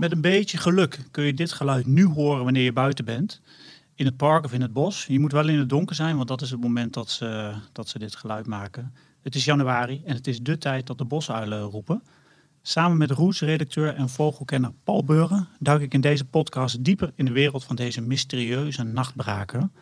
Met 0.00 0.12
een 0.12 0.20
beetje 0.20 0.58
geluk 0.58 0.98
kun 1.10 1.24
je 1.24 1.34
dit 1.34 1.52
geluid 1.52 1.86
nu 1.86 2.04
horen 2.06 2.44
wanneer 2.44 2.62
je 2.62 2.72
buiten 2.72 3.04
bent. 3.04 3.40
In 3.94 4.06
het 4.06 4.16
park 4.16 4.44
of 4.44 4.52
in 4.52 4.60
het 4.60 4.72
bos. 4.72 5.06
Je 5.06 5.20
moet 5.20 5.32
wel 5.32 5.48
in 5.48 5.58
het 5.58 5.68
donker 5.68 5.94
zijn, 5.94 6.16
want 6.16 6.28
dat 6.28 6.42
is 6.42 6.50
het 6.50 6.60
moment 6.60 6.94
dat 6.94 7.10
ze, 7.10 7.54
dat 7.72 7.88
ze 7.88 7.98
dit 7.98 8.16
geluid 8.16 8.46
maken. 8.46 8.94
Het 9.22 9.34
is 9.34 9.44
januari 9.44 10.02
en 10.04 10.14
het 10.14 10.26
is 10.26 10.40
de 10.40 10.58
tijd 10.58 10.86
dat 10.86 10.98
de 10.98 11.04
bosuilen 11.04 11.62
roepen. 11.62 12.02
Samen 12.62 12.96
met 12.96 13.10
Roes-redacteur 13.10 13.94
en 13.94 14.08
vogelkenner 14.08 14.72
Paul 14.84 15.04
Beuren 15.04 15.48
duik 15.58 15.82
ik 15.82 15.94
in 15.94 16.00
deze 16.00 16.24
podcast 16.24 16.84
dieper 16.84 17.12
in 17.14 17.24
de 17.24 17.32
wereld 17.32 17.64
van 17.64 17.76
deze 17.76 18.00
mysterieuze 18.00 18.82
nachtbraken. 18.82 19.72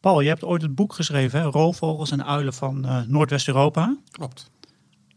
Paul, 0.00 0.20
je 0.20 0.28
hebt 0.28 0.44
ooit 0.44 0.62
het 0.62 0.74
boek 0.74 0.92
geschreven? 0.92 1.42
Roofvogels 1.42 2.10
en 2.10 2.24
uilen 2.24 2.54
van 2.54 2.86
uh, 2.86 3.00
Noordwest-Europa. 3.06 3.96
Klopt. 4.10 4.50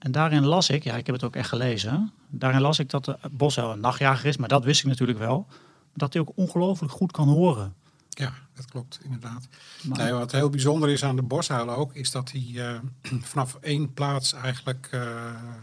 En 0.04 0.12
daarin 0.12 0.46
las 0.46 0.70
ik, 0.70 0.84
ja, 0.84 0.96
ik 0.96 1.06
heb 1.06 1.16
het 1.16 1.24
ook 1.24 1.36
echt 1.36 1.50
gelezen. 1.50 2.12
Daarin 2.30 2.62
las 2.62 2.80
ik 2.80 2.90
dat 2.90 3.06
de 3.06 3.18
bosuil 3.32 3.72
een 3.72 3.80
nachtjager 3.80 4.26
is, 4.26 4.38
maar 4.38 4.48
dat 4.48 4.64
wist 4.64 4.82
ik 4.82 4.88
natuurlijk 4.88 5.20
wel. 5.20 5.48
Dat 5.94 6.14
hij 6.14 6.22
ook 6.22 6.32
ongelooflijk 6.36 6.94
goed 6.94 7.12
kan 7.12 7.28
horen. 7.28 7.74
Ja, 8.10 8.34
dat 8.54 8.66
klopt 8.66 9.00
inderdaad. 9.04 9.48
Maar... 9.84 9.98
Nee, 9.98 10.12
wat 10.12 10.32
heel 10.32 10.50
bijzonder 10.50 10.90
is 10.90 11.04
aan 11.04 11.16
de 11.16 11.22
bosuilen 11.22 11.76
ook, 11.76 11.94
is 11.94 12.12
dat 12.12 12.32
hij 12.32 12.46
uh, 12.52 12.80
vanaf 13.32 13.58
één 13.62 13.94
plaats 13.94 14.34
eigenlijk 14.34 14.90
uh, 14.94 15.02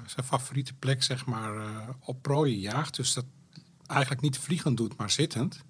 zijn 0.07 0.27
favoriete 0.27 0.75
plek 0.75 1.03
zeg 1.03 1.27
maar 1.27 1.57
uh, 1.57 1.65
op 2.05 2.23
prooien 2.23 2.59
jaagt. 2.59 2.97
Dus 2.97 3.13
dat 3.15 3.25
eigenlijk 3.87 4.21
niet 4.21 4.39
vliegend 4.39 4.77
doet, 4.77 4.97
maar 4.97 5.11
zittend. 5.11 5.65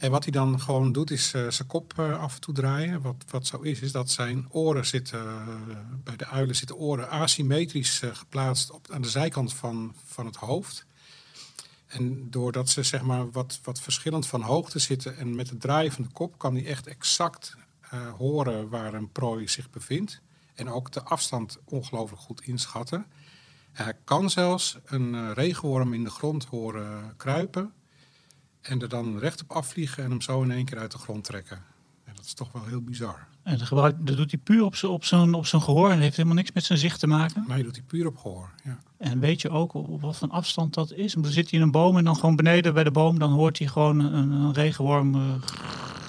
En 0.00 0.10
wat 0.10 0.22
hij 0.22 0.32
dan 0.32 0.60
gewoon 0.60 0.92
doet, 0.92 1.10
is 1.10 1.28
zijn 1.30 1.66
kop 1.66 1.98
af 1.98 2.34
en 2.34 2.40
toe 2.40 2.54
draaien. 2.54 3.02
Wat, 3.02 3.24
wat 3.30 3.46
zo 3.46 3.60
is, 3.60 3.80
is 3.80 3.92
dat 3.92 4.10
zijn 4.10 4.46
oren 4.50 4.86
zitten, 4.86 5.44
bij 6.04 6.16
de 6.16 6.26
uilen 6.26 6.56
zitten 6.56 6.76
oren 6.76 7.10
asymmetrisch 7.10 8.02
geplaatst 8.12 8.70
op, 8.70 8.90
aan 8.90 9.02
de 9.02 9.08
zijkant 9.08 9.54
van, 9.54 9.94
van 10.04 10.26
het 10.26 10.36
hoofd. 10.36 10.86
En 11.86 12.30
doordat 12.30 12.68
ze 12.68 12.82
zeg 12.82 13.02
maar 13.02 13.30
wat, 13.30 13.60
wat 13.62 13.80
verschillend 13.80 14.26
van 14.26 14.40
hoogte 14.40 14.78
zitten 14.78 15.16
en 15.16 15.34
met 15.34 15.50
het 15.50 15.60
draaien 15.60 15.92
van 15.92 16.02
de 16.02 16.10
kop 16.12 16.38
kan 16.38 16.54
hij 16.54 16.66
echt 16.66 16.86
exact 16.86 17.56
horen 18.16 18.68
waar 18.68 18.94
een 18.94 19.12
prooi 19.12 19.48
zich 19.48 19.70
bevindt. 19.70 20.20
En 20.54 20.68
ook 20.68 20.92
de 20.92 21.02
afstand 21.02 21.58
ongelooflijk 21.64 22.22
goed 22.22 22.40
inschatten. 22.40 23.06
Hij 23.72 23.94
kan 24.04 24.30
zelfs 24.30 24.78
een 24.84 25.34
regenworm 25.34 25.94
in 25.94 26.04
de 26.04 26.10
grond 26.10 26.44
horen 26.44 27.14
kruipen. 27.16 27.72
En 28.60 28.82
er 28.82 28.88
dan 28.88 29.18
rechtop 29.18 29.50
afvliegen 29.50 30.04
en 30.04 30.10
hem 30.10 30.20
zo 30.20 30.42
in 30.42 30.50
één 30.50 30.64
keer 30.64 30.78
uit 30.78 30.92
de 30.92 30.98
grond 30.98 31.24
trekken. 31.24 31.56
En 32.04 32.12
dat 32.14 32.24
is 32.24 32.34
toch 32.34 32.52
wel 32.52 32.64
heel 32.64 32.80
bizar. 32.80 33.28
En 33.42 33.58
dat, 33.58 33.66
gebruikt, 33.66 34.06
dat 34.06 34.16
doet 34.16 34.30
hij 34.30 34.40
puur 34.40 34.64
op 34.64 34.74
zijn 34.74 34.92
op 34.92 35.04
zijn, 35.04 35.34
op 35.34 35.46
zijn 35.46 35.62
gehoor 35.62 35.90
en 35.90 35.98
heeft 35.98 36.16
helemaal 36.16 36.36
niks 36.36 36.52
met 36.52 36.64
zijn 36.64 36.78
zicht 36.78 37.00
te 37.00 37.06
maken? 37.06 37.44
Nee, 37.48 37.62
doet 37.62 37.76
hij 37.76 37.84
puur 37.84 38.06
op 38.06 38.16
gehoor, 38.16 38.50
ja. 38.64 38.78
En 38.96 39.20
weet 39.20 39.40
je 39.40 39.50
ook 39.50 39.74
op 39.74 40.00
wat 40.00 40.16
voor 40.16 40.28
afstand 40.28 40.74
dat 40.74 40.92
is? 40.92 41.12
Dan 41.12 41.24
zit 41.24 41.50
hij 41.50 41.58
in 41.58 41.64
een 41.64 41.70
boom 41.70 41.96
en 41.96 42.04
dan 42.04 42.14
gewoon 42.14 42.36
beneden 42.36 42.74
bij 42.74 42.84
de 42.84 42.90
boom, 42.90 43.18
dan 43.18 43.32
hoort 43.32 43.58
hij 43.58 43.66
gewoon 43.66 43.98
een, 43.98 44.30
een 44.30 44.52
regenworm. 44.52 45.14
Uh... 45.14 45.34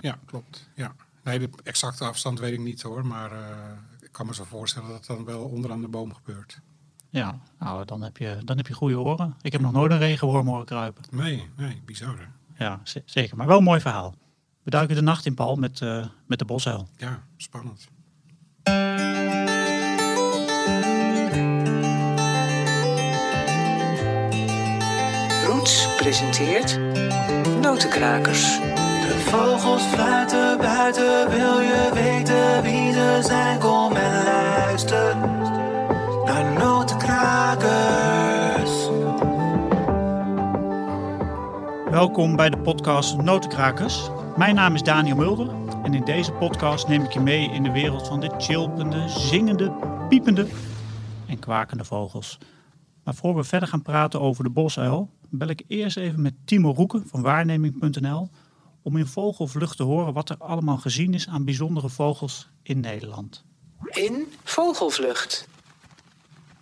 Ja, 0.02 0.20
klopt. 0.26 0.70
Ja. 0.76 0.96
Nee, 1.24 1.40
de 1.40 1.50
exacte 1.64 2.06
afstand 2.06 2.40
weet 2.40 2.54
ik 2.54 2.60
niet 2.60 2.82
hoor, 2.82 3.06
maar 3.06 3.32
uh, 3.32 3.40
ik 4.02 4.12
kan 4.12 4.26
me 4.26 4.34
zo 4.34 4.44
voorstellen 4.44 4.88
dat 4.88 4.98
het 4.98 5.08
dan 5.08 5.26
wel 5.26 5.44
onderaan 5.44 5.82
de 5.82 5.88
boom 5.88 6.14
gebeurt. 6.14 6.60
Ja, 7.10 7.40
nou 7.60 7.86
dan 7.86 8.02
heb 8.02 8.18
je, 8.18 8.38
dan 8.46 8.58
heb 8.58 8.68
je 8.68 8.74
goede 8.74 9.00
oren. 9.00 9.36
Ik 9.42 9.52
heb 9.52 9.62
nog 9.62 9.72
nooit 9.72 9.92
een 9.92 9.98
regenworm 9.98 10.48
horen 10.48 10.66
kruipen. 10.66 11.04
Nee, 11.10 11.50
nee, 11.58 11.82
bizar 11.86 12.18
hè? 12.18 12.26
Ja, 12.62 12.80
zeker. 13.06 13.38
Maar 13.38 13.48
wel 13.48 13.58
een 13.58 13.64
mooi 13.64 13.80
verhaal. 13.80 14.16
We 14.64 14.70
duiken 14.70 14.96
de 14.96 15.02
nacht 15.02 15.26
in, 15.26 15.34
Paul, 15.34 15.56
met, 15.56 15.80
uh, 15.80 16.06
met 16.28 16.40
de 16.40 16.46
bosuil. 16.46 16.88
Ja, 16.98 17.24
spannend. 17.38 17.88
Roots 25.46 25.96
presenteert 25.96 26.80
Notenkrakers. 27.62 28.60
De 28.60 29.24
vogels 29.30 29.84
fluiten 29.84 30.58
buiten, 30.58 31.30
wil 31.30 31.60
je 31.60 31.90
weten 31.94 32.62
wie 32.62 32.92
ze 32.92 33.20
zijn? 33.24 33.60
Kom 33.60 33.96
en 33.96 34.24
luister 34.24 35.16
Welkom 41.92 42.36
bij 42.36 42.50
de 42.50 42.58
podcast 42.58 43.18
Notenkrakers. 43.18 44.10
Mijn 44.38 44.56
naam 44.56 44.74
is 44.74 44.82
Daniel 44.82 45.16
Mulder 45.16 45.48
en 45.84 45.94
in 45.94 46.06
deze 46.06 46.32
podcast 46.32 46.88
neem 46.88 47.04
ik 47.04 47.12
je 47.12 47.20
mee 47.20 47.50
in 47.50 47.64
de 47.64 47.72
wereld 47.72 48.08
van 48.08 48.20
de 48.20 48.30
chilpende, 48.38 49.10
zingende, 49.10 49.72
piepende 50.10 50.48
en 51.28 51.40
kwakende 51.40 51.84
vogels. 51.84 52.38
Maar 53.04 53.14
voor 53.14 53.36
we 53.36 53.44
verder 53.44 53.68
gaan 53.68 53.82
praten 53.82 54.22
over 54.22 54.44
de 54.44 54.50
bosuil, 54.50 55.10
bel 55.30 55.48
ik 55.48 55.64
eerst 55.68 55.98
even 55.98 56.22
met 56.22 56.34
Timo 56.46 56.72
Roeken 56.72 57.08
van 57.08 57.22
waarneming.nl 57.22 58.30
om 58.84 58.98
in 58.98 59.06
vogelvlucht 59.06 59.78
te 59.78 59.84
horen 59.84 60.14
wat 60.14 60.30
er 60.30 60.38
allemaal 60.38 60.78
gezien 60.78 61.14
is 61.14 61.28
aan 61.28 61.46
bijzondere 61.46 61.90
vogels 61.90 62.50
in 62.64 62.80
Nederland. 62.80 63.46
In 63.90 64.28
vogelvlucht. 64.44 65.48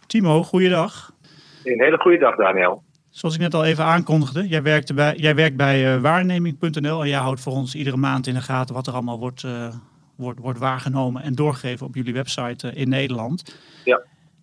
Timo, 0.07 0.43
goeiedag. 0.43 1.13
Een 1.63 1.81
hele 1.81 1.97
goede 1.97 2.17
dag, 2.17 2.35
Daniel. 2.35 2.83
Zoals 3.09 3.35
ik 3.35 3.41
net 3.41 3.53
al 3.53 3.65
even 3.65 3.83
aankondigde, 3.83 4.47
jij, 4.47 4.63
werkt 4.63 4.95
bij, 4.95 5.15
jij 5.15 5.35
werkt 5.35 5.57
bij 5.57 5.95
uh, 5.95 6.01
waarneming.nl 6.01 7.01
en 7.01 7.07
jij 7.07 7.19
houdt 7.19 7.41
voor 7.41 7.53
ons 7.53 7.75
iedere 7.75 7.97
maand 7.97 8.27
in 8.27 8.33
de 8.33 8.41
gaten 8.41 8.75
wat 8.75 8.87
er 8.87 8.93
allemaal 8.93 9.19
wordt, 9.19 9.43
uh, 9.43 9.67
wordt, 10.15 10.39
wordt 10.39 10.59
waargenomen 10.59 11.21
en 11.21 11.35
doorgegeven 11.35 11.85
op 11.85 11.95
jullie 11.95 12.13
website 12.13 12.67
uh, 12.67 12.81
in 12.81 12.89
Nederland. 12.89 13.61
Ja. 13.85 14.01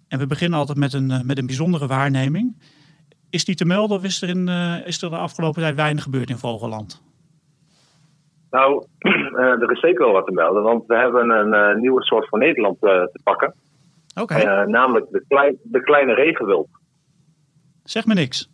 En 0.09 0.19
we 0.19 0.27
beginnen 0.27 0.59
altijd 0.59 0.79
met 0.79 0.93
een, 0.93 1.27
met 1.27 1.39
een 1.39 1.47
bijzondere 1.47 1.87
waarneming. 1.87 2.57
Is 3.31 3.45
die 3.45 3.55
te 3.55 3.65
melden 3.65 3.97
of 3.97 4.05
is 4.05 4.23
er, 4.23 4.29
in, 4.29 4.49
is 4.85 5.03
er 5.03 5.11
de 5.11 5.17
afgelopen 5.17 5.63
tijd 5.63 5.75
weinig 5.75 6.03
gebeurd 6.03 6.31
in 6.31 6.39
Vogelland? 6.39 7.03
Nou, 8.51 8.87
er 9.63 9.71
is 9.71 9.81
zeker 9.81 10.05
wel 10.05 10.13
wat 10.13 10.27
te 10.27 10.33
melden, 10.33 10.63
want 10.63 10.87
we 10.87 10.97
hebben 10.97 11.31
een 11.31 11.81
nieuwe 11.81 12.03
soort 12.03 12.29
van 12.29 12.39
Nederland 12.39 12.81
te 12.81 13.21
pakken. 13.25 13.55
Oké. 14.15 14.35
Okay. 14.35 14.65
namelijk 14.67 15.07
de, 15.11 15.25
klein, 15.29 15.57
de 15.63 15.81
kleine 15.81 16.15
regenwulp. 16.15 16.69
Zeg 17.85 18.07
me 18.07 18.15
niks. 18.15 18.51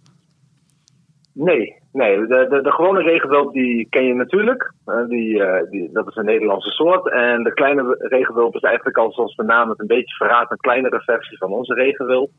Nee, 1.35 1.75
nee. 1.93 2.27
De, 2.27 2.47
de, 2.51 2.61
de 2.63 2.73
gewone 2.73 3.03
regenwulp 3.03 3.53
die 3.53 3.87
ken 3.89 4.05
je 4.05 4.15
natuurlijk. 4.15 4.73
Uh, 4.87 5.07
die, 5.09 5.39
uh, 5.39 5.71
die, 5.71 5.93
dat 5.93 6.09
is 6.09 6.17
een 6.17 6.25
Nederlandse 6.25 6.71
soort. 6.71 7.11
En 7.11 7.43
de 7.43 7.53
kleine 7.53 7.97
regenwulp 7.99 8.55
is 8.55 8.61
eigenlijk 8.61 8.97
al 8.97 9.13
zoals 9.13 9.37
de 9.37 9.43
naam 9.43 9.69
het 9.69 9.81
een 9.81 9.87
beetje 9.87 10.15
verraadt, 10.15 10.51
een 10.51 10.57
kleinere 10.57 11.01
versie 11.01 11.39
van 11.39 11.53
onze 11.53 11.75
regenwulp. 11.75 12.31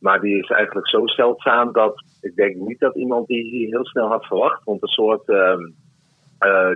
Maar 0.00 0.20
die 0.20 0.38
is 0.38 0.48
eigenlijk 0.48 0.88
zo 0.88 1.06
zeldzaam 1.06 1.72
dat 1.72 2.02
ik 2.20 2.34
denk 2.34 2.56
niet 2.56 2.78
dat 2.78 2.96
iemand 2.96 3.26
die 3.26 3.66
heel 3.66 3.86
snel 3.86 4.08
had 4.08 4.26
verwacht. 4.26 4.64
Want 4.64 4.80
de 4.80 4.88
soort 4.88 5.28
uh, 5.28 5.56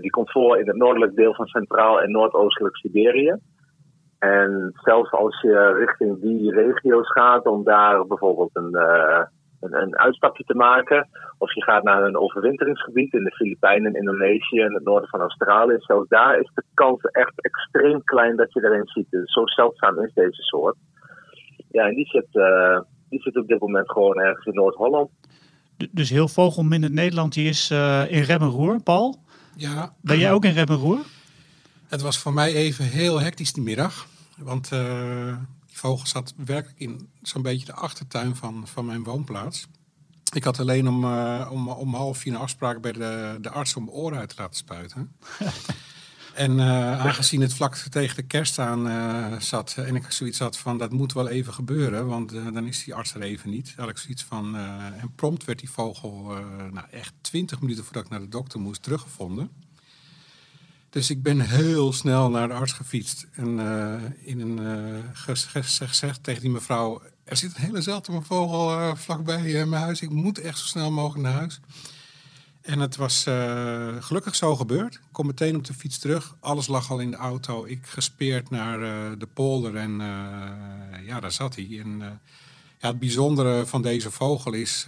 die 0.00 0.10
komt 0.10 0.31
voor 0.31 0.59
in 0.59 0.66
het 0.66 0.77
noordelijk 0.77 1.15
deel 1.15 1.34
van 1.34 1.47
Centraal 1.47 2.00
en 2.00 2.10
Noordoostelijk 2.10 2.77
Siberië. 2.77 3.37
En 4.19 4.72
zelfs 4.75 5.10
als 5.10 5.41
je 5.41 5.72
richting 5.72 6.21
die 6.21 6.53
regio's 6.53 7.12
gaat 7.12 7.47
om 7.47 7.65
daar 7.65 8.06
bijvoorbeeld 8.06 8.50
een 8.53 8.77
een, 9.60 9.82
een, 9.82 9.98
uitstapje 9.98 10.44
te 10.44 10.54
maken. 10.54 11.09
Of 11.38 11.54
je 11.54 11.62
gaat 11.62 11.82
naar 11.82 12.03
een 12.03 12.16
overwinteringsgebied 12.16 13.12
in 13.12 13.25
de 13.25 13.31
Filipijnen, 13.31 13.94
Indonesië 13.94 14.60
en 14.60 14.75
het 14.75 14.84
noorden 14.84 15.09
van 15.09 15.21
Australië. 15.21 15.76
Zo 15.78 16.04
daar 16.09 16.38
is 16.38 16.50
de 16.54 16.65
kans 16.75 17.00
echt 17.03 17.32
extreem 17.41 18.04
klein 18.04 18.37
dat 18.37 18.53
je 18.53 18.65
erin 18.65 18.87
ziet. 18.87 19.10
Dus 19.10 19.32
zo 19.32 19.47
zeldzaam 19.47 20.04
is 20.04 20.12
deze 20.15 20.43
soort. 20.43 20.76
Ja, 21.71 21.87
en 21.87 21.94
die 21.94 22.06
zit, 22.06 22.28
uh, 22.32 22.81
die 23.09 23.21
zit 23.21 23.37
op 23.37 23.48
dit 23.48 23.60
moment 23.60 23.91
gewoon 23.91 24.21
ergens 24.21 24.47
in 24.47 24.54
Noord-Holland. 24.54 25.10
Dus 25.91 26.10
heel 26.10 26.28
vogelminder 26.28 26.91
Nederland, 26.91 27.32
die 27.32 27.48
is 27.48 27.71
uh, 27.71 28.12
in 28.12 28.22
Remmenroer, 28.22 28.82
Paul? 28.82 29.16
Ja. 29.56 29.92
Ben 30.03 30.19
jij 30.19 30.32
ook 30.32 30.44
in 30.44 30.53
Remmenroer? 30.53 30.98
Het 31.88 32.03
was 32.03 32.19
voor 32.19 32.32
mij 32.32 32.54
even 32.54 32.84
heel 32.84 33.21
hectisch 33.21 33.53
die 33.53 33.62
middag. 33.62 34.07
Want 34.39 34.71
uh, 34.72 35.36
vogel 35.72 36.07
zat 36.07 36.34
werkelijk 36.37 36.81
in 36.81 37.11
zo'n 37.22 37.43
beetje 37.43 37.67
de 37.67 37.75
achtertuin 37.75 38.37
van, 38.37 38.67
van 38.67 38.87
mijn 38.87 39.05
woonplaats. 39.05 39.67
Ik 40.33 40.45
had 40.45 40.61
alleen 40.61 40.89
om, 40.89 41.05
uh, 41.05 41.49
om, 41.51 41.69
om 41.69 41.95
half 41.95 42.19
vier 42.19 42.33
een 42.33 42.39
afspraak 42.39 42.81
bij 42.81 42.93
de, 42.93 43.39
de 43.41 43.51
arts 43.51 43.77
om 43.77 43.84
mijn 43.84 43.97
oren 43.97 44.19
uit 44.19 44.28
te 44.28 44.34
laten 44.39 44.57
spuiten. 44.57 45.13
en 46.34 46.59
uh, 46.59 47.01
aangezien 47.01 47.41
het 47.41 47.55
vlak 47.55 47.75
tegen 47.75 48.17
de 48.17 48.22
kerst 48.22 48.59
aan 48.59 48.87
uh, 48.87 49.41
zat 49.41 49.75
en 49.77 49.97
ik 49.97 50.11
zoiets 50.11 50.39
had 50.39 50.59
van 50.59 50.78
dat 50.78 50.93
moet 50.93 51.13
wel 51.13 51.28
even 51.28 51.55
gebeuren, 51.55 52.07
want 52.07 52.31
dan 52.31 52.67
is 52.67 52.84
die 52.84 52.95
arts 52.95 53.15
er 53.15 53.22
even 53.22 53.51
niet. 53.51 53.75
had 53.77 53.89
ik 53.89 53.99
zoiets 53.99 54.25
van, 54.25 54.57
en 54.57 55.13
prompt 55.15 55.45
werd 55.45 55.59
die 55.59 55.71
vogel 55.71 56.22
nou, 56.72 56.87
echt 56.91 57.13
twintig 57.21 57.61
minuten 57.61 57.84
voordat 57.84 58.05
ik 58.05 58.11
naar 58.11 58.21
de 58.21 58.28
dokter 58.28 58.61
moest 58.61 58.83
teruggevonden. 58.83 59.51
Dus 60.91 61.10
ik 61.10 61.22
ben 61.22 61.41
heel 61.41 61.92
snel 61.92 62.31
naar 62.31 62.48
de 62.48 62.54
arts 62.54 62.72
gefietst. 62.72 63.27
En 63.33 63.59
uh, 63.59 63.95
in 64.25 64.41
een 64.41 64.60
uh, 64.60 65.37
gezegd 65.89 66.22
tegen 66.22 66.41
die 66.41 66.51
mevrouw... 66.51 67.03
er 67.25 67.37
zit 67.37 67.54
een 67.54 67.63
hele 67.63 67.81
zeldzame 67.81 68.22
vogel 68.22 68.71
uh, 68.71 68.95
vlakbij 68.95 69.66
mijn 69.66 69.83
huis. 69.83 70.03
Ik 70.03 70.10
moet 70.10 70.39
echt 70.39 70.59
zo 70.59 70.66
snel 70.66 70.91
mogelijk 70.91 71.25
naar 71.25 71.39
huis. 71.39 71.60
En 72.60 72.78
het 72.78 72.97
was 72.97 73.22
gelukkig 74.01 74.34
zo 74.34 74.57
gebeurd. 74.57 74.95
Ik 74.95 75.01
kom 75.13 75.27
meteen 75.27 75.57
op 75.57 75.65
de 75.65 75.75
fiets 75.75 75.98
terug. 75.98 76.37
Alles 76.41 76.66
lag 76.66 76.91
al 76.91 76.98
in 76.98 77.10
de 77.10 77.16
auto. 77.16 77.65
Ik 77.65 77.86
gespeerd 77.86 78.51
naar 78.51 78.78
de 79.19 79.28
polder 79.34 79.77
en 79.77 79.93
ja, 81.04 81.21
daar 81.21 81.33
zat 81.33 81.54
hij. 81.54 81.81
En 81.83 82.21
Ja, 82.78 82.89
het 82.89 82.98
bijzondere 82.98 83.66
van 83.66 83.83
deze 83.83 84.10
vogel 84.10 84.53
is 84.53 84.84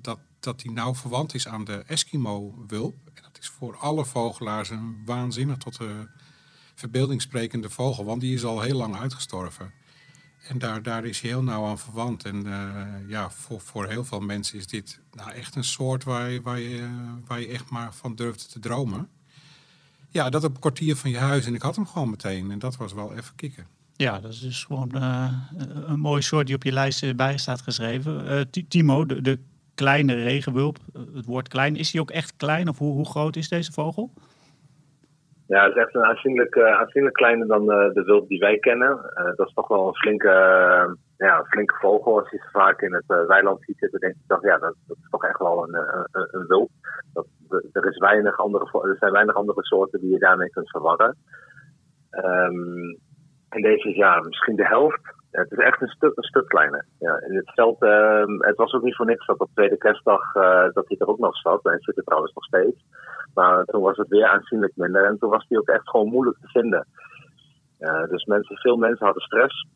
dat, 0.00 0.18
dat 0.40 0.62
hij 0.62 0.72
nauw 0.72 0.94
verwant 0.94 1.34
is 1.34 1.48
aan 1.48 1.64
de 1.64 1.82
Eskimo-wulp. 1.86 3.09
Is 3.40 3.48
voor 3.48 3.76
alle 3.76 4.04
vogelaars 4.04 4.70
een 4.70 5.02
waanzinnig 5.04 5.56
tot 5.56 5.78
de 5.78 6.08
verbeelding 6.74 7.22
sprekende 7.22 7.70
vogel, 7.70 8.04
want 8.04 8.20
die 8.20 8.34
is 8.34 8.44
al 8.44 8.60
heel 8.60 8.76
lang 8.76 8.96
uitgestorven. 8.96 9.72
En 10.48 10.58
daar, 10.58 10.82
daar 10.82 11.04
is 11.04 11.20
hij 11.20 11.30
heel 11.30 11.42
nauw 11.42 11.66
aan 11.66 11.78
verwant. 11.78 12.24
En 12.24 12.46
uh, 12.46 12.84
ja, 13.08 13.30
voor, 13.30 13.60
voor 13.60 13.86
heel 13.86 14.04
veel 14.04 14.20
mensen 14.20 14.58
is 14.58 14.66
dit 14.66 15.00
nou 15.12 15.30
echt 15.30 15.56
een 15.56 15.64
soort 15.64 16.04
waar 16.04 16.30
je, 16.30 16.42
waar, 16.42 16.58
je, 16.58 16.88
waar 17.26 17.40
je 17.40 17.46
echt 17.46 17.70
maar 17.70 17.94
van 17.94 18.14
durft 18.14 18.52
te 18.52 18.58
dromen. 18.58 19.08
Ja, 20.08 20.30
dat 20.30 20.44
op 20.44 20.54
een 20.54 20.60
kwartier 20.60 20.96
van 20.96 21.10
je 21.10 21.18
huis. 21.18 21.46
En 21.46 21.54
ik 21.54 21.62
had 21.62 21.76
hem 21.76 21.86
gewoon 21.86 22.10
meteen. 22.10 22.50
En 22.50 22.58
dat 22.58 22.76
was 22.76 22.92
wel 22.92 23.14
even 23.14 23.34
kicken. 23.34 23.66
Ja, 23.96 24.20
dat 24.20 24.32
is 24.32 24.40
dus 24.40 24.64
gewoon 24.64 24.90
uh, 24.94 25.32
een 25.86 26.00
mooi 26.00 26.22
soort 26.22 26.46
die 26.46 26.56
op 26.56 26.62
je 26.62 26.72
lijst 26.72 27.16
bij 27.16 27.38
staat 27.38 27.60
geschreven. 27.60 28.48
Timo, 28.68 29.06
de, 29.06 29.20
de, 29.20 29.38
kleine 29.82 30.14
regenwulp, 30.14 30.76
het 31.14 31.26
woord 31.26 31.48
klein, 31.48 31.76
is 31.76 31.92
hij 31.92 32.00
ook 32.00 32.10
echt 32.10 32.36
klein? 32.36 32.68
Of 32.68 32.78
hoe, 32.78 32.92
hoe 32.92 33.10
groot 33.14 33.36
is 33.36 33.48
deze 33.48 33.72
vogel? 33.72 34.10
Ja, 35.46 35.64
het 35.64 35.76
is 35.76 35.82
echt 35.82 35.94
een 35.94 36.04
aanzienlijk, 36.04 36.58
aanzienlijk 36.58 37.14
kleiner 37.14 37.46
dan 37.46 37.62
uh, 37.62 37.94
de 37.94 38.02
wulp 38.04 38.28
die 38.28 38.38
wij 38.38 38.58
kennen. 38.58 39.12
Dat 39.36 39.46
is 39.46 39.54
toch 39.54 39.68
wel 39.68 39.86
een 39.88 39.94
flinke, 40.02 40.32
ja, 41.16 41.38
een 41.38 41.52
flinke 41.52 41.74
vogel. 41.80 42.18
Als 42.18 42.30
je 42.30 42.36
ze 42.36 42.48
vaak 42.52 42.80
in 42.82 42.94
het 42.94 43.26
weiland 43.26 43.58
ziet 43.64 43.78
zitten, 43.78 44.00
denk 44.00 44.14
je 44.14 44.24
toch, 44.26 44.42
ja, 44.42 44.58
dat, 44.58 44.74
dat, 44.86 44.96
is 44.96 45.08
toch 45.10 45.24
echt 45.24 45.38
wel 45.38 45.68
een, 45.68 45.74
een, 46.10 46.28
een 46.30 46.46
wulp. 46.46 46.70
Dat, 47.12 47.26
er, 47.72 47.88
is 47.88 47.98
weinig 47.98 48.38
andere, 48.38 48.88
er 48.88 48.96
zijn 48.98 49.12
weinig 49.12 49.34
andere 49.34 49.64
soorten 49.64 50.00
die 50.00 50.10
je 50.10 50.18
daarmee 50.18 50.50
kunt 50.50 50.70
verwarren. 50.70 51.16
Um, 52.10 52.98
en 53.48 53.62
deze 53.62 53.88
is 53.88 53.96
ja, 53.96 54.20
misschien 54.20 54.56
de 54.56 54.66
helft. 54.66 55.18
Het 55.30 55.50
is 55.52 55.58
echt 55.58 55.80
een 55.80 55.88
stuk, 55.88 56.12
een 56.14 56.22
stuk 56.22 56.48
kleiner. 56.48 56.86
Ja, 56.98 57.20
in 57.20 57.36
het 57.36 57.50
veld, 57.54 57.82
ehm, 57.82 58.32
het 58.38 58.56
was 58.56 58.72
ook 58.72 58.82
niet 58.82 58.96
voor 58.96 59.06
niks 59.06 59.26
dat 59.26 59.38
op 59.38 59.50
tweede 59.54 59.76
kerstdag 59.76 60.32
dat 60.72 60.88
hij 60.88 60.96
er 60.98 61.08
ook 61.08 61.18
nog 61.18 61.36
zat. 61.36 61.64
En 61.64 61.80
zit 61.80 61.96
er 61.96 62.04
trouwens 62.04 62.32
nog 62.34 62.44
steeds. 62.44 62.84
Maar 63.34 63.64
toen 63.64 63.82
was 63.82 63.96
het 63.96 64.08
weer 64.08 64.26
aanzienlijk 64.26 64.72
minder 64.76 65.04
en 65.04 65.18
toen 65.18 65.30
was 65.30 65.46
die 65.48 65.58
ook 65.58 65.68
echt 65.68 65.88
gewoon 65.88 66.08
moeilijk 66.08 66.38
te 66.40 66.48
vinden. 66.48 66.86
Uh, 67.80 68.08
dus 68.08 68.24
mensen, 68.24 68.56
veel 68.56 68.76
mensen 68.76 69.04
hadden 69.04 69.22
stress. 69.22 69.66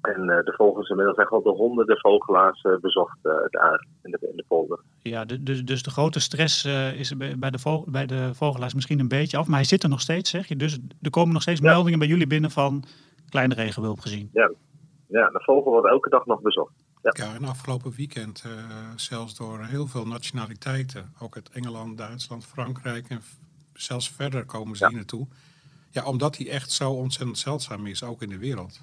En 0.00 0.20
uh, 0.20 0.26
de 0.26 0.54
vogels 0.56 0.88
inmiddels 0.88 1.18
echt 1.18 1.30
wel 1.30 1.42
de 1.42 1.50
honderden 1.50 1.98
vogelaars 1.98 2.64
uh, 2.64 2.78
bezocht 2.80 3.18
daar 3.50 3.86
in 4.02 4.10
de, 4.10 4.18
in 4.30 4.36
de 4.36 4.44
polder. 4.48 4.80
Ja, 5.02 5.24
dus, 5.24 5.64
dus 5.64 5.82
de 5.82 5.90
grote 5.90 6.20
stress 6.20 6.64
is 6.96 7.16
bij 7.16 7.50
de, 7.50 7.58
vogel, 7.58 7.90
bij 7.90 8.06
de 8.06 8.34
vogelaars 8.34 8.74
misschien 8.74 9.00
een 9.00 9.08
beetje 9.08 9.36
af. 9.36 9.46
Maar 9.46 9.56
hij 9.56 9.64
zit 9.64 9.82
er 9.82 9.88
nog 9.88 10.00
steeds, 10.00 10.30
zeg 10.30 10.46
je. 10.46 10.56
Dus 10.56 10.78
er 11.02 11.10
komen 11.10 11.32
nog 11.32 11.42
steeds 11.42 11.60
ja. 11.60 11.70
meldingen 11.70 11.98
bij 11.98 12.08
jullie 12.08 12.26
binnen 12.26 12.50
van 12.50 12.84
kleine 13.28 13.54
regenwulp 13.54 14.00
gezien. 14.00 14.30
Ja. 14.32 14.50
Ja, 15.08 15.30
de 15.30 15.42
vogel 15.42 15.70
wordt 15.70 15.88
elke 15.88 16.10
dag 16.10 16.26
nog 16.26 16.40
bezocht. 16.40 16.72
Ja, 17.02 17.12
ja 17.12 17.34
en 17.34 17.44
afgelopen 17.44 17.92
weekend 17.96 18.44
uh, 18.46 18.52
zelfs 18.96 19.36
door 19.36 19.64
heel 19.64 19.86
veel 19.86 20.06
nationaliteiten. 20.06 21.12
Ook 21.18 21.34
uit 21.34 21.48
Engeland, 21.48 21.98
Duitsland, 21.98 22.46
Frankrijk 22.46 23.08
en 23.08 23.22
zelfs 23.72 24.10
verder 24.10 24.44
komen 24.44 24.76
ze 24.76 24.82
ja. 24.82 24.88
hier 24.88 24.98
naartoe. 24.98 25.26
Ja, 25.90 26.04
omdat 26.04 26.36
hij 26.36 26.48
echt 26.48 26.70
zo 26.70 26.90
ontzettend 26.90 27.38
zeldzaam 27.38 27.86
is, 27.86 28.02
ook 28.02 28.22
in 28.22 28.28
de 28.28 28.38
wereld. 28.38 28.80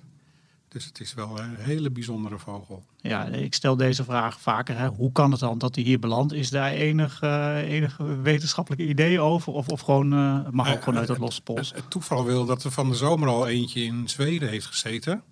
Dus 0.67 0.85
het 0.85 0.99
is 0.99 1.13
wel 1.13 1.39
een 1.39 1.55
hele 1.55 1.91
bijzondere 1.91 2.39
vogel. 2.39 2.83
Ja, 2.97 3.25
ik 3.25 3.53
stel 3.53 3.75
deze 3.75 4.03
vraag 4.03 4.39
vaker. 4.39 4.77
Hè. 4.77 4.87
Hoe 4.87 5.11
kan 5.11 5.31
het 5.31 5.39
dan 5.39 5.57
dat 5.57 5.75
hij 5.75 5.83
hier 5.83 5.99
belandt? 5.99 6.33
Is 6.33 6.49
daar 6.49 6.71
enig, 6.71 7.21
uh, 7.23 7.57
enig 7.57 7.97
wetenschappelijke 8.21 8.87
idee 8.87 9.19
over? 9.19 9.53
Of, 9.53 9.67
of 9.67 9.81
gewoon, 9.81 10.13
uh, 10.13 10.49
mag 10.51 10.69
ook 10.69 10.75
uh, 10.75 10.83
gewoon 10.83 10.99
uit 10.99 11.07
het 11.07 11.17
losse 11.17 11.41
pols? 11.41 11.69
Het, 11.69 11.77
het, 11.77 11.89
toeval 11.89 12.25
wil 12.25 12.45
dat 12.45 12.63
er 12.63 12.71
van 12.71 12.89
de 12.89 12.95
zomer 12.95 13.27
al 13.27 13.47
eentje 13.47 13.83
in 13.83 14.09
Zweden 14.09 14.49
heeft 14.49 14.65
gezeten. 14.65 15.23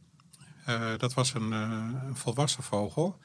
Uh, 0.69 0.91
dat 0.97 1.13
was 1.13 1.33
een, 1.33 1.51
uh, 1.51 1.87
een, 2.07 2.15
volwassen 2.15 2.63
vogel. 2.63 3.17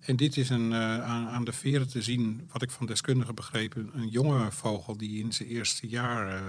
En 0.00 0.16
dit 0.16 0.36
is 0.36 0.50
een, 0.50 0.70
uh, 0.70 1.04
aan, 1.04 1.28
aan, 1.28 1.44
de 1.44 1.52
veren 1.52 1.88
te 1.88 2.02
zien, 2.02 2.48
wat 2.52 2.62
ik 2.62 2.70
van 2.70 2.86
deskundigen 2.86 3.34
begreep, 3.34 3.76
een, 3.76 3.90
een 3.94 4.08
jonge 4.08 4.52
vogel 4.52 4.96
die 4.96 5.22
in 5.22 5.32
zijn 5.32 5.48
eerste 5.48 5.88
jaar, 5.88 6.42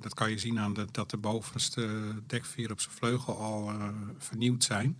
dat 0.00 0.14
kan 0.14 0.30
je 0.30 0.38
zien 0.38 0.58
aan 0.58 0.74
dat 0.90 1.10
de 1.10 1.16
bovenste 1.16 1.88
dekveren 2.26 2.70
op 2.70 2.80
zijn 2.80 2.94
vleugel 2.94 3.38
al 3.38 3.72
vernieuwd 4.18 4.64
zijn. 4.64 4.98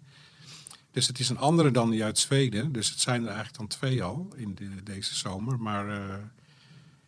Dus 0.91 1.07
het 1.07 1.19
is 1.19 1.29
een 1.29 1.39
andere 1.39 1.71
dan 1.71 1.91
die 1.91 2.05
uit 2.05 2.19
Zweden. 2.19 2.73
Dus 2.73 2.91
het 2.91 3.01
zijn 3.01 3.21
er 3.21 3.29
eigenlijk 3.29 3.59
dan 3.59 3.67
twee 3.67 4.03
al 4.03 4.29
in 4.37 4.55
de, 4.55 4.83
deze 4.83 5.15
zomer. 5.15 5.59
Maar 5.59 6.21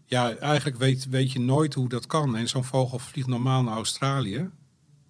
ja, 0.06 0.36
eigenlijk 0.36 0.78
weet, 0.78 1.08
weet 1.08 1.32
je 1.32 1.40
nooit 1.40 1.74
hoe 1.74 1.88
dat 1.88 2.06
kan. 2.06 2.36
En 2.36 2.48
zo'n 2.48 2.64
vogel 2.64 2.98
vliegt 2.98 3.28
normaal 3.28 3.62
naar 3.62 3.74
Australië. 3.74 4.50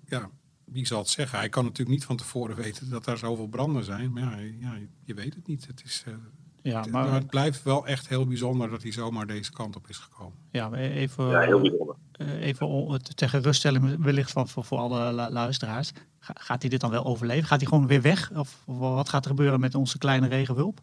Ja, 0.09 0.31
wie 0.73 0.87
zal 0.87 0.99
het 0.99 1.09
zeggen? 1.09 1.39
Hij 1.39 1.49
kan 1.49 1.65
natuurlijk 1.65 1.97
niet 1.97 2.05
van 2.05 2.17
tevoren 2.17 2.57
weten 2.57 2.91
dat 2.91 3.05
daar 3.05 3.17
zoveel 3.17 3.47
branden 3.47 3.85
zijn. 3.85 4.13
Maar 4.13 4.23
ja, 4.23 4.37
ja 4.61 4.73
je 5.05 5.15
weet 5.15 5.35
het 5.35 5.47
niet. 5.47 5.67
Het, 5.67 5.83
is, 5.85 6.05
uh, 6.09 6.15
ja, 6.63 6.85
maar... 6.91 7.05
Het, 7.05 7.13
het, 7.13 7.27
blijft 7.27 7.63
wel 7.63 7.87
echt 7.87 8.09
heel 8.09 8.27
bijzonder 8.27 8.71
dat 8.71 8.83
hij 8.83 8.93
zomaar 8.93 9.27
deze 9.27 9.53
kant 9.53 9.77
op 9.77 9.89
is 9.89 9.99
gekomen. 9.99 10.39
Ja, 10.51 10.73
even, 10.73 11.29
ja 11.29 11.41
heel 11.41 11.61
bijzonder. 11.61 11.97
Uh, 12.21 12.47
even 12.47 13.01
ter 13.15 13.29
geruststelling 13.29 14.05
wellicht 14.05 14.33
van, 14.33 14.49
voor, 14.49 14.65
voor 14.65 14.79
alle 14.79 15.29
luisteraars. 15.31 15.93
Gaat 16.21 16.61
hij 16.61 16.71
dit 16.71 16.81
dan 16.81 16.91
wel 16.91 17.05
overleven? 17.05 17.47
Gaat 17.47 17.61
hij 17.61 17.69
gewoon 17.69 17.87
weer 17.87 18.03
weg? 18.03 18.31
Of, 18.31 18.63
of 18.67 18.79
wat 18.79 19.09
gaat 19.09 19.25
er 19.25 19.31
gebeuren 19.31 19.61
met 19.61 19.75
onze 19.75 19.99
kleine 19.99 20.29
regenwulp? 20.29 20.79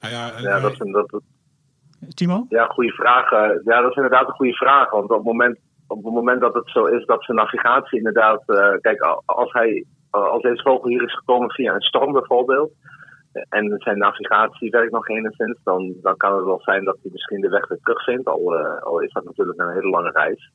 Nou 0.00 0.14
ja, 0.14 0.38
ja 0.38 0.60
dat 0.60 0.72
is 0.72 0.78
een, 0.78 0.92
dat, 0.92 1.20
Timo? 2.14 2.46
Ja, 2.48 2.66
goede 2.66 2.92
vraag. 2.92 3.30
Ja, 3.64 3.80
dat 3.80 3.90
is 3.90 3.96
inderdaad 3.96 4.28
een 4.28 4.34
goede 4.34 4.52
vraag. 4.52 4.90
Want 4.90 5.10
op 5.10 5.16
het 5.16 5.24
moment 5.24 5.58
op 5.86 6.04
het 6.04 6.14
moment 6.14 6.40
dat 6.40 6.54
het 6.54 6.70
zo 6.70 6.84
is 6.84 7.04
dat 7.04 7.24
zijn 7.24 7.36
navigatie 7.36 7.98
inderdaad. 7.98 8.42
Uh, 8.46 8.72
kijk, 8.80 9.00
als, 9.24 9.52
hij, 9.52 9.84
als 10.10 10.42
deze 10.42 10.62
vogel 10.62 10.88
hier 10.88 11.02
is 11.02 11.18
gekomen 11.18 11.50
via 11.50 11.74
een 11.74 11.80
storm 11.80 12.12
bijvoorbeeld. 12.12 12.72
En 13.48 13.74
zijn 13.78 13.98
navigatie 13.98 14.70
werkt 14.70 14.92
nog 14.92 15.08
enigszins, 15.08 15.58
dan, 15.64 15.94
dan 16.02 16.16
kan 16.16 16.36
het 16.36 16.44
wel 16.44 16.60
zijn 16.60 16.84
dat 16.84 16.98
hij 17.02 17.10
misschien 17.12 17.40
de 17.40 17.48
weg 17.48 17.68
weer 17.68 17.78
terugvindt. 17.82 18.28
Al, 18.28 18.54
uh, 18.54 18.82
al 18.82 19.00
is 19.00 19.12
dat 19.12 19.24
natuurlijk 19.24 19.60
een 19.60 19.72
hele 19.72 19.88
lange 19.88 20.10
reis. 20.10 20.52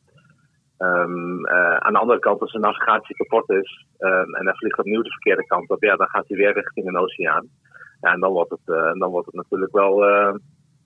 Um, 0.77 1.47
uh, 1.47 1.75
aan 1.75 1.93
de 1.93 1.99
andere 1.99 2.19
kant, 2.19 2.41
als 2.41 2.51
zijn 2.51 2.63
navigatie 2.63 3.15
kapot 3.15 3.49
is 3.49 3.85
um, 3.99 4.35
en 4.35 4.45
hij 4.45 4.55
vliegt 4.55 4.79
opnieuw 4.79 5.01
de 5.01 5.09
verkeerde 5.09 5.45
kant 5.45 5.69
op, 5.69 5.83
ja, 5.83 5.95
dan 5.95 6.07
gaat 6.07 6.27
hij 6.27 6.37
weer 6.37 6.53
richting 6.53 6.87
een 6.87 6.97
oceaan. 6.97 7.47
Ja, 8.01 8.13
en 8.13 8.19
dan 8.19 8.31
wordt 8.31 8.51
het, 8.51 8.65
uh, 8.65 8.93
dan 8.93 9.09
wordt 9.09 9.25
het 9.25 9.35
natuurlijk 9.35 9.71
wel 9.71 9.95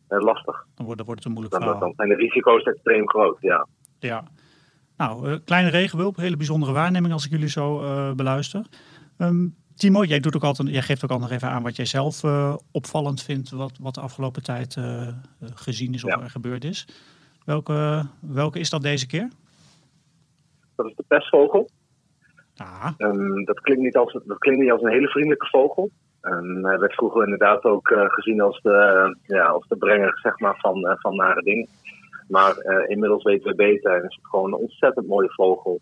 lastig. 0.07 0.65
Dan 0.75 0.85
wordt, 0.85 0.97
dan 0.97 1.05
wordt 1.05 1.23
het 1.23 1.25
een 1.25 1.31
moeilijk 1.31 1.63
dan, 1.63 1.79
dan 1.79 1.93
zijn 1.95 2.09
de 2.09 2.15
risico's 2.15 2.63
extreem 2.63 3.09
groot, 3.09 3.37
ja. 3.39 3.67
Ja. 3.99 4.23
Nou, 4.97 5.29
uh, 5.29 5.35
kleine 5.45 5.69
regenwulp, 5.69 6.15
hele 6.15 6.37
bijzondere 6.37 6.71
waarneming 6.71 7.13
als 7.13 7.25
ik 7.25 7.31
jullie 7.31 7.49
zo 7.49 7.83
uh, 7.83 8.11
beluister. 8.11 8.65
Um, 9.17 9.55
Timo, 9.75 10.03
jij, 10.03 10.19
doet 10.19 10.35
ook 10.35 10.43
altijd, 10.43 10.69
jij 10.69 10.81
geeft 10.81 11.03
ook 11.03 11.09
al 11.09 11.19
nog 11.19 11.31
even 11.31 11.49
aan 11.49 11.63
wat 11.63 11.75
jij 11.75 11.85
zelf 11.85 12.23
uh, 12.23 12.55
opvallend 12.71 13.23
vindt, 13.23 13.49
wat, 13.49 13.77
wat 13.81 13.93
de 13.93 14.01
afgelopen 14.01 14.43
tijd 14.43 14.77
gezien 15.39 15.93
is 15.93 16.03
of 16.03 16.09
ja. 16.09 16.21
er 16.21 16.29
gebeurd 16.29 16.63
is. 16.63 16.87
Welke, 17.45 18.05
welke 18.19 18.59
is 18.59 18.69
dat 18.69 18.81
deze 18.81 19.07
keer? 19.07 19.29
Dat 20.75 20.85
is 20.85 20.95
de 20.95 21.03
pestvogel. 21.07 21.69
Ah. 22.57 22.91
Um, 22.97 23.45
dat, 23.45 23.59
klinkt 23.59 23.83
niet 23.83 23.97
als, 23.97 24.17
dat 24.25 24.37
klinkt 24.37 24.61
niet 24.61 24.71
als 24.71 24.81
een 24.81 24.91
hele 24.91 25.07
vriendelijke 25.07 25.47
vogel. 25.47 25.89
Um, 26.21 26.65
hij 26.65 26.79
werd 26.79 26.93
vroeger 26.93 27.23
inderdaad 27.23 27.63
ook 27.63 27.93
gezien 28.07 28.41
als 28.41 28.61
de, 28.61 29.17
ja, 29.23 29.45
als 29.45 29.67
de 29.67 29.77
brenger 29.77 30.19
zeg 30.21 30.39
maar, 30.39 30.57
van, 30.59 30.97
van 30.99 31.15
nare 31.15 31.41
dingen. 31.41 31.67
Maar 32.27 32.55
uh, 32.57 32.89
inmiddels 32.89 33.23
weten 33.23 33.49
we 33.49 33.55
beter 33.55 33.91
en 33.91 34.03
is 34.03 34.15
het 34.15 34.27
gewoon 34.27 34.53
een 34.53 34.59
ontzettend 34.59 35.07
mooie 35.07 35.33
vogel. 35.33 35.81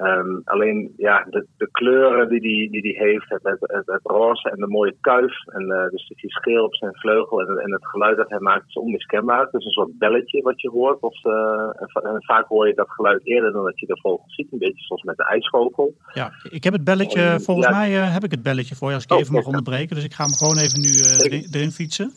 Um, 0.00 0.40
alleen 0.44 0.92
ja, 0.96 1.26
de, 1.30 1.46
de, 1.56 1.68
kleuren 1.70 2.28
die 2.28 2.40
hij 2.40 2.68
die, 2.70 2.82
die 2.82 2.96
heeft, 2.96 3.28
het, 3.28 3.42
het, 3.42 3.60
het, 3.60 3.86
het, 3.86 4.00
roze 4.02 4.50
en 4.50 4.56
de 4.56 4.66
mooie 4.66 4.96
kuif, 5.00 5.46
en 5.46 5.62
uh, 5.62 5.90
dus 5.90 6.12
die 6.16 6.30
scheel 6.30 6.64
op 6.64 6.74
zijn 6.74 6.94
vleugel 6.94 7.40
en, 7.40 7.58
en, 7.58 7.72
het 7.72 7.86
geluid 7.86 8.16
dat 8.16 8.28
hij 8.28 8.40
maakt 8.40 8.68
is 8.68 8.74
onmiskenbaar. 8.74 9.40
Het 9.40 9.54
is 9.54 9.64
een 9.64 9.70
soort 9.70 9.98
belletje 9.98 10.42
wat 10.42 10.60
je 10.60 10.70
hoort. 10.70 11.00
Of, 11.00 11.24
uh, 11.24 12.12
en, 12.12 12.24
vaak 12.24 12.46
hoor 12.46 12.66
je 12.66 12.74
dat 12.74 12.90
geluid 12.90 13.26
eerder 13.26 13.52
dan 13.52 13.64
dat 13.64 13.80
je 13.80 13.86
de 13.86 13.98
vogel 14.00 14.24
ziet, 14.26 14.52
een 14.52 14.58
beetje 14.58 14.84
zoals 14.84 15.02
met 15.02 15.16
de 15.16 15.24
ijsvogel. 15.24 15.94
Ja, 16.12 16.32
ik 16.50 16.64
heb 16.64 16.72
het 16.72 16.84
belletje, 16.84 17.22
en, 17.22 17.40
volgens 17.40 17.66
ja, 17.66 17.76
mij 17.76 17.90
heb 17.90 18.24
ik 18.24 18.30
het 18.30 18.42
belletje 18.42 18.74
voor 18.74 18.88
je 18.88 18.94
als 18.94 19.04
ik 19.04 19.12
oh, 19.12 19.18
even 19.18 19.34
mag 19.34 19.46
onderbreken. 19.46 19.94
Dus 19.94 20.04
ik 20.04 20.14
ga 20.14 20.24
hem 20.24 20.34
gewoon 20.34 20.56
even 20.56 20.80
nu 20.80 20.88
erin, 20.88 21.48
erin 21.52 21.70
fietsen. 21.70 22.12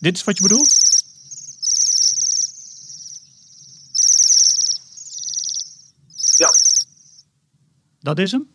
Dit 0.00 0.16
is 0.16 0.24
wat 0.24 0.38
je 0.38 0.42
bedoelt? 0.42 0.91
Dat 8.02 8.18
is 8.18 8.32
hem? 8.32 8.48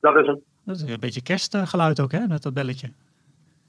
Dat 0.00 0.16
is 0.16 0.26
hem. 0.26 0.42
Dat 0.64 0.76
is 0.76 0.82
een 0.82 1.00
beetje 1.00 1.22
kerstgeluid 1.22 2.00
ook, 2.00 2.12
hè, 2.12 2.26
met 2.26 2.42
dat 2.42 2.54
belletje. 2.54 2.92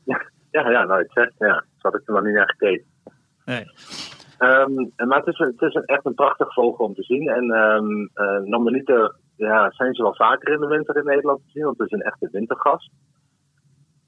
Ja, 0.04 0.22
ja, 0.52 0.70
ja 0.70 0.84
nou, 0.84 1.02
het 1.02 1.12
zegt, 1.12 1.34
ja. 1.38 1.64
Zo 1.78 1.90
had 1.90 1.96
ik 1.96 2.08
er 2.08 2.14
nog 2.14 2.24
niet 2.24 2.34
naar 2.34 2.50
gekeken. 2.50 2.86
Nee. 3.46 3.66
Um, 4.40 4.92
maar 4.96 5.18
het 5.18 5.28
is, 5.28 5.38
het 5.38 5.62
is 5.62 5.74
echt 5.74 6.06
een 6.06 6.14
prachtig 6.14 6.54
vogel 6.54 6.86
om 6.86 6.94
te 6.94 7.04
zien. 7.04 7.28
En 7.30 7.44
um, 7.44 8.10
uh, 8.16 9.08
ja, 9.36 9.72
zijn 9.72 9.94
ze 9.94 10.02
wel 10.02 10.16
vaker 10.16 10.54
in 10.54 10.60
de 10.60 10.68
winter 10.68 10.98
in 10.98 11.06
Nederland 11.06 11.40
te 11.40 11.52
zien, 11.52 11.64
want 11.64 11.78
het 11.78 11.92
is 11.92 12.00
een 12.00 12.06
echte 12.06 12.30
wintergast. 12.32 12.92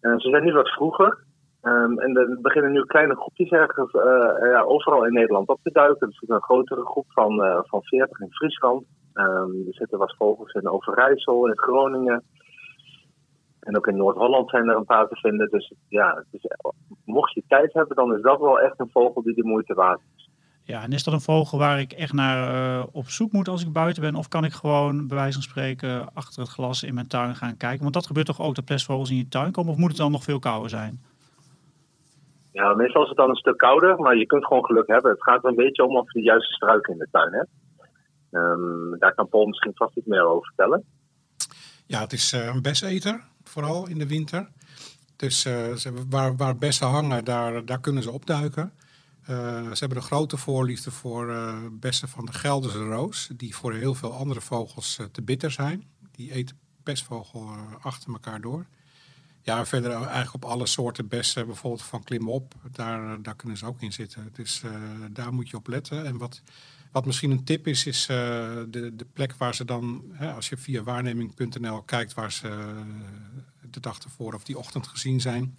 Uh, 0.02 0.18
ze 0.18 0.30
zijn 0.30 0.44
nu 0.44 0.54
wat 0.54 0.70
vroeger. 0.70 1.18
Um, 1.64 2.00
en 2.00 2.18
er 2.18 2.38
beginnen 2.42 2.72
nu 2.72 2.86
kleine 2.86 3.16
groepjes 3.16 3.50
ergens 3.50 3.94
uh, 3.94 4.52
ja, 4.52 4.62
overal 4.62 5.06
in 5.06 5.14
Nederland 5.14 5.48
op 5.48 5.60
te 5.64 5.72
duiken. 5.72 6.08
Er 6.08 6.18
is 6.22 6.30
een 6.30 6.42
grotere 6.42 6.86
groep 6.86 7.06
van, 7.08 7.64
van 7.68 7.84
40 7.84 8.20
in 8.20 8.32
Friesland. 8.32 8.86
Um, 9.14 9.68
er 9.68 9.74
zitten 9.74 9.98
wat 9.98 10.16
vogels 10.18 10.54
in 10.54 10.70
Overijssel, 10.70 11.48
in 11.48 11.58
Groningen. 11.58 12.24
En 13.60 13.78
ook 13.78 13.88
in 13.88 13.98
Noord-Holland 13.98 14.50
zijn 14.50 14.70
er 14.70 14.76
een 14.76 14.86
paar 14.86 15.08
te 15.08 15.16
vinden. 15.16 15.50
Dus 15.50 15.74
ja, 15.88 16.24
dus, 16.32 16.42
mocht 17.06 17.34
je 17.34 17.44
tijd 17.48 17.74
hebben, 17.74 17.96
dan 17.96 18.16
is 18.16 18.22
dat 18.22 18.40
wel 18.40 18.60
echt 18.60 18.80
een 18.80 18.90
vogel 18.92 19.22
die 19.22 19.36
de 19.36 19.44
moeite 19.44 19.74
waard 19.74 20.00
is. 20.16 20.30
Ja, 20.64 20.84
en 20.84 20.92
is 20.92 21.04
dat 21.04 21.14
een 21.14 21.22
vogel 21.22 21.58
waar 21.58 21.80
ik 21.80 21.92
echt 21.92 22.14
naar 22.14 22.54
uh, 22.54 22.84
op 22.92 23.06
zoek 23.06 23.32
moet 23.32 23.48
als 23.48 23.66
ik 23.66 23.74
buiten 23.74 24.02
ben? 24.02 24.16
Of 24.16 24.28
kan 24.28 24.44
ik 24.44 24.52
gewoon, 24.52 25.08
bij 25.08 25.18
wijze 25.18 25.34
van 25.34 25.42
spreken, 25.42 26.14
achter 26.14 26.42
het 26.42 26.52
glas 26.52 26.84
in 26.84 26.94
mijn 26.94 27.08
tuin 27.08 27.36
gaan 27.36 27.58
kijken? 27.58 27.82
Want 27.82 27.94
dat 27.94 28.06
gebeurt 28.06 28.26
toch 28.26 28.42
ook 28.42 28.56
dat 28.56 28.66
plesvogels 28.66 29.10
in 29.10 29.18
je 29.18 29.28
tuin 29.28 29.52
komen? 29.52 29.72
Of 29.72 29.78
moet 29.78 29.90
het 29.90 29.98
dan 29.98 30.12
nog 30.12 30.24
veel 30.24 30.40
kouder 30.40 30.70
zijn? 30.70 31.00
Ja, 32.52 32.74
meestal 32.74 33.02
is 33.02 33.10
het 33.10 33.18
dan 33.18 33.30
een 33.30 33.36
stuk 33.36 33.58
kouder, 33.58 34.00
maar 34.00 34.16
je 34.16 34.26
kunt 34.26 34.46
gewoon 34.46 34.66
geluk 34.66 34.88
hebben. 34.88 35.12
Het 35.12 35.24
gaat 35.24 35.44
er 35.44 35.50
een 35.50 35.56
beetje 35.56 35.86
om 35.86 35.98
of 35.98 36.14
je 36.14 36.20
de 36.20 36.26
juiste 36.26 36.54
struiken 36.54 36.94
in 36.94 37.00
de 37.00 37.08
tuin 37.12 37.34
hebt. 37.34 37.50
Um, 38.32 39.00
daar 39.00 39.14
kan 39.16 39.30
Paul 39.30 39.46
misschien 39.46 39.72
vast 39.76 39.98
iets 39.98 40.08
meer 40.08 40.26
over 40.26 40.46
vertellen. 40.46 40.84
Ja, 41.86 42.00
het 42.00 42.14
is 42.14 42.34
uh, 42.34 42.46
een 42.46 42.62
beseter, 42.62 43.24
vooral 43.44 43.88
in 43.88 43.98
de 43.98 44.08
winter. 44.08 44.50
Dus 45.16 45.46
uh, 45.46 45.76
waar, 46.10 46.36
waar 46.36 46.56
bessen 46.56 46.88
hangen, 46.88 47.26
daar, 47.26 47.66
daar 47.66 47.80
kunnen 47.80 48.04
ze 48.04 48.12
opduiken. 48.12 48.74
Uh, 49.22 49.28
ze 49.72 49.80
hebben 49.80 49.98
een 49.98 50.04
grote 50.04 50.38
voorliefde 50.38 50.92
voor 50.92 51.34
bessen 51.72 52.08
van 52.08 52.26
de 52.26 52.34
Gelderse 52.34 52.84
roos, 52.84 53.30
die 53.36 53.56
voor 53.56 53.74
heel 53.74 53.96
veel 53.96 54.14
andere 54.14 54.42
vogels 54.42 55.00
te 55.12 55.22
bitter 55.22 55.52
zijn. 55.52 55.84
Die 56.12 56.32
eten 56.32 56.60
pestvogel 56.84 57.50
achter 57.82 58.14
elkaar 58.14 58.42
door. 58.42 58.66
Ja, 59.42 59.66
verder 59.66 59.92
eigenlijk 59.92 60.34
op 60.34 60.46
alle 60.46 60.66
soorten 60.66 61.08
bessen, 61.08 61.46
bijvoorbeeld 61.46 61.84
van 61.84 62.04
klimop, 62.04 62.54
daar, 62.72 63.22
daar 63.22 63.36
kunnen 63.36 63.58
ze 63.58 63.66
ook 63.66 63.82
in 63.82 63.94
zitten. 63.94 64.30
Dus 64.34 64.64
daar 65.12 65.34
moet 65.34 65.50
je 65.50 65.58
op 65.58 65.68
letten. 65.68 66.06
En 66.06 66.18
wat, 66.18 66.42
wat 66.92 67.06
misschien 67.06 67.32
een 67.32 67.44
tip 67.44 67.68
is, 67.68 67.86
is 67.86 68.02
uh, 68.02 68.18
de, 68.70 68.96
de 68.96 69.06
plek 69.14 69.34
waar 69.34 69.56
ze 69.56 69.66
dan, 69.66 70.04
hè, 70.12 70.34
als 70.34 70.50
je 70.50 70.58
via 70.58 70.84
waarneming.nl 70.84 71.82
kijkt 71.82 72.14
waar 72.14 72.32
ze 72.32 72.48
uh, 72.48 72.82
de 73.72 73.80
dag 73.80 74.00
ervoor 74.00 74.34
of 74.34 74.44
die 74.44 74.58
ochtend 74.58 74.88
gezien 74.88 75.22
zijn. 75.22 75.58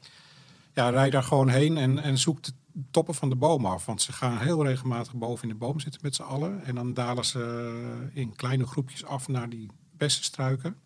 Ja, 0.75 0.89
rij 0.89 1.11
daar 1.11 1.23
gewoon 1.23 1.49
heen 1.49 1.77
en, 1.77 1.99
en 1.99 2.19
zoek 2.19 2.43
de 2.43 2.53
toppen 2.91 3.15
van 3.15 3.29
de 3.29 3.37
boom 3.37 3.67
af. 3.67 3.87
Want 3.87 4.03
ze 4.03 4.13
gaan 4.13 4.39
heel 4.39 4.65
regelmatig 4.65 5.15
boven 5.15 5.43
in 5.43 5.49
de 5.49 5.61
boom 5.61 5.81
zitten 5.81 6.01
met 6.03 6.15
z'n 6.15 6.23
allen. 6.23 6.65
En 6.65 6.75
dan 6.75 6.95
dalen 6.95 7.25
ze 7.25 8.11
in 8.13 8.37
kleine 8.37 8.67
groepjes 8.67 9.05
af 9.05 9.29
naar 9.29 9.49
die 9.49 9.71
bessenstruiken. 9.97 10.77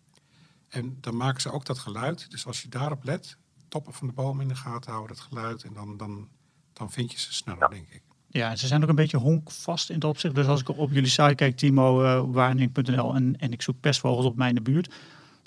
En 0.67 0.97
dan 1.01 1.17
maken 1.17 1.41
ze 1.41 1.51
ook 1.51 1.65
dat 1.65 1.79
geluid. 1.79 2.31
Dus 2.31 2.45
als 2.45 2.61
je 2.61 2.69
daarop 2.69 3.03
let, 3.03 3.37
toppen 3.67 3.93
van 3.93 4.07
de 4.07 4.13
boom 4.13 4.41
in 4.41 4.47
de 4.47 4.55
gaten 4.55 4.91
houden, 4.91 5.15
dat 5.15 5.25
geluid. 5.25 5.63
En 5.63 5.73
dan, 5.73 5.97
dan, 5.97 6.29
dan 6.73 6.91
vind 6.91 7.11
je 7.11 7.19
ze 7.19 7.33
sneller, 7.33 7.69
denk 7.69 7.89
ik. 7.89 8.03
Ja, 8.29 8.55
ze 8.55 8.67
zijn 8.67 8.83
ook 8.83 8.89
een 8.89 8.95
beetje 8.95 9.17
honkvast 9.17 9.89
in 9.89 9.95
het 9.95 10.03
opzicht. 10.03 10.35
Dus 10.35 10.47
als 10.47 10.61
ik 10.61 10.69
op 10.69 10.91
jullie 10.91 11.09
site 11.09 11.35
kijk, 11.35 11.55
Timo, 11.55 12.01
uh, 12.01 12.21
waarneming.nl, 12.25 13.15
en, 13.15 13.35
en 13.39 13.51
ik 13.51 13.61
zoek 13.61 13.75
pestvogels 13.81 14.25
op 14.25 14.35
mijn 14.35 14.63
buurt, 14.63 14.95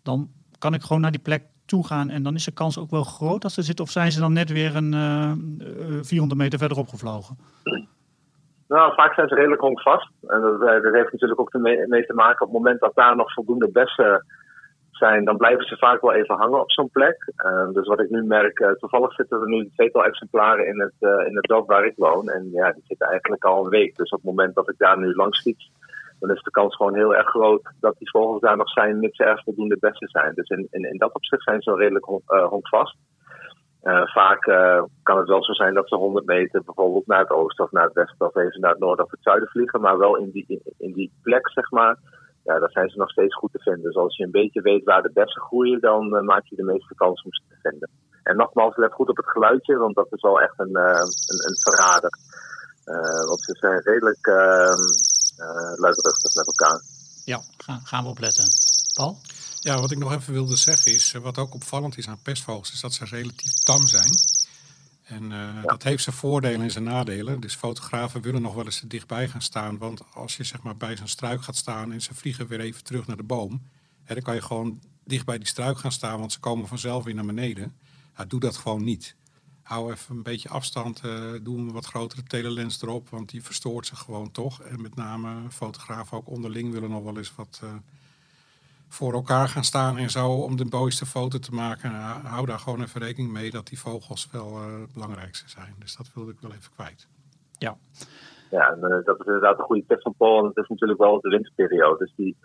dan 0.03 0.29
kan 0.59 0.75
ik 0.75 0.83
gewoon 0.83 1.01
naar 1.03 1.11
die 1.11 1.21
plek 1.21 1.43
toe 1.67 1.87
gaan 1.87 2.11
en 2.11 2.23
dan 2.23 2.35
is 2.35 2.45
de 2.45 2.53
kans 2.53 2.79
ook 2.79 2.91
wel 2.91 3.05
groot 3.05 3.43
dat 3.43 3.53
ze 3.53 3.63
zitten. 3.63 3.85
Of 3.85 3.91
zijn 3.91 4.13
ze 4.13 4.21
dan 4.21 4.33
net 4.33 4.53
weer 4.53 4.77
een 4.77 4.93
uh, 4.93 5.31
eh, 5.31 6.03
400 6.03 6.41
meter 6.41 6.59
verderop 6.59 6.89
gevlogen? 6.89 7.37
Nou, 8.69 8.95
vaak 8.95 9.15
zijn 9.15 9.29
ze 9.29 9.35
redelijk 9.35 9.61
honkvast. 9.61 10.11
En 10.27 10.41
dat, 10.41 10.63
eh, 10.63 10.83
dat 10.83 10.95
heeft 10.95 11.13
natuurlijk 11.13 11.41
ook 11.41 11.53
mee 11.89 12.07
te 12.07 12.15
maken 12.15 12.47
op 12.47 12.53
het 12.53 12.63
moment 12.63 12.81
dat 12.81 12.95
daar 12.95 13.17
nog 13.17 13.33
voldoende 13.33 13.71
bessen 13.71 14.27
dan 15.00 15.37
blijven 15.37 15.64
ze 15.64 15.76
vaak 15.76 16.00
wel 16.00 16.12
even 16.12 16.37
hangen 16.37 16.61
op 16.61 16.71
zo'n 16.71 16.90
plek. 16.90 17.33
Uh, 17.37 17.69
dus 17.73 17.87
wat 17.87 18.00
ik 18.00 18.11
nu 18.11 18.23
merk, 18.23 18.59
uh, 18.59 18.71
toevallig 18.71 19.12
zitten 19.12 19.40
er 19.40 19.49
nu 19.49 19.59
een 19.59 19.73
tweetal 19.75 20.04
exemplaren 20.04 20.66
in 20.66 20.80
het, 20.80 20.95
uh, 21.00 21.26
in 21.26 21.37
het 21.37 21.45
dorp 21.45 21.69
waar 21.69 21.85
ik 21.85 21.97
woon. 21.97 22.28
En 22.28 22.49
ja, 22.52 22.73
die 22.73 22.83
zitten 22.87 23.07
eigenlijk 23.09 23.45
al 23.45 23.64
een 23.64 23.71
week. 23.71 23.97
Dus 23.97 24.11
op 24.11 24.19
het 24.19 24.26
moment 24.26 24.54
dat 24.54 24.69
ik 24.69 24.78
daar 24.78 24.99
nu 24.99 25.14
langs 25.14 25.40
fiets, 25.40 25.71
dan 26.19 26.30
is 26.30 26.42
de 26.42 26.50
kans 26.50 26.76
gewoon 26.76 26.95
heel 26.95 27.14
erg 27.14 27.28
groot 27.28 27.73
dat 27.80 27.99
die 27.99 28.11
vogels 28.11 28.40
daar 28.40 28.57
nog 28.57 28.71
zijn, 28.71 28.99
mits 28.99 29.19
er 29.19 29.42
voldoende 29.45 29.76
bessen 29.80 30.09
zijn. 30.09 30.35
Dus 30.35 30.49
in, 30.49 30.66
in, 30.71 30.99
dat 30.99 31.14
opzicht 31.14 31.42
zijn 31.42 31.62
ze 31.62 31.75
redelijk 31.75 32.04
hondvast. 32.26 32.97
vaak 34.04 34.42
kan 35.02 35.19
het 35.19 35.28
wel 35.28 35.45
zo 35.45 35.52
zijn 35.52 35.75
dat 35.75 35.88
ze 35.88 35.97
100 35.97 36.26
meter 36.26 36.62
bijvoorbeeld 36.64 37.07
naar 37.07 37.21
het 37.21 37.30
oosten 37.30 37.64
of 37.64 37.71
naar 37.71 37.85
het 37.85 37.92
westen 37.92 38.26
of 38.26 38.37
even 38.37 38.61
naar 38.61 38.71
het 38.71 38.80
noorden 38.80 39.04
of 39.04 39.11
het 39.11 39.23
zuiden 39.23 39.49
vliegen, 39.49 39.80
maar 39.80 39.99
wel 39.99 40.16
in 40.16 40.30
die, 40.30 40.45
in, 40.49 40.61
in 40.78 40.92
die 40.92 41.12
plek, 41.23 41.50
zeg 41.50 41.71
maar, 41.71 41.99
ja, 42.44 42.59
daar 42.59 42.70
zijn 42.70 42.90
ze 42.90 42.99
nog 42.99 43.11
steeds 43.11 43.35
goed 43.35 43.52
te 43.52 43.59
vinden. 43.59 43.82
Dus 43.82 43.97
als 43.97 44.16
je 44.16 44.25
een 44.25 44.30
beetje 44.30 44.61
weet 44.61 44.85
waar 44.85 45.02
de 45.02 45.11
bessen 45.12 45.42
groeien, 45.42 45.80
dan 45.80 46.14
uh, 46.14 46.20
maak 46.20 46.47
je 46.47 46.56
de 46.56 46.62
meeste 46.73 46.94
kans 46.94 47.23
om 47.23 47.35
ze 47.35 47.42
te 47.49 47.59
vinden. 47.62 47.88
En 48.23 48.37
nogmaals, 48.37 48.76
let 48.76 48.92
goed 48.92 49.09
op 49.09 49.16
het 49.16 49.30
geluidje, 49.30 49.76
want 49.76 49.94
dat 49.94 50.06
is 50.11 50.23
wel 50.23 50.40
echt 50.40 50.59
een, 50.59 50.76
uh, 50.76 51.00
een, 51.30 51.40
een, 51.49 51.59
verrader. 51.59 52.18
Uh, 52.85 53.26
want 53.28 53.42
ze 53.44 53.56
zijn 53.61 53.80
redelijk 53.80 54.26
ehm, 54.26 54.82
luidruchtig 55.80 56.35
met 56.35 56.47
elkaar. 56.47 56.80
Ja, 57.25 57.40
gaan, 57.56 57.80
gaan 57.85 58.02
we 58.02 58.09
opletten. 58.09 58.44
Paul? 58.94 59.16
Ja, 59.61 59.80
wat 59.80 59.90
ik 59.90 59.99
nog 59.99 60.12
even 60.12 60.32
wilde 60.32 60.56
zeggen 60.56 60.92
is, 60.92 61.12
wat 61.12 61.38
ook 61.38 61.54
opvallend 61.54 61.97
is 61.99 62.09
aan 62.09 62.23
pestvogels, 62.23 62.73
is 62.73 62.80
dat 62.80 62.92
ze 62.92 63.04
relatief 63.04 63.52
tam 63.52 63.87
zijn. 63.87 64.12
En 65.11 65.31
uh, 65.31 65.62
dat 65.62 65.83
heeft 65.83 66.02
zijn 66.02 66.17
voordelen 66.17 66.61
en 66.61 66.71
zijn 66.71 66.85
nadelen. 66.85 67.40
Dus 67.40 67.55
fotografen 67.55 68.21
willen 68.21 68.43
nog 68.43 68.55
wel 68.55 68.64
eens 68.64 68.81
dichtbij 68.87 69.29
gaan 69.29 69.43
staan. 69.43 69.79
Want 69.79 70.02
als 70.14 70.37
je 70.37 70.45
zeg 70.45 70.62
maar 70.62 70.76
bij 70.76 70.97
zo'n 70.97 71.09
struik 71.09 71.43
gaat 71.43 71.57
staan 71.57 71.93
en 71.93 72.02
ze 72.02 72.14
vliegen 72.14 72.47
weer 72.47 72.61
even 72.61 72.85
terug 72.85 73.07
naar 73.07 73.17
de 73.17 73.23
boom. 73.23 73.62
Hè, 74.05 74.14
dan 74.14 74.23
kan 74.23 74.35
je 74.35 74.43
gewoon 74.43 74.81
dicht 75.05 75.25
bij 75.25 75.38
die 75.38 75.47
struik 75.47 75.79
gaan 75.79 75.93
staan, 75.93 76.19
want 76.19 76.33
ze 76.33 76.40
komen 76.40 76.69
vanzelf 76.69 77.05
weer 77.05 77.14
naar 77.14 77.26
beneden. 77.26 77.76
Ja, 78.17 78.25
doe 78.25 78.40
dat 78.40 78.57
gewoon 78.57 78.85
niet. 78.85 79.17
Hou 79.62 79.93
even 79.93 80.17
een 80.17 80.23
beetje 80.23 80.49
afstand. 80.49 81.05
Uh, 81.05 81.33
doe 81.43 81.59
een 81.59 81.73
wat 81.73 81.87
grotere 81.87 82.23
telelens 82.23 82.83
erop, 82.83 83.09
want 83.09 83.29
die 83.29 83.43
verstoort 83.43 83.87
zich 83.87 83.99
gewoon 83.99 84.31
toch. 84.31 84.62
En 84.62 84.83
met 84.83 84.95
name 84.95 85.50
fotografen 85.50 86.17
ook 86.17 86.29
onderling 86.29 86.73
willen 86.73 86.90
nog 86.90 87.02
wel 87.02 87.17
eens 87.17 87.35
wat... 87.35 87.61
Uh, 87.64 87.71
voor 88.92 89.12
elkaar 89.12 89.49
gaan 89.49 89.64
staan 89.64 89.97
en 89.99 90.11
zo 90.11 90.26
om 90.28 90.56
de 90.56 90.66
mooiste 90.70 91.06
foto 91.06 91.38
te 91.38 91.54
maken. 91.54 91.92
Nou, 91.92 92.26
hou 92.26 92.47
daar 92.47 92.59
gewoon 92.59 92.82
even 92.82 93.00
rekening 93.00 93.32
mee 93.32 93.50
dat 93.50 93.66
die 93.66 93.80
vogels 93.80 94.28
wel 94.32 94.49
uh, 94.49 94.80
het 94.80 94.92
belangrijkste 94.92 95.49
zijn. 95.49 95.75
Dus 95.78 95.97
dat 95.97 96.11
wilde 96.14 96.32
ik 96.32 96.40
wel 96.40 96.52
even 96.52 96.73
kwijt. 96.75 97.09
Ja, 97.59 97.76
ja 98.50 98.68
en, 98.68 98.78
uh, 98.78 99.04
dat 99.04 99.20
is 99.20 99.26
inderdaad 99.26 99.59
een 99.59 99.64
goede 99.64 99.85
tip 99.87 100.00
van 100.02 100.14
Paul. 100.16 100.38
En 100.38 100.47
het 100.47 100.56
is 100.56 100.68
natuurlijk 100.68 101.00
wel 101.00 101.20
de 101.20 101.28
winterperiode. 101.28 101.99
Dus 101.99 102.12
die, 102.16 102.37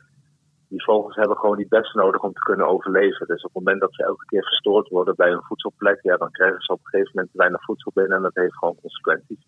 die 0.67 0.83
vogels 0.83 1.15
hebben 1.15 1.37
gewoon 1.37 1.57
die 1.57 1.67
best 1.67 1.93
nodig 1.93 2.21
om 2.21 2.33
te 2.33 2.39
kunnen 2.49 2.67
overleven. 2.67 3.27
Dus 3.27 3.43
op 3.43 3.53
het 3.53 3.63
moment 3.63 3.81
dat 3.81 3.93
ze 3.93 4.03
elke 4.03 4.25
keer 4.25 4.43
verstoord 4.43 4.89
worden 4.89 5.15
bij 5.15 5.31
een 5.31 5.43
voedselplek, 5.43 5.99
ja, 6.01 6.17
dan 6.17 6.31
krijgen 6.31 6.61
ze 6.61 6.71
op 6.71 6.79
een 6.79 6.89
gegeven 6.89 7.11
moment 7.13 7.33
weinig 7.33 7.63
voedsel 7.63 7.91
binnen 7.93 8.17
en 8.17 8.23
dat 8.23 8.35
heeft 8.35 8.57
gewoon 8.57 8.75
consequenties. 8.81 9.47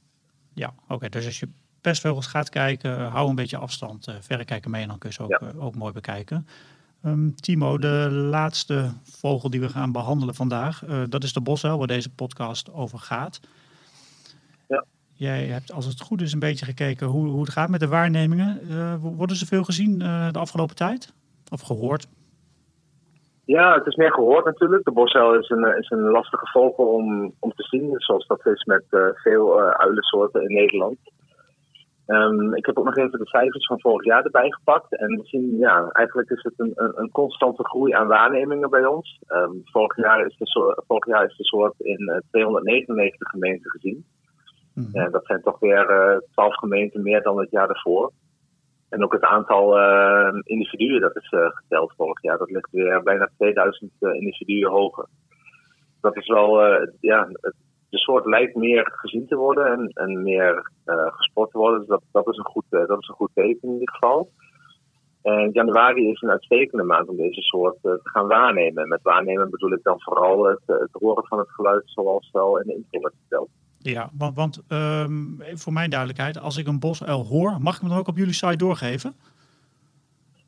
Ja, 0.53 0.73
oké. 0.87 1.09
Dus 1.09 1.25
als 1.25 1.39
je 1.39 1.49
pestvogels 1.81 2.27
gaat 2.27 2.49
kijken, 2.49 2.99
hou 2.99 3.29
een 3.29 3.35
beetje 3.35 3.57
afstand, 3.57 4.07
uh, 4.07 4.15
verrekijken 4.19 4.71
mee 4.71 4.81
en 4.81 4.87
dan 4.87 4.97
kun 4.97 5.09
je 5.09 5.15
ze 5.15 5.23
ook, 5.23 5.39
ja. 5.39 5.51
ook 5.59 5.75
mooi 5.75 5.93
bekijken. 5.93 6.47
Um, 7.07 7.35
Timo, 7.35 7.77
de 7.77 8.09
laatste 8.11 8.89
vogel 9.03 9.49
die 9.49 9.59
we 9.59 9.69
gaan 9.69 9.91
behandelen 9.91 10.35
vandaag, 10.35 10.83
uh, 10.83 11.03
dat 11.09 11.23
is 11.23 11.33
de 11.33 11.41
bosuil 11.41 11.77
waar 11.77 11.87
deze 11.87 12.13
podcast 12.13 12.73
over 12.73 12.99
gaat. 12.99 13.39
Ja. 14.67 14.85
Jij 15.13 15.45
hebt, 15.45 15.71
als 15.71 15.85
het 15.85 16.01
goed 16.01 16.21
is, 16.21 16.33
een 16.33 16.39
beetje 16.39 16.65
gekeken 16.65 17.07
hoe, 17.07 17.27
hoe 17.27 17.41
het 17.41 17.49
gaat 17.49 17.69
met 17.69 17.79
de 17.79 17.87
waarnemingen. 17.87 18.59
Uh, 18.69 18.93
worden 19.01 19.35
ze 19.35 19.45
veel 19.45 19.63
gezien 19.63 20.01
uh, 20.01 20.31
de 20.31 20.39
afgelopen 20.39 20.75
tijd? 20.75 21.13
Of 21.49 21.61
gehoord? 21.61 22.07
Ja, 23.45 23.73
het 23.73 23.85
is 23.85 23.95
meer 23.95 24.13
gehoord 24.13 24.45
natuurlijk. 24.45 24.83
De 24.83 24.91
bosuil 24.91 25.39
is 25.39 25.49
een, 25.49 25.77
is 25.77 25.89
een 25.89 26.09
lastige 26.09 26.47
vogel 26.51 26.85
om, 26.85 27.33
om 27.39 27.51
te 27.55 27.63
zien, 27.63 27.93
zoals 27.97 28.27
dat 28.27 28.45
is 28.45 28.63
met 28.63 28.83
veel 29.13 29.59
uilensoorten 29.59 30.41
in 30.41 30.53
Nederland. 30.53 30.97
Um, 32.07 32.55
ik 32.55 32.65
heb 32.65 32.77
ook 32.77 32.85
nog 32.85 32.97
even 32.97 33.19
de 33.19 33.27
cijfers 33.27 33.65
van 33.65 33.79
vorig 33.79 34.05
jaar 34.05 34.23
erbij 34.23 34.51
gepakt. 34.51 34.97
En 34.97 35.07
we 35.07 35.21
zien, 35.23 35.57
ja, 35.57 35.89
eigenlijk 35.91 36.29
is 36.29 36.43
het 36.43 36.53
een, 36.57 36.71
een, 36.75 36.91
een 36.95 37.11
constante 37.11 37.63
groei 37.63 37.93
aan 37.93 38.07
waarnemingen 38.07 38.69
bij 38.69 38.85
ons. 38.85 39.19
Um, 39.27 39.61
vorig, 39.63 39.95
jaar 39.95 40.25
is 40.25 40.37
de 40.37 40.47
soort, 40.47 40.83
vorig 40.87 41.05
jaar 41.05 41.25
is 41.25 41.37
de 41.37 41.43
soort 41.43 41.79
in 41.79 42.01
uh, 42.01 42.17
299 42.29 43.29
gemeenten 43.29 43.71
gezien. 43.71 44.05
Mm 44.73 44.89
uh, 44.93 45.11
dat 45.11 45.25
zijn 45.25 45.41
toch 45.41 45.59
weer 45.59 46.11
uh, 46.13 46.17
12 46.31 46.55
gemeenten 46.55 47.01
meer 47.01 47.21
dan 47.21 47.39
het 47.39 47.51
jaar 47.51 47.67
daarvoor. 47.67 48.11
En 48.89 49.03
ook 49.03 49.13
het 49.13 49.23
aantal 49.23 49.77
uh, 49.77 50.39
individuen 50.43 51.01
dat 51.01 51.15
is 51.15 51.31
uh, 51.31 51.47
geteld 51.49 51.93
vorig 51.97 52.21
jaar, 52.21 52.37
dat 52.37 52.51
ligt 52.51 52.71
weer 52.71 53.03
bijna 53.03 53.29
2000 53.37 53.91
uh, 53.99 54.13
individuen 54.13 54.71
hoger. 54.71 55.07
Dat 56.01 56.15
is 56.15 56.27
wel, 56.27 56.61
ja, 56.99 57.27
het, 57.31 57.55
de 57.89 57.97
soort 57.97 58.25
lijkt 58.25 58.55
meer 58.55 58.91
gezien 58.95 59.27
te 59.27 59.35
worden 59.35 59.65
en, 59.65 59.89
en 59.93 60.23
meer 60.23 60.71
uh, 60.85 60.95
gesport 61.07 61.51
te 61.51 61.57
worden. 61.57 61.79
Dus 61.79 61.87
dat, 61.87 62.01
dat, 62.11 62.27
is 62.27 62.37
een 62.37 62.45
goed, 62.45 62.65
uh, 62.69 62.87
dat 62.87 63.01
is 63.01 63.07
een 63.07 63.15
goed 63.15 63.31
teken 63.33 63.67
in 63.67 63.73
ieder 63.73 63.93
geval. 63.93 64.29
En 65.21 65.49
januari 65.51 66.09
is 66.09 66.21
een 66.21 66.29
uitstekende 66.29 66.83
maand 66.83 67.07
om 67.07 67.17
deze 67.17 67.41
soort 67.41 67.75
uh, 67.75 67.91
te 67.91 68.09
gaan 68.09 68.27
waarnemen. 68.27 68.83
En 68.83 68.89
met 68.89 69.01
waarnemen 69.01 69.49
bedoel 69.49 69.71
ik 69.71 69.83
dan 69.83 70.01
vooral 70.01 70.45
het, 70.45 70.61
het 70.65 70.89
horen 70.91 71.27
van 71.27 71.39
het 71.39 71.51
geluid 71.51 71.83
zoals 71.85 72.29
wel 72.31 72.59
in 72.59 72.67
de 72.67 72.73
intro 72.73 73.01
werd 73.01 73.13
verteld. 73.19 73.49
Ja, 73.79 74.09
want, 74.17 74.35
want 74.35 74.63
um, 74.69 75.37
voor 75.53 75.73
mijn 75.73 75.89
duidelijkheid, 75.89 76.39
als 76.39 76.57
ik 76.57 76.67
een 76.67 76.79
bosuil 76.79 77.25
hoor, 77.25 77.57
mag 77.61 77.75
ik 77.75 77.81
hem 77.81 77.89
dan 77.89 77.99
ook 77.99 78.07
op 78.07 78.17
jullie 78.17 78.33
site 78.33 78.55
doorgeven? 78.55 79.13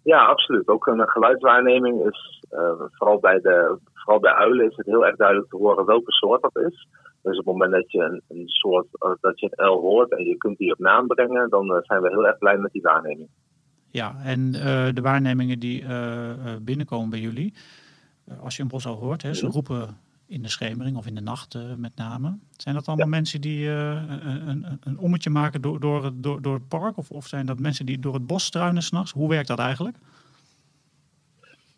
Ja, 0.03 0.25
absoluut. 0.25 0.67
Ook 0.67 0.87
een 0.87 1.09
geluidswaarneming 1.09 2.05
is, 2.05 2.43
vooral, 2.91 3.19
bij 3.19 3.39
de, 3.39 3.77
vooral 3.93 4.19
bij 4.19 4.33
uilen 4.33 4.69
is 4.69 4.75
het 4.75 4.85
heel 4.85 5.05
erg 5.05 5.15
duidelijk 5.15 5.49
te 5.49 5.57
horen 5.57 5.85
welke 5.85 6.11
soort 6.11 6.41
dat 6.41 6.57
is. 6.57 6.87
Dus 7.21 7.39
op 7.39 7.45
het 7.45 7.53
moment 7.53 7.71
dat 7.71 7.91
je 7.91 7.99
een, 7.99 8.21
een 8.27 8.47
soort, 8.47 8.87
uh, 8.99 9.11
dat 9.21 9.39
je 9.39 9.49
een 9.51 9.67
L 9.67 9.79
hoort 9.79 10.11
en 10.11 10.25
je 10.25 10.37
kunt 10.37 10.57
die 10.57 10.71
op 10.71 10.79
naam 10.79 11.07
brengen, 11.07 11.49
dan 11.49 11.71
uh, 11.71 11.77
zijn 11.81 12.01
we 12.01 12.09
heel 12.09 12.27
erg 12.27 12.37
blij 12.37 12.57
met 12.57 12.71
die 12.71 12.81
waarneming. 12.81 13.27
Ja, 13.91 14.15
en 14.23 14.39
uh, 14.39 14.87
de 14.93 15.01
waarnemingen 15.01 15.59
die 15.59 15.83
binnenkomen 16.61 17.09
bij 17.09 17.19
jullie, 17.19 17.53
eh, 18.29 18.39
als 18.43 18.55
je 18.55 18.61
een 18.61 18.67
bosuil 18.67 18.95
hoort, 18.95 19.21
hè, 19.21 19.33
ze 19.33 19.47
roepen 19.47 19.97
in 20.25 20.41
de 20.41 20.49
schemering 20.49 20.97
of 20.97 21.05
in 21.07 21.15
de 21.15 21.21
nacht 21.21 21.55
eh, 21.55 21.61
met 21.77 21.95
name. 21.95 22.37
Zijn 22.57 22.75
dat 22.75 22.87
allemaal 22.87 23.07
mensen 23.07 23.41
die 23.41 23.69
een, 23.69 24.65
een, 24.83 24.97
ommetje 24.97 25.29
maken 25.29 25.61
door, 25.61 25.79
door, 25.79 26.03
het, 26.03 26.23
door, 26.23 26.41
door 26.41 26.53
het 26.53 26.67
park? 26.67 26.97
Of, 26.97 27.11
of 27.11 27.27
zijn 27.27 27.45
dat 27.45 27.59
mensen 27.59 27.85
die 27.85 27.99
door 27.99 28.13
het 28.13 28.27
bos 28.27 28.45
struinen 28.45 28.83
s'nachts? 28.83 29.11
Hoe 29.11 29.29
werkt 29.29 29.47
dat 29.47 29.59
eigenlijk? 29.59 29.97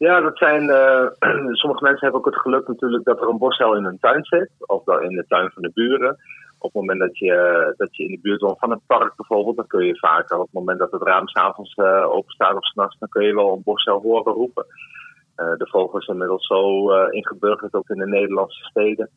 Ja, 0.08 0.22
dat 0.22 0.38
zijn. 0.38 0.64
Uh, 0.64 1.08
sommige 1.62 1.84
mensen 1.84 2.00
hebben 2.00 2.20
ook 2.20 2.26
het 2.26 2.42
geluk 2.42 2.68
natuurlijk 2.68 3.04
dat 3.04 3.22
er 3.22 3.28
een 3.28 3.38
bosuil 3.38 3.76
in 3.76 3.84
hun 3.84 4.00
tuin 4.00 4.26
zit, 4.26 4.50
of 4.60 4.84
dan 4.84 5.02
in 5.02 5.16
de 5.16 5.26
tuin 5.28 5.52
van 5.52 5.62
de 5.62 5.72
buren. 5.74 6.18
Op 6.58 6.74
het 6.74 6.82
moment 6.82 7.00
dat 7.00 7.18
je, 7.18 7.74
dat 7.78 7.96
je 7.96 8.04
in 8.04 8.12
de 8.12 8.20
buurt 8.22 8.42
woont 8.42 8.60
van 8.60 8.70
het 8.70 8.80
park 8.88 9.16
bijvoorbeeld, 9.16 9.56
dan 9.56 9.68
kun 9.68 9.86
je 9.86 9.98
vaker, 9.98 10.38
op 10.38 10.46
het 10.46 10.54
moment 10.54 10.80
dat 10.80 10.92
het 10.92 11.02
raam 11.02 11.28
s'avonds 11.28 11.76
uh, 11.76 12.06
open 12.10 12.34
staat 12.34 12.56
of 12.56 12.66
s'nachts, 12.66 13.00
dan 13.00 13.10
kun 13.10 13.26
je 13.26 13.36
wel 13.36 13.54
een 13.54 13.64
bosuil 13.64 14.02
horen 14.02 14.34
roepen. 14.34 14.66
De 15.36 15.68
vogel 15.72 16.00
is 16.00 16.08
inmiddels 16.08 16.48
zo 16.48 16.92
ingeburgerd, 17.10 17.74
ook 17.74 17.90
in 17.90 17.98
de 17.98 18.08
Nederlandse 18.08 18.64
steden 18.64 19.10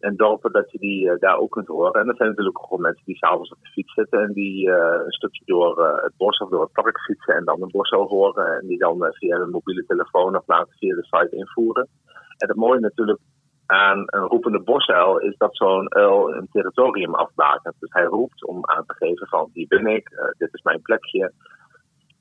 en 0.00 0.16
dorpen, 0.16 0.52
dat 0.52 0.70
je 0.70 0.78
die 0.78 1.18
daar 1.18 1.38
ook 1.38 1.50
kunt 1.50 1.66
horen. 1.66 2.00
En 2.00 2.08
er 2.08 2.16
zijn 2.16 2.28
natuurlijk 2.28 2.72
ook 2.72 2.78
mensen 2.78 3.04
die 3.04 3.16
s'avonds 3.16 3.50
op 3.50 3.58
de 3.60 3.68
fiets 3.68 3.94
zitten 3.94 4.20
en 4.20 4.32
die 4.32 4.70
een 4.70 5.12
stukje 5.12 5.42
door 5.44 6.00
het 6.02 6.12
bos 6.16 6.38
of 6.38 6.48
door 6.48 6.62
het 6.62 6.72
park 6.72 7.00
fietsen 7.00 7.34
en 7.34 7.44
dan 7.44 7.62
een 7.62 7.70
bosuil 7.70 8.06
horen. 8.06 8.60
En 8.60 8.66
die 8.66 8.78
dan 8.78 9.06
via 9.10 9.38
hun 9.38 9.50
mobiele 9.50 9.84
telefoon 9.86 10.36
of 10.36 10.46
later 10.46 10.74
via 10.78 10.94
de 10.94 11.04
site 11.04 11.36
invoeren. 11.36 11.88
En 12.36 12.48
het 12.48 12.56
mooie 12.56 12.80
natuurlijk 12.80 13.20
aan 13.66 13.98
een 14.06 14.26
roepende 14.26 14.60
bosuil 14.60 15.18
is 15.18 15.36
dat 15.36 15.56
zo'n 15.56 15.94
uil 15.94 16.34
een 16.34 16.48
territorium 16.52 17.14
afbakent. 17.14 17.74
Dus 17.78 17.92
hij 17.92 18.04
roept 18.04 18.44
om 18.44 18.66
aan 18.66 18.84
te 18.86 18.94
geven 18.94 19.26
van 19.26 19.50
hier 19.52 19.66
ben 19.66 19.86
ik, 19.86 20.34
dit 20.38 20.54
is 20.54 20.62
mijn 20.62 20.82
plekje. 20.82 21.32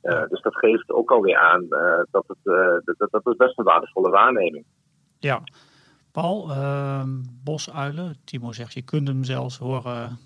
Dus 0.02 0.42
dat 0.42 0.56
geeft 0.56 0.92
ook 0.92 1.12
alweer 1.12 1.38
aan 1.38 1.68
dat, 2.12 2.26
het, 2.28 2.38
dat, 2.98 3.12
dat 3.12 3.28
is 3.28 3.36
best 3.36 3.58
een 3.58 3.66
waardevolle 3.66 4.10
waarneming. 4.10 4.66
Ja, 5.20 5.42
Paul, 6.22 6.52
ehm, 6.52 7.10
bosuilen, 7.44 8.18
Timo 8.24 8.52
zegt 8.52 8.74
je 8.74 8.82
kunt 8.82 9.08
hem 9.08 9.24
zelfs 9.24 9.58
horen 9.58 10.20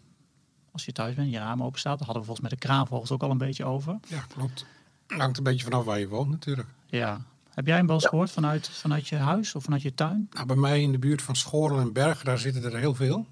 als 0.72 0.86
je 0.86 0.92
thuis 0.92 1.16
bent, 1.16 1.32
je 1.32 1.38
raam 1.38 1.64
open 1.64 1.80
staat. 1.80 1.98
Daar 1.98 2.06
hadden 2.06 2.26
we 2.26 2.28
volgens 2.28 2.50
mij 2.50 2.60
de 2.60 2.66
kraanvogels 2.66 3.12
ook 3.12 3.24
al 3.24 3.32
een 3.32 3.38
beetje 3.38 3.66
over. 3.66 4.00
Ja, 4.08 4.26
klopt. 4.36 4.66
Hangt 5.08 5.38
een 5.38 5.44
beetje 5.44 5.64
vanaf 5.64 5.86
waar 5.86 6.00
je 6.00 6.08
woont 6.08 6.30
natuurlijk. 6.30 6.68
Ja, 6.86 7.22
heb 7.50 7.66
jij 7.66 7.76
hem 7.76 7.86
wel 7.86 7.96
eens 7.96 8.06
gehoord 8.06 8.32
vanuit, 8.32 8.70
vanuit 8.70 9.08
je 9.08 9.16
huis 9.16 9.56
of 9.56 9.64
vanuit 9.64 9.82
je 9.82 9.94
tuin? 9.94 10.28
Nou, 10.32 10.46
bij 10.46 10.56
mij 10.56 10.82
in 10.82 10.92
de 10.92 11.00
buurt 11.00 11.22
van 11.22 11.36
Schorel 11.36 11.80
en 11.80 11.94
Bergen, 11.94 12.26
daar 12.26 12.38
zitten 12.38 12.64
er 12.64 12.78
heel 12.78 12.96
veel. 12.96 13.28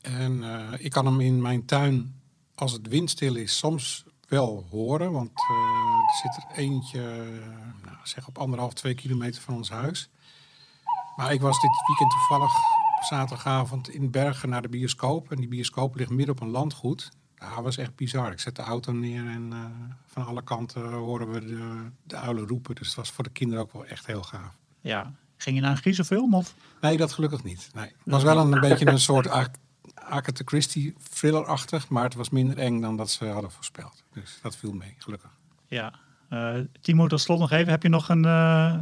En 0.00 0.32
uh, 0.32 0.72
ik 0.78 0.90
kan 0.90 1.06
hem 1.06 1.20
in 1.20 1.42
mijn 1.42 1.64
tuin, 1.64 2.20
als 2.54 2.72
het 2.72 2.88
windstil 2.88 3.34
is, 3.34 3.58
soms 3.58 4.04
wel 4.28 4.66
horen. 4.70 5.12
Want 5.12 5.30
uh, 5.30 6.08
er 6.08 6.14
zit 6.22 6.36
er 6.36 6.58
eentje, 6.58 7.00
nou, 7.84 7.96
zeg 8.02 8.28
op 8.28 8.38
anderhalf, 8.38 8.72
twee 8.72 8.94
kilometer 8.94 9.42
van 9.42 9.54
ons 9.54 9.70
huis. 9.70 10.10
Maar 11.18 11.32
ik 11.32 11.40
was 11.40 11.60
dit 11.60 11.70
weekend 11.86 12.10
toevallig 12.10 12.54
op 12.96 13.04
zaterdagavond 13.04 13.88
in 13.88 14.10
Bergen 14.10 14.48
naar 14.48 14.62
de 14.62 14.68
bioscoop. 14.68 15.30
En 15.30 15.36
die 15.36 15.48
bioscoop 15.48 15.96
ligt 15.96 16.10
midden 16.10 16.34
op 16.34 16.40
een 16.40 16.50
landgoed. 16.50 17.10
Ja, 17.34 17.54
dat 17.54 17.64
was 17.64 17.76
echt 17.76 17.94
bizar. 17.94 18.32
Ik 18.32 18.40
zet 18.40 18.56
de 18.56 18.62
auto 18.62 18.92
neer 18.92 19.26
en 19.26 19.50
uh, 19.52 19.64
van 20.06 20.26
alle 20.26 20.42
kanten 20.42 20.92
horen 20.92 21.30
we 21.30 21.44
de, 21.44 21.90
de 22.02 22.16
uilen 22.16 22.46
roepen. 22.46 22.74
Dus 22.74 22.86
het 22.86 22.96
was 22.96 23.10
voor 23.10 23.24
de 23.24 23.30
kinderen 23.30 23.62
ook 23.62 23.72
wel 23.72 23.86
echt 23.86 24.06
heel 24.06 24.22
gaaf. 24.22 24.56
Ja. 24.80 25.12
Ging 25.36 25.56
je 25.56 25.62
naar 25.62 25.70
een 25.70 25.76
griezelfilm? 25.76 26.34
Of? 26.34 26.54
Nee, 26.80 26.96
dat 26.96 27.12
gelukkig 27.12 27.42
niet. 27.42 27.70
Nee. 27.74 27.84
Het 27.84 27.94
was 28.04 28.22
wel 28.22 28.38
een, 28.38 28.52
een 28.52 28.60
beetje 28.60 28.86
een 28.86 29.00
soort 29.00 29.28
Agatha 29.94 30.42
Christie 30.44 30.94
thriller-achtig, 31.10 31.88
maar 31.88 32.04
het 32.04 32.14
was 32.14 32.30
minder 32.30 32.58
eng 32.58 32.80
dan 32.80 32.96
dat 32.96 33.10
ze 33.10 33.26
hadden 33.26 33.50
voorspeld. 33.50 34.02
Dus 34.12 34.38
dat 34.42 34.56
viel 34.56 34.72
mee, 34.72 34.94
gelukkig. 34.98 35.30
Ja. 35.66 35.94
Uh, 36.32 36.54
Timo, 36.80 37.06
tot 37.06 37.20
slot 37.20 37.38
nog 37.38 37.50
even. 37.50 37.70
Heb 37.70 37.82
je 37.82 37.88
nog, 37.88 38.08
een, 38.08 38.24
uh, 38.24 38.74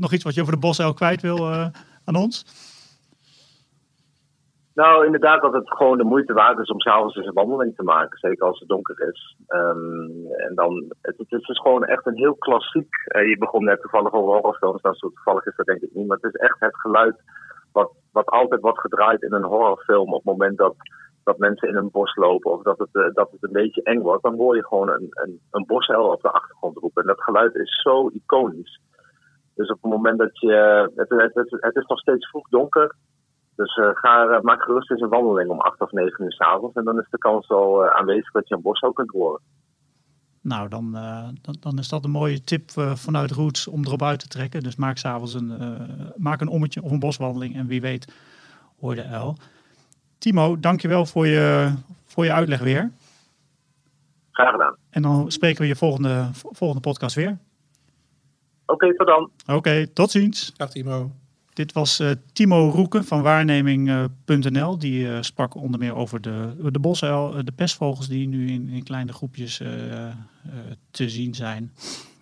nog 0.00 0.12
iets 0.12 0.24
wat 0.24 0.34
je 0.34 0.40
over 0.40 0.52
de 0.52 0.58
bosuil 0.58 0.94
kwijt 0.94 1.22
wil 1.22 1.38
uh, 1.38 1.66
aan 2.04 2.16
ons? 2.16 2.44
Nou, 4.74 5.04
inderdaad 5.04 5.42
dat 5.42 5.52
het 5.52 5.70
gewoon 5.70 5.98
de 5.98 6.04
moeite 6.04 6.32
waard 6.32 6.58
is 6.58 6.68
om 6.68 6.80
s'avonds 6.80 7.16
eens 7.16 7.26
een 7.26 7.32
wandeling 7.32 7.74
te 7.76 7.82
maken. 7.82 8.18
Zeker 8.18 8.46
als 8.46 8.58
het 8.58 8.68
donker 8.68 9.08
is. 9.08 9.36
Um, 9.48 10.26
en 10.36 10.54
dan, 10.54 10.92
het, 11.02 11.14
het, 11.18 11.48
is 11.48 11.60
gewoon 11.60 11.84
echt 11.84 12.06
een 12.06 12.16
heel 12.16 12.34
klassiek... 12.34 12.94
Je 13.04 13.36
begon 13.38 13.64
net 13.64 13.80
toevallig 13.80 14.12
over 14.12 14.32
horrorfilms. 14.32 14.82
Nou, 14.82 14.94
zo 14.94 15.08
toevallig 15.08 15.46
is 15.46 15.56
dat 15.56 15.66
denk 15.66 15.80
ik 15.80 15.94
niet. 15.94 16.06
Maar 16.06 16.18
het 16.20 16.34
is 16.34 16.40
echt 16.40 16.60
het 16.60 16.76
geluid 16.76 17.16
wat, 17.72 17.90
wat 18.12 18.26
altijd 18.26 18.60
wordt 18.60 18.80
gedraaid 18.80 19.22
in 19.22 19.32
een 19.32 19.44
horrorfilm. 19.44 20.08
Op 20.08 20.24
het 20.24 20.32
moment 20.32 20.56
dat, 20.56 20.74
dat 21.24 21.38
mensen 21.38 21.68
in 21.68 21.76
een 21.76 21.90
bos 21.90 22.16
lopen 22.16 22.52
of 22.52 22.62
dat 22.62 22.78
het, 22.78 22.88
uh, 22.92 23.14
dat 23.14 23.30
het 23.30 23.42
een 23.42 23.52
beetje 23.52 23.82
eng 23.82 24.00
wordt... 24.00 24.22
dan 24.22 24.36
hoor 24.36 24.56
je 24.56 24.66
gewoon 24.66 24.88
een, 24.88 25.08
een, 25.10 25.40
een 25.50 25.98
op 25.98 26.22
de 26.22 26.30
achtergrond 26.30 26.76
roepen. 26.76 27.02
En 27.02 27.08
dat 27.08 27.22
geluid 27.22 27.54
is 27.54 27.80
zo 27.82 28.08
iconisch. 28.08 28.80
Dus 29.54 29.70
op 29.70 29.82
het 29.82 29.92
moment 29.92 30.18
dat 30.18 30.40
je... 30.40 30.90
Het, 30.94 31.08
het, 31.08 31.34
het, 31.34 31.56
het 31.60 31.76
is 31.76 31.86
nog 31.86 31.98
steeds 31.98 32.28
vroeg 32.28 32.48
donker... 32.48 32.94
Dus 33.56 33.76
uh, 33.76 33.88
ga, 33.92 34.26
uh, 34.26 34.40
maak 34.40 34.62
gerust 34.62 34.90
eens 34.90 35.00
een 35.00 35.08
wandeling 35.08 35.50
om 35.50 35.60
8 35.60 35.80
of 35.80 35.90
9 35.90 36.24
uur 36.24 36.32
s'avonds. 36.32 36.76
En 36.76 36.84
dan 36.84 36.98
is 36.98 37.06
de 37.10 37.18
kans 37.18 37.48
al 37.48 37.90
aanwezig 37.90 38.30
dat 38.30 38.48
je 38.48 38.54
een 38.54 38.62
bos 38.62 38.82
ook 38.82 38.94
kunt 38.94 39.10
horen. 39.10 39.40
Nou, 40.40 40.68
dan, 40.68 40.92
dan, 41.42 41.56
dan, 41.60 41.78
is 41.78 41.88
dat 41.88 42.04
een 42.04 42.10
mooie 42.10 42.40
tip 42.40 42.70
vanuit 42.94 43.30
Roots 43.30 43.68
om 43.68 43.84
erop 43.84 44.02
uit 44.02 44.18
te 44.18 44.28
trekken. 44.28 44.62
Dus 44.62 44.76
maak 44.76 44.96
s'avonds 44.96 45.34
een, 45.34 45.52
maak 46.16 46.40
een 46.40 46.48
ommetje 46.48 46.82
of 46.82 46.90
een 46.90 46.98
boswandeling. 46.98 47.56
En 47.56 47.66
wie 47.66 47.80
weet 47.80 48.14
hoor 48.80 48.94
de 48.94 49.04
uil. 49.04 49.36
Timo, 50.22 50.60
dankjewel 50.60 51.06
voor 51.06 51.26
je, 51.26 51.72
voor 52.04 52.24
je 52.24 52.32
uitleg 52.32 52.60
weer. 52.60 52.90
Graag 54.30 54.50
gedaan. 54.50 54.76
En 54.90 55.02
dan 55.02 55.30
spreken 55.30 55.62
we 55.62 55.66
je 55.68 55.76
volgende, 55.76 56.28
volgende 56.32 56.80
podcast 56.80 57.14
weer. 57.14 57.38
Oké, 58.66 58.72
okay, 58.72 58.92
tot 58.92 59.06
dan. 59.06 59.30
Oké, 59.42 59.52
okay, 59.52 59.86
tot 59.86 60.10
ziens. 60.10 60.52
Dag 60.56 60.70
Timo. 60.70 61.10
Dit 61.52 61.72
was 61.72 62.00
uh, 62.00 62.10
Timo 62.32 62.68
Roeken 62.68 63.04
van 63.04 63.22
waarneming.nl. 63.22 64.72
Uh, 64.72 64.78
die 64.78 65.04
uh, 65.04 65.16
sprak 65.20 65.54
onder 65.54 65.80
meer 65.80 65.94
over 65.94 66.20
de, 66.20 66.70
de 66.72 66.78
bosuil, 66.78 67.44
de 67.44 67.52
pestvogels 67.52 68.08
die 68.08 68.28
nu 68.28 68.50
in, 68.50 68.68
in 68.68 68.82
kleine 68.82 69.12
groepjes 69.12 69.56
te 70.90 71.08
zien 71.08 71.34
zijn. 71.34 71.72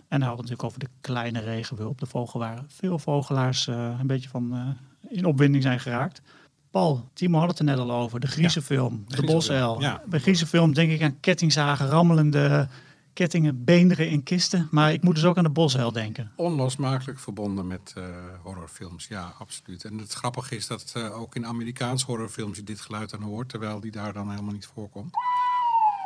En 0.09 0.21
hij 0.21 0.29
had 0.29 0.39
het 0.39 0.49
natuurlijk 0.49 0.63
over 0.63 0.79
de 0.79 0.89
kleine 1.01 1.41
regenwulp, 1.41 1.99
de 1.99 2.07
vogel 2.07 2.41
waar 2.41 2.65
veel 2.67 2.99
vogelaars 2.99 3.67
een 3.67 4.07
beetje 4.07 4.29
van 4.29 4.77
in 5.09 5.25
opwinding 5.25 5.63
zijn 5.63 5.81
geraakt. 5.81 6.23
Paul, 6.71 7.09
Timo 7.13 7.39
had 7.39 7.49
het 7.49 7.59
er 7.59 7.65
net 7.65 7.79
al 7.79 7.93
over, 7.93 8.21
de 8.21 8.27
griezenfilm, 8.27 9.05
ja, 9.07 9.17
de, 9.17 9.21
de 9.21 9.33
bosuil. 9.33 9.81
Ja. 9.81 10.03
Bij 10.07 10.21
griezenfilm 10.21 10.75
denk 10.75 10.91
ik 10.91 11.03
aan 11.03 11.21
kettingzagen, 11.21 11.89
rammelende 11.89 12.69
kettingen, 13.13 13.65
beenderen 13.65 14.11
in 14.11 14.23
kisten. 14.23 14.69
Maar 14.71 14.93
ik 14.93 15.03
moet 15.03 15.15
dus 15.15 15.25
ook 15.25 15.37
aan 15.37 15.45
de 15.45 15.51
bosuil 15.51 15.93
denken. 15.93 16.33
Onlosmakelijk 16.37 17.19
verbonden 17.19 17.67
met 17.67 17.95
uh, 17.99 18.05
horrorfilms, 18.43 19.07
ja, 19.07 19.35
absoluut. 19.39 19.85
En 19.85 19.99
het 19.99 20.13
grappige 20.13 20.57
is 20.57 20.67
dat 20.67 20.93
uh, 20.97 21.21
ook 21.21 21.35
in 21.35 21.47
Amerikaanse 21.47 22.07
horrorfilms 22.07 22.57
je 22.57 22.65
dit 22.65 22.81
geluid 22.81 23.15
aan 23.15 23.23
hoort, 23.23 23.49
terwijl 23.49 23.81
die 23.81 23.91
daar 23.91 24.13
dan 24.13 24.31
helemaal 24.31 24.53
niet 24.53 24.71
voorkomt. 24.75 25.13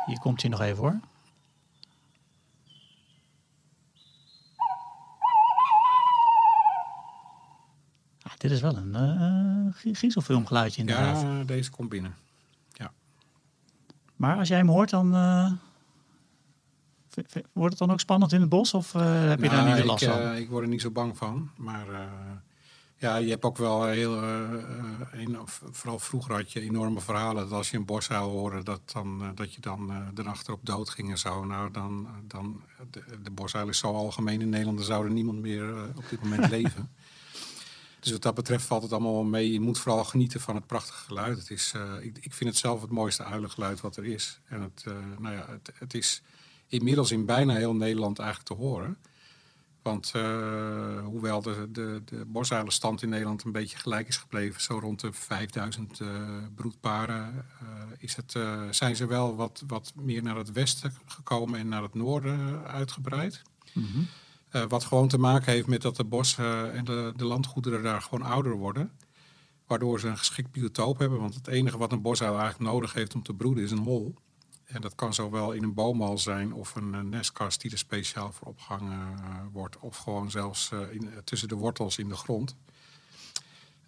Hier 0.05 0.19
komt 0.19 0.41
hij 0.41 0.51
nog 0.51 0.61
even 0.61 0.77
hoor. 0.77 0.99
Dit 8.37 8.51
is 8.51 8.61
wel 8.61 8.77
een 8.77 9.73
uh, 9.85 10.77
inderdaad. 10.77 11.21
Ja, 11.21 11.43
deze 11.43 11.71
komt 11.71 11.89
binnen. 11.89 12.15
Ja. 12.73 12.91
Maar 14.15 14.37
als 14.37 14.47
jij 14.47 14.57
hem 14.57 14.69
hoort, 14.69 14.89
dan 14.89 15.13
Wordt 17.53 17.69
het 17.69 17.77
dan 17.77 17.91
ook 17.91 17.99
spannend 17.99 18.31
in 18.31 18.39
het 18.39 18.49
bos 18.49 18.73
of 18.73 18.93
uh, 18.93 19.01
heb 19.27 19.41
je 19.41 19.49
nou, 19.49 19.57
daar 19.57 19.65
niet 19.65 19.81
de 19.81 19.85
last 19.85 20.03
ik, 20.03 20.09
van? 20.09 20.35
Ik 20.35 20.49
word 20.49 20.63
er 20.63 20.69
niet 20.69 20.81
zo 20.81 20.91
bang 20.91 21.17
van. 21.17 21.49
Maar 21.57 21.85
ja, 22.97 23.15
je 23.15 23.29
hebt 23.29 23.43
ook 23.43 23.57
wel 23.57 23.85
heel... 23.85 24.23
een, 24.23 25.37
vooral 25.71 25.99
vroeger 25.99 26.33
had 26.33 26.51
je 26.51 26.61
enorme 26.61 27.01
verhalen. 27.01 27.43
Dat 27.43 27.51
als 27.51 27.71
je 27.71 27.77
een 27.77 27.85
bosuil 27.85 28.29
hoorde, 28.29 28.63
dat, 28.63 28.81
dan, 28.93 29.31
dat 29.35 29.53
je 29.53 29.61
dan 29.61 30.11
erachter 30.15 30.53
op 30.53 30.65
dood 30.65 30.89
ging 30.89 31.09
en 31.09 31.17
zo. 31.17 31.45
Nou, 31.45 31.71
dan... 31.71 32.07
dan 32.27 32.61
de, 32.91 33.03
de 33.23 33.31
bosuil 33.31 33.67
is 33.67 33.77
zo 33.77 33.93
algemeen 33.93 34.41
in 34.41 34.49
Nederland. 34.49 34.79
Er 34.79 34.85
zou 34.85 35.05
er 35.05 35.11
niemand 35.11 35.39
meer 35.41 35.73
op 35.95 36.09
dit 36.09 36.23
moment 36.23 36.49
leven. 36.57 36.89
Dus 38.05 38.13
wat 38.13 38.23
dat 38.23 38.35
betreft 38.35 38.65
valt 38.65 38.83
het 38.83 38.91
allemaal 38.91 39.23
mee. 39.23 39.51
Je 39.51 39.59
moet 39.59 39.79
vooral 39.79 40.03
genieten 40.03 40.41
van 40.41 40.55
het 40.55 40.67
prachtige 40.67 41.03
geluid. 41.05 41.37
Het 41.37 41.49
is, 41.49 41.73
ik, 42.01 42.17
ik 42.21 42.33
vind 42.33 42.49
het 42.49 42.59
zelf 42.59 42.81
het 42.81 42.91
mooiste 42.91 43.23
uilengeluid 43.23 43.81
wat 43.81 43.97
er 43.97 44.05
is. 44.05 44.39
En 44.45 44.61
het, 44.61 44.85
nou 45.19 45.35
ja, 45.35 45.45
het, 45.49 45.71
het 45.73 45.93
is 45.93 46.21
inmiddels 46.67 47.11
in 47.11 47.25
bijna 47.25 47.55
heel 47.55 47.75
Nederland 47.75 48.19
eigenlijk 48.19 48.49
te 48.49 48.65
horen. 48.65 48.97
Want 49.81 50.11
uh, 50.15 51.03
hoewel 51.03 51.41
de, 51.41 51.67
de, 51.71 52.01
de 52.05 52.25
bosuilenstand 52.25 53.01
in 53.01 53.09
Nederland 53.09 53.43
een 53.43 53.51
beetje 53.51 53.77
gelijk 53.77 54.07
is 54.07 54.17
gebleven, 54.17 54.61
zo 54.61 54.79
rond 54.79 54.99
de 54.99 55.13
5000 55.13 55.99
uh, 55.99 56.07
broedparen, 56.55 57.45
is 57.97 58.15
het, 58.15 58.35
zijn 58.69 58.95
ze 58.95 59.05
wel 59.05 59.35
wat, 59.35 59.63
wat 59.67 59.93
meer 59.95 60.23
naar 60.23 60.35
het 60.35 60.51
westen 60.51 60.93
gekomen 61.05 61.59
en 61.59 61.67
naar 61.67 61.81
het 61.81 61.93
noorden 61.93 62.63
uitgebreid. 62.67 63.41
-hmm. 63.73 64.07
Wat 64.67 64.83
gewoon 64.83 65.07
te 65.07 65.17
maken 65.17 65.51
heeft 65.51 65.67
met 65.67 65.81
dat 65.81 65.95
de 65.95 66.03
bossen 66.03 66.73
en 66.73 66.85
de, 66.85 67.13
de 67.15 67.25
landgoederen 67.25 67.83
daar 67.83 68.01
gewoon 68.01 68.27
ouder 68.27 68.53
worden. 68.57 68.91
Waardoor 69.67 69.99
ze 69.99 70.07
een 70.07 70.17
geschikt 70.17 70.51
biotoop 70.51 70.99
hebben. 70.99 71.19
Want 71.19 71.33
het 71.33 71.47
enige 71.47 71.77
wat 71.77 71.91
een 71.91 72.01
bosuil 72.01 72.39
eigenlijk 72.39 72.71
nodig 72.71 72.93
heeft 72.93 73.15
om 73.15 73.23
te 73.23 73.33
broeden 73.33 73.63
is 73.63 73.71
een 73.71 73.77
hol. 73.77 74.15
En 74.65 74.81
dat 74.81 74.95
kan 74.95 75.13
zowel 75.13 75.51
in 75.51 75.63
een 75.63 75.73
boomhal 75.73 76.17
zijn 76.17 76.53
of 76.53 76.75
een, 76.75 76.93
een 76.93 77.09
nestkast 77.09 77.61
die 77.61 77.71
er 77.71 77.77
speciaal 77.77 78.31
voor 78.31 78.47
opgehangen 78.47 79.17
uh, 79.19 79.35
wordt. 79.51 79.79
Of 79.79 79.97
gewoon 79.97 80.31
zelfs 80.31 80.71
tussen 81.23 81.47
de 81.47 81.55
wortels 81.55 81.97
in 81.97 82.09
de 82.09 82.15
grond. 82.15 82.55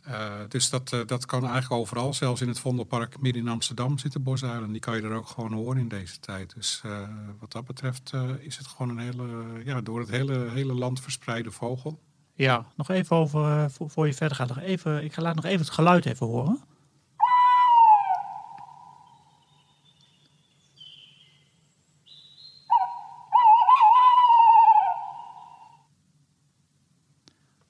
Uh, 0.07 0.33
dus 0.47 0.69
dat, 0.69 0.91
uh, 0.91 1.05
dat 1.05 1.25
kan 1.25 1.43
eigenlijk 1.43 1.81
overal. 1.81 2.13
Zelfs 2.13 2.41
in 2.41 2.47
het 2.47 2.59
Vondelpark 2.59 3.21
midden 3.21 3.41
in 3.41 3.47
Amsterdam 3.47 3.97
zitten 3.97 4.23
bosuilen. 4.23 4.71
Die 4.71 4.81
kan 4.81 4.95
je 4.95 5.01
er 5.01 5.13
ook 5.13 5.27
gewoon 5.27 5.53
horen 5.53 5.77
in 5.77 5.87
deze 5.87 6.19
tijd. 6.19 6.53
Dus 6.53 6.81
uh, 6.85 7.09
wat 7.39 7.51
dat 7.51 7.65
betreft 7.65 8.11
is 8.39 8.57
het 8.57 8.67
gewoon 8.67 8.97
een 8.97 9.03
hele, 9.03 9.61
ja, 9.65 9.81
door 9.81 9.99
het 9.99 10.09
hele, 10.09 10.49
hele 10.49 10.73
land 10.73 11.01
verspreide 11.01 11.51
vogel. 11.51 11.99
Ja, 12.33 12.65
nog 12.75 12.89
even 12.89 13.15
over, 13.15 13.71
voor, 13.71 13.89
voor 13.89 14.07
je 14.07 14.13
verder 14.13 14.37
gaat. 14.37 14.47
Nog 14.47 14.59
even, 14.59 15.03
ik 15.03 15.13
ga 15.13 15.21
laat 15.21 15.35
nog 15.35 15.45
even 15.45 15.65
het 15.65 15.69
geluid 15.69 16.05
even 16.05 16.25
horen. 16.25 16.59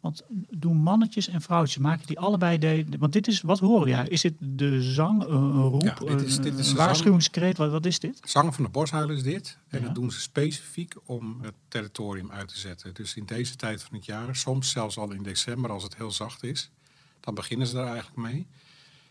Want 0.08 0.24
doen 0.60 0.78
mannetjes 0.78 1.28
en 1.28 1.42
vrouwtjes, 1.42 1.78
maken 1.78 2.08
die 2.08 2.20
allebei 2.20 2.58
de... 2.58 2.86
Want 3.00 3.14
dit 3.14 3.28
is, 3.28 3.42
wat 3.42 3.60
hoor 3.60 3.88
jij? 3.88 4.08
Is 4.08 4.22
dit 4.22 4.34
de 4.40 4.82
zang, 4.82 5.24
een 5.24 5.62
roep, 5.62 5.82
ja, 5.82 5.94
dit 5.94 6.22
is, 6.22 6.40
dit 6.40 6.60
is 6.60 6.70
een 6.70 6.76
waarschuwingskreet? 6.76 7.58
Wat, 7.58 7.72
wat 7.72 7.86
is 7.86 8.00
dit? 8.00 8.20
Zang 8.24 8.56
van 8.56 8.64
de 8.64 8.70
boshuilen 8.70 9.16
is 9.16 9.24
dit. 9.24 9.58
En 9.68 9.80
ja. 9.80 9.86
dat 9.86 9.96
doen 9.96 10.12
ze 10.12 10.22
specifiek 10.22 10.96
om 11.06 11.38
het 11.42 11.54
territorium 11.68 12.32
uit 12.32 12.48
te 12.48 12.60
zetten. 12.60 12.94
Dus 12.94 13.16
in 13.16 13.26
deze 13.26 13.56
tijd 13.56 13.84
van 13.84 13.96
het 13.96 14.06
jaar, 14.06 14.36
soms 14.36 14.72
zelfs 14.72 14.98
al 14.98 15.12
in 15.12 15.24
december 15.24 15.72
als 15.72 15.84
het 15.84 15.96
heel 15.96 16.12
zacht 16.12 16.44
is, 16.44 16.72
dan 17.20 17.34
beginnen 17.34 17.68
ze 17.68 17.76
daar 17.76 17.88
eigenlijk 17.88 18.18
mee. 18.18 18.48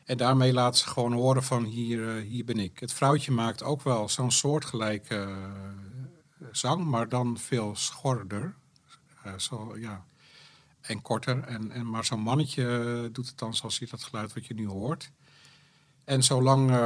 En 0.04 0.16
daarmee 0.16 0.52
laten 0.52 0.78
ze 0.78 0.88
gewoon 0.88 1.12
horen 1.12 1.42
van 1.42 1.64
hier, 1.64 1.98
uh, 1.98 2.28
hier 2.28 2.44
ben 2.44 2.58
ik. 2.58 2.78
Het 2.78 2.92
vrouwtje 2.92 3.32
maakt 3.32 3.62
ook 3.62 3.82
wel 3.82 4.08
zo'n 4.08 4.30
soortgelijke 4.30 5.14
uh, 6.38 6.48
zang, 6.52 6.84
maar 6.84 7.08
dan 7.08 7.38
veel 7.38 7.76
schorder. 7.76 8.54
Uh, 9.26 9.38
zo, 9.38 9.76
ja 9.78 10.04
en 10.86 11.02
korter. 11.02 11.42
En, 11.42 11.70
en, 11.70 11.90
maar 11.90 12.04
zo'n 12.04 12.20
mannetje 12.20 13.08
doet 13.12 13.26
het 13.26 13.38
dan 13.38 13.54
zoals 13.54 13.78
hij 13.78 13.88
dat 13.90 14.02
geluid 14.02 14.32
wat 14.32 14.46
je 14.46 14.54
nu 14.54 14.66
hoort. 14.68 15.10
En 16.04 16.22
zolang, 16.22 16.70
uh, 16.70 16.76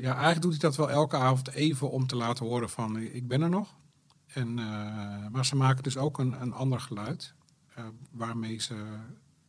ja, 0.00 0.12
eigenlijk 0.14 0.40
doet 0.40 0.50
hij 0.50 0.60
dat 0.60 0.76
wel 0.76 0.90
elke 0.90 1.16
avond 1.16 1.50
even 1.50 1.90
om 1.90 2.06
te 2.06 2.16
laten 2.16 2.46
horen 2.46 2.70
van 2.70 2.96
ik 2.96 3.28
ben 3.28 3.42
er 3.42 3.48
nog. 3.48 3.76
En, 4.26 4.58
uh, 4.58 5.26
maar 5.28 5.46
ze 5.46 5.56
maken 5.56 5.82
dus 5.82 5.96
ook 5.96 6.18
een, 6.18 6.40
een 6.40 6.52
ander 6.52 6.80
geluid 6.80 7.34
uh, 7.78 7.84
waarmee 8.10 8.60
ze 8.60 8.74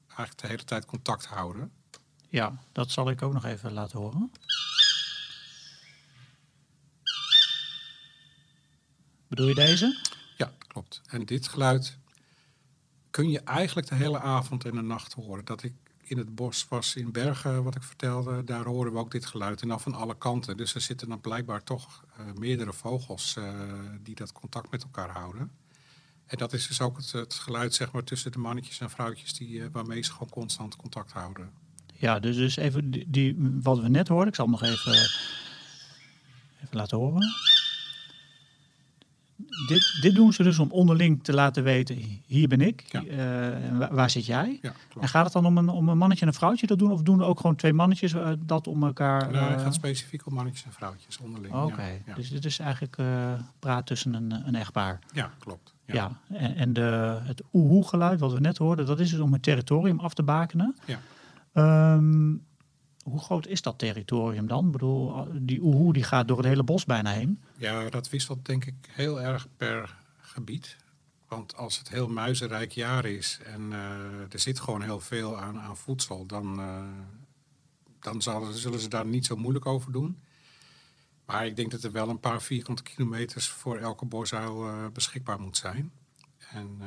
eigenlijk 0.08 0.38
de 0.38 0.47
hele 0.47 0.63
tijd 0.63 0.86
contact 0.86 1.26
houden. 1.26 1.71
Ja, 2.30 2.58
dat 2.71 2.91
zal 2.91 3.10
ik 3.10 3.21
ook 3.21 3.34
nog 3.34 3.45
even 3.45 3.74
laten 3.74 4.00
horen. 4.00 4.32
Bedoel 9.28 9.47
je 9.47 9.56
deze? 9.56 10.00
Ja, 10.38 10.52
klopt. 10.67 11.02
En 11.08 11.26
dit 11.26 11.47
geluid 11.47 11.97
kun 13.12 13.30
je 13.30 13.39
eigenlijk 13.39 13.88
de 13.88 13.95
hele 13.95 14.19
avond 14.19 14.65
en 14.65 14.76
de 14.76 14.82
nacht 14.82 15.13
horen. 15.13 15.45
Dat 15.45 15.63
ik 15.63 15.74
in 16.04 16.17
het 16.17 16.36
bos 16.36 16.65
was 16.69 16.95
in 16.95 17.12
Bergen, 17.12 17.63
wat 17.63 17.76
ik 17.76 17.84
vertelde, 17.84 18.43
daar 18.43 18.65
horen 18.65 18.91
we 18.91 18.97
ook 18.97 19.12
dit 19.12 19.26
geluid. 19.26 19.62
En 19.62 19.67
dan 19.67 19.80
van 19.80 19.93
alle 19.93 20.17
kanten. 20.17 20.58
Dus 20.58 20.76
er 20.76 20.82
zitten 20.82 21.10
dan 21.10 21.21
blijkbaar 21.21 21.63
toch 21.63 22.06
uh, 22.19 22.26
meerdere 22.34 22.74
vogels 22.74 23.36
uh, 23.38 23.54
die 24.04 24.15
dat 24.15 24.32
contact 24.32 24.71
met 24.71 24.84
elkaar 24.84 25.10
houden. 25.10 25.52
En 26.26 26.38
dat 26.38 26.54
is 26.54 26.67
dus 26.67 26.82
ook 26.82 26.97
het, 27.12 27.34
geluid 27.34 27.74
zeg 27.74 27.91
maar, 27.91 28.04
tussen 28.04 28.32
de 28.32 28.38
mannetjes 28.38 28.80
en 28.80 28.89
vrouwtjes 28.89 29.34
die, 29.34 29.50
uh, 29.50 29.65
waarmee 29.71 30.04
ze 30.04 30.12
gewoon 30.12 30.30
constant 30.30 30.76
contact 30.76 31.12
houden. 31.12 31.52
Ja, 31.93 32.19
dus, 32.19 32.36
dus 32.36 32.56
even 32.56 32.91
die, 33.12 33.36
wat 33.62 33.80
we 33.80 33.89
net 33.89 34.08
hoorden, 34.08 34.28
ik 34.28 34.36
zal 34.36 34.50
nog 34.50 34.63
even, 34.63 34.91
even 36.62 36.78
laten 36.78 36.97
horen 36.97 37.30
dit, 39.68 39.98
dit, 40.02 40.16
doen 40.16 40.34
ze 40.34 40.44
dus 40.44 40.60
om 40.60 40.72
onderling 40.72 41.24
te 41.24 41.34
laten 41.34 41.64
weten, 41.64 41.98
hier 42.26 42.48
ben 42.48 42.62
ik, 42.62 42.84
ja. 42.90 43.04
uh, 43.04 43.78
waar, 43.78 43.96
waar, 43.96 44.10
zit 44.10 44.26
jij? 44.26 44.60
Ja, 44.62 44.74
en 45.00 45.08
gaat 45.08 45.24
het 45.24 45.34
dan 45.34 45.46
om 45.46 45.58
een, 45.58 45.70
om 45.70 45.90
een 45.90 45.98
mannetje 45.98 46.26
en 46.26 46.32
een 46.32 46.38
vrouwtje 46.38 46.68
dat 46.68 46.80
doen? 46.80 46.92
Of 46.92 47.02
doen 47.02 47.20
er 47.20 47.26
ook 47.26 47.40
gewoon 47.40 47.56
twee 47.56 47.74
mannetjes 47.74 48.14
uh, 48.14 48.30
dat 48.40 48.68
om 48.68 48.84
elkaar... 48.84 49.32
Nou, 49.32 49.52
het 49.52 49.62
gaat 49.62 49.74
specifiek 49.74 50.26
om 50.26 50.34
mannetjes 50.34 50.66
en 50.66 50.72
vrouwtjes 50.72 51.18
onderling. 51.18 51.54
Oké, 51.54 51.66
okay. 51.66 52.04
dus 52.16 52.30
dit 52.30 52.46
is 52.46 52.60
eigenlijk 52.60 52.98
praat 53.60 53.86
tussen 53.86 54.14
een, 54.14 54.48
een 54.48 54.56
echtpaar. 54.56 55.00
Ja, 55.14 55.32
klopt. 55.40 55.74
Ja, 55.86 56.12
en, 56.28 56.56
en 56.56 56.74
de, 56.74 57.20
het 57.24 57.44
oehoe 57.54 57.88
geluid 57.88 58.20
wat 58.20 58.34
we 58.34 58.40
net 58.40 58.58
hoorden, 58.58 58.86
dat 58.86 59.00
is 59.00 59.10
dus 59.10 59.20
om 59.20 59.34
het 59.34 59.44
territorium 59.44 60.00
af 60.00 60.14
te 60.14 60.24
bakenen. 60.24 60.76
Ja. 60.86 61.00
Um, 61.94 62.46
hoe 63.22 63.30
groot 63.30 63.48
is 63.48 63.62
dat 63.62 63.78
territorium 63.78 64.48
dan? 64.48 64.66
Ik 64.66 64.72
bedoel, 64.72 65.28
die 65.32 65.62
oehoe 65.62 65.94
die 65.94 66.04
gaat 66.04 66.28
door 66.28 66.38
het 66.38 66.46
hele 66.46 66.64
bos 66.64 66.86
bijna 66.86 67.12
heen. 67.12 67.42
Ja, 67.58 67.90
dat 67.90 68.10
wisselt 68.10 68.46
denk 68.46 68.66
ik 68.66 68.76
heel 68.90 69.22
erg 69.22 69.48
per 69.58 69.98
gebied. 70.22 70.78
Want 71.28 71.56
als 71.56 71.78
het 71.78 71.90
heel 71.90 72.08
muizenrijk 72.08 72.72
jaar 72.72 73.06
is 73.06 73.40
en 73.46 73.62
uh, 73.62 74.34
er 74.34 74.40
zit 74.40 74.60
gewoon 74.60 74.82
heel 74.82 75.00
veel 75.00 75.38
aan, 75.38 75.60
aan 75.60 75.78
voedsel, 75.78 76.26
dan, 76.26 76.60
uh, 76.60 76.84
dan 78.00 78.22
zullen 78.54 78.80
ze 78.80 78.90
daar 78.90 79.06
niet 79.06 79.26
zo 79.26 79.36
moeilijk 79.36 79.66
over 79.66 79.92
doen. 79.92 80.20
Maar 81.26 81.46
ik 81.46 81.56
denk 81.56 81.72
dat 81.72 81.84
er 81.84 81.92
wel 81.92 82.10
een 82.10 82.20
paar 82.20 82.42
vierkante 82.42 82.84
kilometers 82.84 83.48
voor 83.48 83.78
elke 83.78 84.06
bosuil 84.06 84.90
beschikbaar 84.94 85.40
moet 85.40 85.58
zijn. 85.58 85.92
En, 86.50 86.82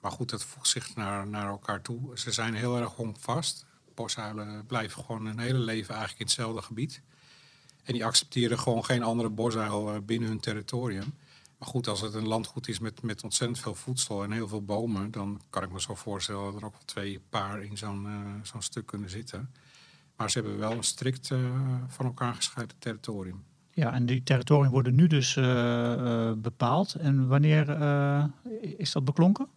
maar 0.00 0.10
goed, 0.10 0.30
dat 0.30 0.44
voegt 0.44 0.68
zich 0.68 0.94
naar, 0.96 1.26
naar 1.26 1.48
elkaar 1.48 1.82
toe. 1.82 2.18
Ze 2.18 2.32
zijn 2.32 2.54
heel 2.54 2.78
erg 2.78 2.92
honkvast 2.94 3.66
bosuilen 3.94 4.66
blijven 4.66 5.04
gewoon 5.04 5.26
hun 5.26 5.38
hele 5.38 5.58
leven 5.58 5.94
eigenlijk 5.94 6.20
in 6.20 6.26
hetzelfde 6.26 6.62
gebied. 6.62 7.02
En 7.82 7.92
die 7.92 8.04
accepteren 8.04 8.58
gewoon 8.58 8.84
geen 8.84 9.02
andere 9.02 9.30
bosuil 9.30 10.00
binnen 10.00 10.28
hun 10.28 10.40
territorium. 10.40 11.14
Maar 11.58 11.68
goed, 11.68 11.88
als 11.88 12.00
het 12.00 12.14
een 12.14 12.26
landgoed 12.26 12.68
is 12.68 12.78
met, 12.78 13.02
met 13.02 13.22
ontzettend 13.22 13.60
veel 13.60 13.74
voedsel 13.74 14.22
en 14.22 14.30
heel 14.32 14.48
veel 14.48 14.64
bomen, 14.64 15.10
dan 15.10 15.40
kan 15.50 15.62
ik 15.62 15.72
me 15.72 15.80
zo 15.80 15.94
voorstellen 15.94 16.44
dat 16.44 16.60
er 16.60 16.66
ook 16.66 16.72
wel 16.72 16.84
twee 16.84 17.20
paar 17.28 17.62
in 17.62 17.76
zo'n 17.76 18.04
uh, 18.04 18.18
zo'n 18.42 18.62
stuk 18.62 18.86
kunnen 18.86 19.10
zitten. 19.10 19.50
Maar 20.16 20.30
ze 20.30 20.38
hebben 20.38 20.58
wel 20.58 20.72
een 20.72 20.82
strikt 20.82 21.30
uh, 21.30 21.38
van 21.86 22.06
elkaar 22.06 22.34
gescheiden 22.34 22.76
territorium. 22.78 23.44
Ja, 23.70 23.92
en 23.92 24.06
die 24.06 24.22
territorium 24.22 24.70
worden 24.70 24.94
nu 24.94 25.06
dus 25.06 25.34
bepaald. 26.36 26.94
En 26.94 27.28
wanneer 27.28 27.68
is 28.76 28.92
dat 28.92 29.04
beklonken? 29.04 29.48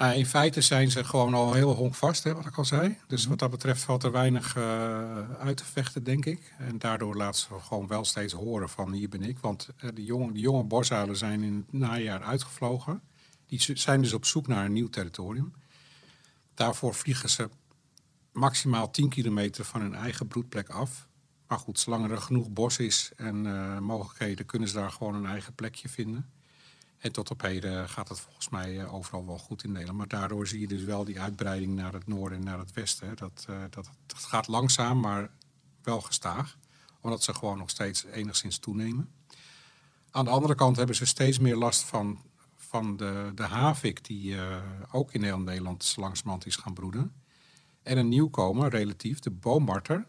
Nou, 0.00 0.14
in 0.14 0.26
feite 0.26 0.60
zijn 0.60 0.90
ze 0.90 1.04
gewoon 1.04 1.34
al 1.34 1.52
heel 1.52 1.74
honkvast, 1.74 2.24
hè, 2.24 2.34
wat 2.34 2.46
ik 2.46 2.56
al 2.56 2.64
zei. 2.64 2.98
Dus 3.06 3.26
wat 3.26 3.38
dat 3.38 3.50
betreft 3.50 3.82
valt 3.82 4.02
er 4.02 4.12
weinig 4.12 4.56
uh, 4.56 5.30
uit 5.38 5.56
te 5.56 5.64
vechten, 5.64 6.04
denk 6.04 6.24
ik. 6.26 6.54
En 6.58 6.78
daardoor 6.78 7.16
laten 7.16 7.40
ze 7.40 7.48
gewoon 7.60 7.86
wel 7.86 8.04
steeds 8.04 8.32
horen 8.32 8.68
van 8.68 8.92
hier 8.92 9.08
ben 9.08 9.22
ik. 9.22 9.38
Want 9.38 9.68
uh, 9.80 9.90
de, 9.94 10.04
jonge, 10.04 10.32
de 10.32 10.38
jonge 10.40 11.14
zijn 11.14 11.42
in 11.42 11.56
het 11.56 11.80
najaar 11.80 12.22
uitgevlogen. 12.22 13.02
Die 13.46 13.76
zijn 13.78 14.00
dus 14.00 14.12
op 14.12 14.24
zoek 14.24 14.46
naar 14.46 14.64
een 14.64 14.72
nieuw 14.72 14.88
territorium. 14.88 15.52
Daarvoor 16.54 16.94
vliegen 16.94 17.30
ze 17.30 17.48
maximaal 18.32 18.90
10 18.90 19.08
kilometer 19.08 19.64
van 19.64 19.80
hun 19.80 19.94
eigen 19.94 20.28
broedplek 20.28 20.68
af. 20.68 21.08
Maar 21.46 21.58
goed, 21.58 21.78
zolang 21.78 22.10
er 22.10 22.20
genoeg 22.20 22.50
bos 22.50 22.78
is 22.78 23.10
en 23.16 23.44
uh, 23.44 23.78
mogelijkheden, 23.78 24.46
kunnen 24.46 24.68
ze 24.68 24.74
daar 24.74 24.90
gewoon 24.90 25.14
een 25.14 25.26
eigen 25.26 25.54
plekje 25.54 25.88
vinden. 25.88 26.30
En 27.00 27.12
tot 27.12 27.30
op 27.30 27.40
heden 27.40 27.88
gaat 27.88 28.08
het 28.08 28.20
volgens 28.20 28.48
mij 28.48 28.86
overal 28.86 29.26
wel 29.26 29.38
goed 29.38 29.64
in 29.64 29.70
Nederland. 29.72 29.98
Maar 29.98 30.08
daardoor 30.08 30.46
zie 30.46 30.60
je 30.60 30.66
dus 30.66 30.82
wel 30.82 31.04
die 31.04 31.20
uitbreiding 31.20 31.74
naar 31.74 31.92
het 31.92 32.06
noorden 32.06 32.38
en 32.38 32.44
naar 32.44 32.58
het 32.58 32.72
westen. 32.72 33.16
Dat, 33.16 33.46
uh, 33.50 33.60
dat, 33.70 33.90
dat 34.06 34.18
gaat 34.18 34.46
langzaam, 34.46 35.00
maar 35.00 35.30
wel 35.82 36.00
gestaag. 36.00 36.58
Omdat 37.00 37.22
ze 37.22 37.34
gewoon 37.34 37.58
nog 37.58 37.70
steeds 37.70 38.04
enigszins 38.04 38.58
toenemen. 38.58 39.12
Aan 40.10 40.24
de 40.24 40.30
andere 40.30 40.54
kant 40.54 40.76
hebben 40.76 40.96
ze 40.96 41.06
steeds 41.06 41.38
meer 41.38 41.56
last 41.56 41.82
van, 41.82 42.22
van 42.56 42.96
de, 42.96 43.32
de 43.34 43.42
havik, 43.42 44.04
die 44.04 44.32
uh, 44.32 44.56
ook 44.90 45.12
in 45.12 45.22
heel 45.22 45.38
Nederland 45.38 45.94
langzamerhand 45.96 46.46
is 46.46 46.56
gaan 46.56 46.74
broeden. 46.74 47.12
En 47.82 47.98
een 47.98 48.08
nieuwkomer, 48.08 48.70
relatief, 48.70 49.18
de 49.18 49.30
boombarter. 49.30 50.06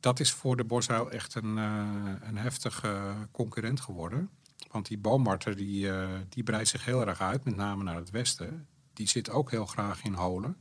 Dat 0.00 0.20
is 0.20 0.32
voor 0.32 0.56
de 0.56 0.64
bosuil 0.64 1.10
echt 1.10 1.34
een, 1.34 1.56
uh, 1.56 2.12
een 2.20 2.36
heftige 2.36 3.14
concurrent 3.30 3.80
geworden. 3.80 4.30
Want 4.72 4.86
die 4.86 4.98
boommarter 4.98 5.56
die, 5.56 5.86
uh, 5.86 6.08
die 6.28 6.42
breidt 6.42 6.68
zich 6.68 6.84
heel 6.84 7.06
erg 7.06 7.20
uit, 7.20 7.44
met 7.44 7.56
name 7.56 7.82
naar 7.82 7.96
het 7.96 8.10
westen. 8.10 8.66
Die 8.92 9.08
zit 9.08 9.30
ook 9.30 9.50
heel 9.50 9.66
graag 9.66 10.04
in 10.04 10.14
holen. 10.14 10.56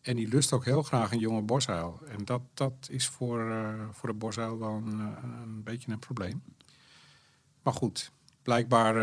En 0.00 0.16
die 0.16 0.28
lust 0.28 0.52
ook 0.52 0.64
heel 0.64 0.82
graag 0.82 1.12
een 1.12 1.18
jonge 1.18 1.42
bosuil. 1.42 2.00
En 2.06 2.24
dat, 2.24 2.42
dat 2.54 2.88
is 2.90 3.08
voor, 3.08 3.48
uh, 3.48 3.88
voor 3.90 4.08
de 4.08 4.14
bosuil 4.14 4.58
wel 4.58 4.74
een, 4.74 4.98
een 5.42 5.62
beetje 5.62 5.92
een 5.92 5.98
probleem. 5.98 6.42
Maar 7.62 7.74
goed, 7.74 8.12
blijkbaar 8.42 8.94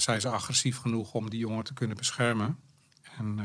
zijn 0.00 0.20
ze 0.20 0.28
agressief 0.28 0.78
genoeg 0.78 1.14
om 1.14 1.30
die 1.30 1.40
jongen 1.40 1.64
te 1.64 1.74
kunnen 1.74 1.96
beschermen. 1.96 2.58
En, 3.18 3.38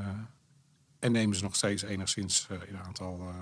en 1.00 1.12
nemen 1.12 1.36
ze 1.36 1.43
nog 1.43 1.56
steeds 1.56 1.84
enigszins 1.84 2.48
in 2.67 2.78
aantal 2.78 3.34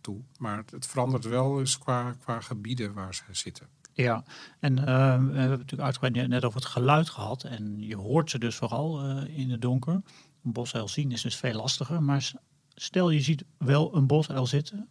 toe. 0.00 0.20
Maar 0.38 0.56
het, 0.56 0.70
het 0.70 0.86
verandert 0.86 1.24
wel 1.24 1.58
eens 1.58 1.78
qua, 1.78 2.12
qua 2.12 2.40
gebieden 2.40 2.92
waar 2.92 3.14
ze 3.14 3.22
zitten. 3.30 3.68
Ja, 3.94 4.24
en 4.60 4.78
uh, 4.78 4.84
we 4.84 4.90
hebben 5.38 5.48
natuurlijk 5.48 5.82
uitgebreid 5.82 6.28
net 6.28 6.44
over 6.44 6.60
het 6.60 6.68
geluid 6.68 7.08
gehad. 7.08 7.44
En 7.44 7.74
je 7.78 7.96
hoort 7.96 8.30
ze 8.30 8.38
dus 8.38 8.56
vooral 8.56 9.04
uh, 9.04 9.38
in 9.38 9.50
het 9.50 9.62
donker. 9.62 10.02
Een 10.44 10.52
bosuil 10.52 10.88
zien 10.88 11.12
is 11.12 11.22
dus 11.22 11.36
veel 11.36 11.54
lastiger. 11.54 12.02
Maar 12.02 12.32
stel 12.74 13.10
je 13.10 13.20
ziet 13.20 13.44
wel 13.58 13.96
een 13.96 14.06
bosuil 14.06 14.46
zitten. 14.46 14.88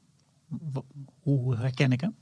Hoe 1.22 1.56
herken 1.56 1.92
ik 1.92 2.02
hem? 2.02 2.16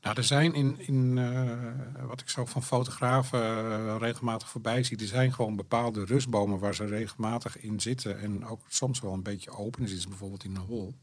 Nou, 0.00 0.16
er 0.16 0.24
zijn 0.24 0.54
in, 0.54 0.78
in 0.78 1.18
eh, 1.18 2.04
wat 2.06 2.20
ik 2.20 2.28
zo 2.28 2.44
van 2.44 2.62
fotografen 2.62 3.40
eh, 3.42 3.96
regelmatig 3.98 4.48
voorbij 4.48 4.82
zie, 4.82 4.98
er 4.98 5.06
zijn 5.06 5.32
gewoon 5.32 5.56
bepaalde 5.56 6.04
rustbomen 6.04 6.58
waar 6.58 6.74
ze 6.74 6.84
regelmatig 6.84 7.60
in 7.60 7.80
zitten 7.80 8.20
en 8.20 8.46
ook 8.46 8.60
soms 8.68 9.00
wel 9.00 9.12
een 9.12 9.22
beetje 9.22 9.50
open. 9.50 9.88
Ze 9.88 10.08
bijvoorbeeld 10.08 10.44
in 10.44 10.54
een 10.54 10.62
hol. 10.62 10.94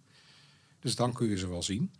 Dus 0.80 0.96
dan 0.96 1.14
kun 1.14 1.30
je 1.30 1.38
ze 1.38 1.48
wel 1.48 1.64
zien. 1.64 1.92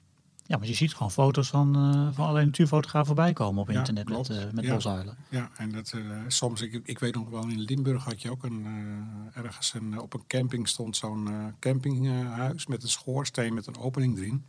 Ja, 0.48 0.58
maar 0.58 0.68
je 0.68 0.74
ziet 0.74 0.94
gewoon 0.94 1.12
foto's 1.12 1.48
van, 1.50 1.76
eh, 1.76 2.16
van 2.16 2.24
allerlei 2.24 2.46
natuurfotografen 2.46 3.06
voorbij 3.08 3.34
komen 3.34 3.62
op 3.62 3.70
Ja, 3.72 3.78
internet 3.78 4.06
klopt. 4.06 4.30
met, 4.30 4.38
eh 4.38 4.52
met 4.52 4.66
Ja. 4.66 4.74
bosuilen. 4.74 5.18
Ja, 5.30 5.50
en 5.56 5.72
dat, 5.72 5.92
eh, 5.96 6.02
soms, 6.28 6.62
ik, 6.62 6.82
ik 6.84 7.00
weet 7.00 7.16
nog 7.16 7.30
wel, 7.30 7.42
in 7.48 7.60
Limburg 7.60 8.04
had 8.04 8.22
je 8.22 8.32
ook 8.32 8.44
een, 8.44 8.66
ergens 9.34 9.74
een, 9.74 10.00
op 10.00 10.14
een 10.14 10.24
camping 10.28 10.68
stond 10.68 10.96
zo'n 10.98 11.30
campinghuis 11.60 12.68
met 12.68 12.84
een 12.84 12.90
schoorsteen 12.90 13.54
met 13.54 13.68
een 13.68 13.78
opening 13.78 14.18
erin. 14.18 14.46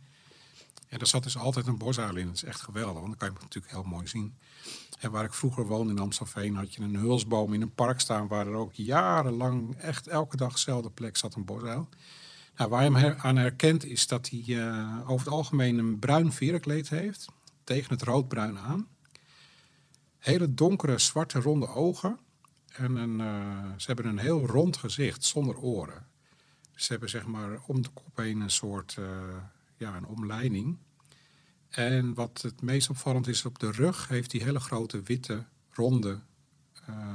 Ja, 0.89 0.97
daar 0.97 1.07
zat 1.07 1.23
dus 1.23 1.37
altijd 1.37 1.67
een 1.67 1.77
bosuil 1.77 2.15
in. 2.15 2.25
Dat 2.25 2.35
is 2.35 2.43
echt 2.43 2.61
geweldig, 2.61 2.93
want 2.93 3.05
dan 3.07 3.17
kan 3.17 3.27
je 3.27 3.33
hem 3.33 3.43
natuurlijk 3.43 3.73
heel 3.73 3.83
mooi 3.83 4.07
zien. 4.07 4.33
En 4.99 5.11
waar 5.11 5.23
ik 5.23 5.33
vroeger 5.33 5.65
woonde 5.67 5.91
in 5.93 5.99
Amstelveen 5.99 6.55
had 6.55 6.73
je 6.73 6.81
een 6.81 6.95
hulsboom 6.95 7.53
in 7.53 7.61
een 7.61 7.73
park 7.73 7.99
staan 7.99 8.27
waar 8.27 8.47
er 8.47 8.53
ook 8.53 8.73
jarenlang 8.73 9.75
echt 9.75 10.07
elke 10.07 10.37
dag 10.37 10.51
dezelfde 10.53 10.89
plek 10.89 11.17
zat 11.17 11.35
een 11.35 11.45
bosuil. 11.45 11.87
Nou, 12.59 12.71
waar 12.71 12.83
je 12.83 12.97
hem 12.97 13.17
aan 13.19 13.35
herkent 13.35 13.85
is 13.85 14.07
dat 14.07 14.29
hij 14.29 14.43
eh, 14.47 15.09
over 15.09 15.25
het 15.25 15.35
algemeen 15.35 15.77
een 15.77 15.99
bruin 15.99 16.31
verenkleed 16.31 16.89
heeft, 16.89 17.27
tegen 17.63 17.93
het 17.93 18.01
roodbruin 18.01 18.57
aan. 18.57 18.87
Hele 20.17 20.53
donkere, 20.53 20.97
zwarte, 20.97 21.39
ronde 21.39 21.67
ogen. 21.67 22.19
En 22.67 22.95
een, 22.95 23.21
eh, 23.21 23.71
ze 23.77 23.85
hebben 23.85 24.05
een 24.05 24.17
heel 24.17 24.45
rond 24.45 24.77
gezicht, 24.77 25.23
zonder 25.23 25.57
oren. 25.57 26.07
Ze 26.75 26.91
hebben 26.91 27.09
zeg 27.09 27.25
maar 27.25 27.59
om 27.67 27.81
de 27.81 27.89
kop 27.89 28.17
heen 28.17 28.39
een 28.39 28.49
soort 28.49 28.95
eh, 28.97 29.05
ja, 29.77 29.95
een 29.95 30.05
omleiding. 30.05 30.77
En 31.69 32.13
wat 32.13 32.41
het 32.41 32.61
meest 32.61 32.89
opvallend 32.89 33.27
is, 33.27 33.45
op 33.45 33.59
de 33.59 33.71
rug 33.71 34.07
heeft 34.07 34.31
hij 34.31 34.41
hele 34.41 34.59
grote, 34.59 35.01
witte, 35.01 35.45
ronde 35.71 36.19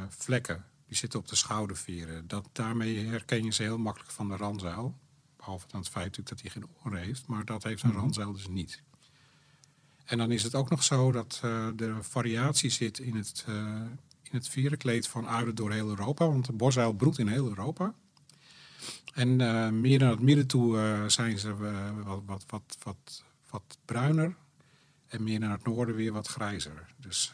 vlekken. 0.08 0.64
Die 0.86 0.96
zitten 0.96 1.18
op 1.18 1.28
de 1.28 1.36
schouderveren. 1.36 2.28
Dat, 2.28 2.48
daarmee 2.52 3.06
herken 3.06 3.44
je 3.44 3.52
ze 3.52 3.62
heel 3.62 3.78
makkelijk 3.78 4.10
van 4.10 4.28
de 4.28 4.36
ranzuil. 4.36 4.94
Behalve 5.44 5.66
dan 5.68 5.80
het 5.80 5.88
feit 5.88 6.04
natuurlijk 6.04 6.28
dat 6.28 6.40
hij 6.40 6.50
geen 6.50 6.76
oren 6.84 7.00
heeft. 7.00 7.26
Maar 7.26 7.44
dat 7.44 7.62
heeft 7.62 7.82
een 7.82 7.92
ranzuil 7.92 8.32
dus 8.32 8.48
niet. 8.48 8.82
En 10.04 10.18
dan 10.18 10.30
is 10.32 10.42
het 10.42 10.54
ook 10.54 10.70
nog 10.70 10.82
zo 10.82 11.12
dat 11.12 11.40
eh 11.42 11.80
er 11.80 12.04
variatie 12.04 12.70
zit 12.70 12.98
in 12.98 13.16
het, 13.16 13.44
eh 13.46 13.82
in 14.22 14.30
het 14.30 14.48
verenkleed 14.48 15.08
van 15.08 15.28
uilen 15.28 15.54
door 15.54 15.72
heel 15.72 15.88
Europa. 15.88 16.26
Want 16.26 16.46
de 16.46 16.52
bosuil 16.52 16.92
broedt 16.92 17.18
in 17.18 17.28
heel 17.28 17.48
Europa. 17.48 17.94
En 19.14 19.40
eh, 19.40 19.70
meer 19.70 19.98
naar 19.98 20.10
het 20.10 20.20
midden 20.20 20.46
toe 20.46 21.04
zijn 21.06 21.38
ze 21.38 21.54
wat, 22.04 22.22
wat, 22.26 22.44
wat, 22.46 22.76
wat, 22.82 23.24
wat 23.50 23.78
bruiner. 23.84 24.36
En 25.06 25.22
meer 25.22 25.38
naar 25.38 25.50
het 25.50 25.64
noorden 25.64 25.94
weer 25.94 26.12
wat 26.12 26.28
grijzer. 26.28 26.86
Dus 26.96 27.32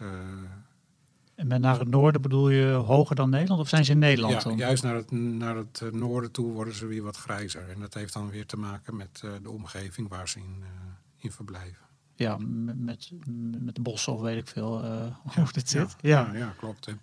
En 1.40 1.46
met 1.46 1.60
naar 1.60 1.78
het 1.78 1.88
noorden 1.88 2.22
bedoel 2.22 2.50
je 2.50 2.66
hoger 2.66 3.16
dan 3.16 3.30
Nederland? 3.30 3.60
Of 3.60 3.68
zijn 3.68 3.84
ze 3.84 3.92
in 3.92 3.98
Nederland 3.98 4.34
ja, 4.34 4.40
dan? 4.40 4.56
juist 4.56 4.82
naar 4.82 4.94
het, 4.94 5.10
naar 5.10 5.56
het 5.56 5.80
eh, 5.80 5.90
noorden 5.90 6.30
toe 6.30 6.52
worden 6.52 6.74
ze 6.74 6.86
weer 6.86 7.02
wat 7.02 7.16
grijzer. 7.16 7.68
En 7.68 7.80
dat 7.80 7.94
heeft 7.94 8.12
dan 8.12 8.30
weer 8.30 8.46
te 8.46 8.56
maken 8.56 8.96
met 8.96 9.20
eh, 9.24 9.30
de 9.42 9.50
omgeving 9.50 10.08
waar 10.08 10.28
ze 10.28 10.38
in, 10.38 10.56
eh, 10.62 10.68
in 11.16 11.32
verblijven. 11.32 11.86
Ja, 12.14 12.36
met, 12.38 13.10
met, 13.62 13.74
de 13.74 13.80
bossen 13.80 14.12
of 14.12 14.20
weet 14.20 14.38
ik 14.38 14.48
veel 14.48 14.80
hoe 15.22 15.46
het 15.52 15.68
zit. 15.68 15.96
Ja, 16.00 16.34
ja, 16.34 16.54
klopt. 16.58 16.86
En 16.86 17.00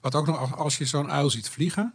wat 0.00 0.14
ook 0.14 0.26
nog, 0.26 0.56
als- 0.56 0.78
je 0.78 0.84
zo'n 0.84 1.10
uil 1.10 1.30
ziet 1.30 1.48
vliegen, 1.48 1.94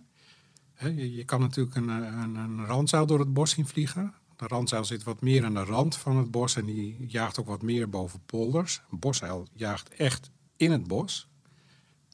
hè, 0.74 0.88
je, 0.88 1.16
je 1.16 1.26
kan 1.26 1.40
natuurlijk 1.40 1.76
een, 1.76 1.90
een, 1.90 2.36
een 2.36 2.66
randzuil 2.66 3.06
door 3.06 3.20
het 3.20 3.34
bos 3.34 3.52
zien 3.52 3.68
vliegen. 3.68 4.14
De 4.36 4.48
randzuil 4.48 4.86
zit 4.86 5.04
wat 5.04 5.22
meer 5.22 5.46
aan 5.46 5.54
de 5.54 5.64
rand 5.64 5.98
van 5.98 6.18
het 6.18 6.32
bos 6.32 6.56
en 6.56 6.66
die 6.66 7.06
jaagt 7.08 7.40
ook 7.40 7.48
wat 7.48 7.62
meer 7.62 7.90
boven 7.90 8.22
polders. 8.26 8.82
Een 8.92 9.00
bosuil 9.00 9.48
jaagt 9.54 9.90
echt 9.90 10.32
in 10.56 10.72
het 10.72 10.88
bos. 10.88 11.31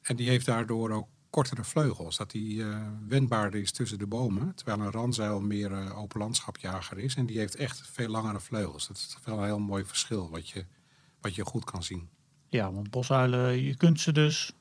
En 0.08 0.16
die 0.16 0.28
heeft 0.28 0.46
daardoor 0.46 0.90
ook 0.90 1.08
kortere 1.30 1.64
vleugels, 1.64 2.16
dat 2.16 2.30
die 2.30 2.62
eh, 2.62 2.80
wendbaarder 3.08 3.60
is 3.60 3.72
tussen 3.72 3.98
de 3.98 4.06
bomen. 4.06 4.54
Terwijl 4.54 4.80
een 4.80 4.92
randzuil 4.92 5.40
meer 5.40 5.72
eh, 5.72 5.98
open 5.98 6.20
landschapjager 6.20 6.98
is 6.98 7.14
en 7.14 7.26
die 7.26 7.38
heeft 7.38 7.54
echt 7.54 7.82
veel 7.92 8.08
langere 8.08 8.40
vleugels. 8.40 8.86
Dat 8.88 8.96
is 8.96 9.18
wel 9.24 9.38
een 9.38 9.44
heel 9.44 9.58
mooi 9.58 9.84
verschil 9.84 10.30
wat 10.30 10.48
je, 10.48 10.64
wat 11.20 11.34
je 11.34 11.44
goed 11.44 11.64
kan 11.64 11.82
zien. 11.82 12.08
Ja, 12.48 12.72
want 12.72 12.90
bosuilen, 12.90 13.62
je 13.62 13.76
kunt 13.76 14.00
ze 14.00 14.12
dus 14.12 14.52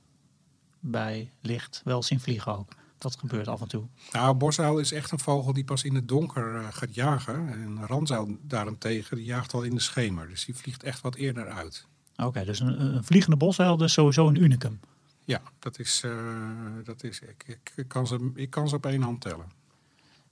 bij 0.80 1.32
licht 1.42 1.82
wel 1.84 2.04
zien 2.04 2.20
vliegen 2.20 2.58
ook. 2.58 2.72
Dat 2.98 3.16
gebeurt 3.20 3.48
af 3.48 3.62
en 3.62 3.68
toe. 3.68 3.84
Nou, 4.12 4.36
bosuil 4.36 4.80
is 4.80 4.92
echt 4.92 5.12
een 5.12 5.20
vogel 5.20 5.54
die 5.54 5.64
pas 5.64 5.84
in 5.84 5.96
het 5.96 6.08
donker 6.08 6.56
eh, 6.56 6.68
gaat 6.70 6.96
jagen. 6.96 7.50
En 7.52 7.86
ranzuil 7.86 8.38
daarentegen, 8.42 9.18
die 9.18 9.26
jaagt 9.26 9.54
al 9.54 9.64
in 9.64 9.76
de 9.76 9.82
schemer. 9.82 10.28
Dus 10.28 10.46
die 10.46 10.56
vliegt 10.56 10.84
echt 10.84 11.02
wat 11.02 11.16
eerder 11.16 11.50
uit. 11.50 11.88
Oké, 12.16 12.46
dus 12.46 12.60
een, 12.60 12.82
een 12.82 13.04
vliegende 13.04 13.38
bosuil 13.38 13.84
is 13.84 13.94
sowieso 13.94 14.28
een 14.28 14.42
unicum. 14.44 14.80
Ja, 15.28 15.42
dat 15.60 15.80
is, 15.80 16.02
eh, 16.04 16.66
dat 16.84 17.04
is 17.04 17.20
ik, 17.20 17.44
ik, 17.46 17.74
ik 17.76 17.88
kan 17.88 18.08
ze, 18.08 18.32
ik 18.36 18.50
kan 18.50 18.70
ze 18.70 18.76
op 18.76 18.86
één 18.86 19.02
hand 19.02 19.22
tellen. 19.22 19.52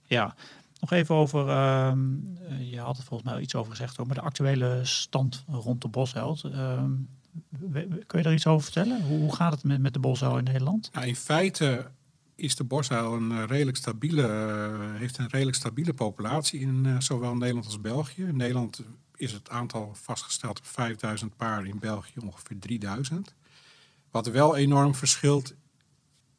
Ja, 0.02 0.34
nog 0.80 0.90
even 0.90 1.14
over, 1.14 1.48
ehm, 1.48 1.98
eh, 2.48 2.70
je 2.70 2.78
had 2.78 2.98
er 2.98 3.04
volgens 3.04 3.30
mij 3.30 3.40
iets 3.40 3.54
over 3.54 3.70
gezegd, 3.70 3.98
over 3.98 4.14
de 4.14 4.20
actuele 4.20 4.80
stand 4.82 5.44
rond 5.48 5.82
de 5.82 5.88
bosheld. 5.88 6.44
Ehm, 6.44 6.92
kun 8.06 8.18
je 8.18 8.22
daar 8.22 8.32
iets 8.32 8.46
over 8.46 8.64
vertellen? 8.64 9.02
Hoe, 9.02 9.18
hoe 9.18 9.34
gaat 9.34 9.52
het 9.52 9.64
met, 9.64 9.80
met 9.80 9.92
de 9.92 9.98
bosuil 9.98 10.38
in 10.38 10.44
Nederland? 10.44 10.90
Nou, 10.92 11.06
in 11.06 11.16
feite 11.16 11.90
is 12.34 12.56
de 12.56 12.64
bosuil 12.64 13.14
een 13.14 13.32
eh, 13.32 13.44
redelijk 13.46 13.76
stabiele, 13.76 14.26
heeft 14.98 15.18
een 15.18 15.28
redelijk 15.28 15.56
stabiele 15.56 15.94
populatie 15.94 16.60
in 16.60 17.02
zowel 17.02 17.34
Nederland 17.34 17.66
als 17.66 17.80
België. 17.80 18.22
In 18.22 18.36
Nederland 18.36 18.82
is 19.16 19.32
het 19.32 19.50
aantal 19.50 19.94
vastgesteld 19.94 20.58
op 20.58 20.66
5000 20.66 21.36
paar, 21.36 21.66
in 21.66 21.78
België 21.78 22.20
ongeveer 22.20 22.58
3000. 22.58 23.34
Wat 24.16 24.26
wel 24.26 24.56
enorm 24.56 24.94
verschilt 24.94 25.54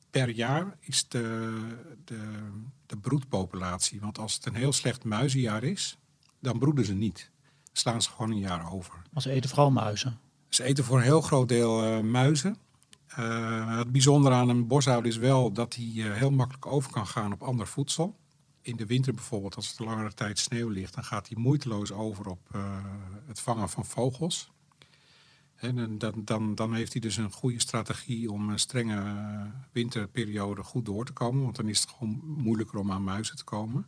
per 0.09 0.29
jaar 0.29 0.77
is 0.79 1.07
de, 1.07 1.57
de, 2.05 2.49
de 2.85 2.97
broedpopulatie. 2.97 3.99
Want 3.99 4.17
als 4.17 4.33
het 4.33 4.45
een 4.45 4.55
heel 4.55 4.73
slecht 4.73 5.03
muizenjaar 5.03 5.63
is, 5.63 5.97
dan 6.39 6.59
broeden 6.59 6.85
ze 6.85 6.93
niet. 6.93 7.31
Slaan 7.71 8.01
ze 8.01 8.09
gewoon 8.09 8.31
een 8.31 8.39
jaar 8.39 8.71
over. 8.71 8.93
Want 9.11 9.23
ze 9.23 9.31
eten 9.31 9.49
vooral 9.49 9.71
muizen. 9.71 10.19
Ze 10.49 10.63
eten 10.63 10.83
voor 10.83 10.97
een 10.97 11.03
heel 11.03 11.21
groot 11.21 11.49
deel 11.49 11.83
eh, 11.83 11.99
muizen. 11.99 12.57
Eh, 13.07 13.77
het 13.77 13.91
bijzondere 13.91 14.35
aan 14.35 14.49
een 14.49 14.67
bosuil 14.67 15.03
is 15.03 15.17
wel 15.17 15.51
dat 15.51 15.75
hij 15.75 15.91
eh, 15.95 16.13
heel 16.13 16.31
makkelijk 16.31 16.65
over 16.65 16.91
kan 16.91 17.07
gaan 17.07 17.33
op 17.33 17.43
ander 17.43 17.67
voedsel. 17.67 18.15
In 18.61 18.75
de 18.75 18.85
winter 18.85 19.13
bijvoorbeeld, 19.13 19.55
als 19.55 19.69
het 19.69 19.79
langere 19.79 20.13
tijd 20.13 20.39
sneeuw 20.39 20.69
ligt, 20.69 20.93
dan 20.93 21.03
gaat 21.03 21.27
hij 21.27 21.37
moeiteloos 21.37 21.91
over 21.91 22.27
op 22.27 22.49
het 23.27 23.39
vangen 23.39 23.69
van 23.69 23.85
vogels. 23.85 24.51
En 25.57 25.97
dan, 25.97 26.21
dan, 26.25 26.55
dan 26.55 26.73
heeft 26.73 26.91
hij 26.91 27.01
dus 27.01 27.17
een 27.17 27.31
goede 27.31 27.59
strategie 27.59 28.31
om 28.31 28.49
een 28.49 28.59
strenge 28.59 28.95
eh, 28.95 29.41
winterperiode 29.71 30.63
goed 30.63 30.85
door 30.85 31.05
te 31.05 31.13
komen. 31.13 31.43
Want 31.43 31.55
dan 31.55 31.67
is 31.67 31.79
het 31.79 31.89
gewoon 31.89 32.21
moeilijker 32.23 32.79
om 32.79 32.91
aan 32.91 33.03
muizen 33.03 33.35
te 33.35 33.43
komen. 33.43 33.87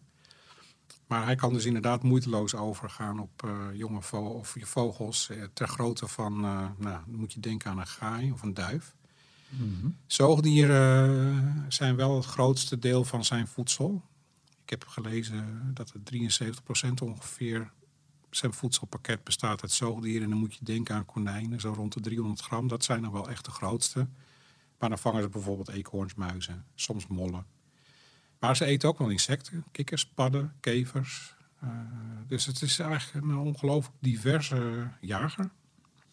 Maar 1.07 1.25
hij 1.25 1.35
kan 1.35 1.53
dus 1.53 1.65
inderdaad 1.65 2.03
moeiteloos 2.03 2.55
overgaan 2.55 3.19
op 3.19 3.43
eh, 3.43 3.51
jonge 3.73 4.01
vo 4.01 4.17
of 4.17 4.55
vogels 4.59 5.29
eh, 5.29 5.43
ter 5.53 5.67
grootte 5.67 6.07
van, 6.07 6.39
nou, 6.39 6.73
dan 6.77 7.03
moet 7.07 7.33
je 7.33 7.39
denken 7.39 7.71
aan 7.71 7.79
een 7.79 7.87
gaai 7.87 8.31
of 8.31 8.41
een 8.41 8.53
duif. 8.53 8.93
Zoogdieren 10.07 11.37
eh, 11.37 11.63
zijn 11.67 11.95
wel 11.95 12.15
het 12.15 12.25
grootste 12.25 12.79
deel 12.79 13.03
van 13.03 13.25
zijn 13.25 13.47
voedsel. 13.47 14.01
Ik 14.63 14.69
heb 14.69 14.87
gelezen 14.87 15.71
dat 15.73 15.93
het 15.93 16.11
73% 16.89 17.03
ongeveer 17.03 17.71
zijn 18.29 18.53
voedselpakket 18.53 19.23
bestaat 19.23 19.61
uit 19.61 19.71
zoogdieren. 19.71 20.23
En 20.23 20.29
dan 20.29 20.39
moet 20.39 20.55
je 20.55 20.65
denken 20.65 20.95
aan 20.95 21.05
konijnen, 21.05 21.59
zo 21.59 21.73
rond 21.73 21.93
de 21.93 21.99
300 21.99 22.41
gram. 22.41 22.67
Dat 22.67 22.83
zijn 22.83 23.01
dan 23.01 23.11
wel 23.11 23.29
echt 23.29 23.45
de 23.45 23.51
grootste. 23.51 24.07
Maar 24.79 24.89
dan 24.89 24.97
vangen 24.97 25.21
ze 25.21 25.29
bijvoorbeeld 25.29 25.69
eekhoorns, 25.69 26.13
muizen, 26.15 26.65
soms 26.75 27.07
mollen. 27.07 27.45
Maar 28.39 28.55
ze 28.55 28.65
eten 28.65 28.89
ook 28.89 28.97
wel 28.97 29.09
insecten, 29.09 29.63
kikkers, 29.71 30.07
padden, 30.07 30.53
kevers. 30.59 31.35
Eh, 31.59 31.69
dus 32.27 32.45
het 32.45 32.61
is 32.61 32.79
eigenlijk 32.79 33.25
een 33.25 33.37
ongelooflijk 33.37 33.97
diverse 33.99 34.87
jager. 35.01 35.51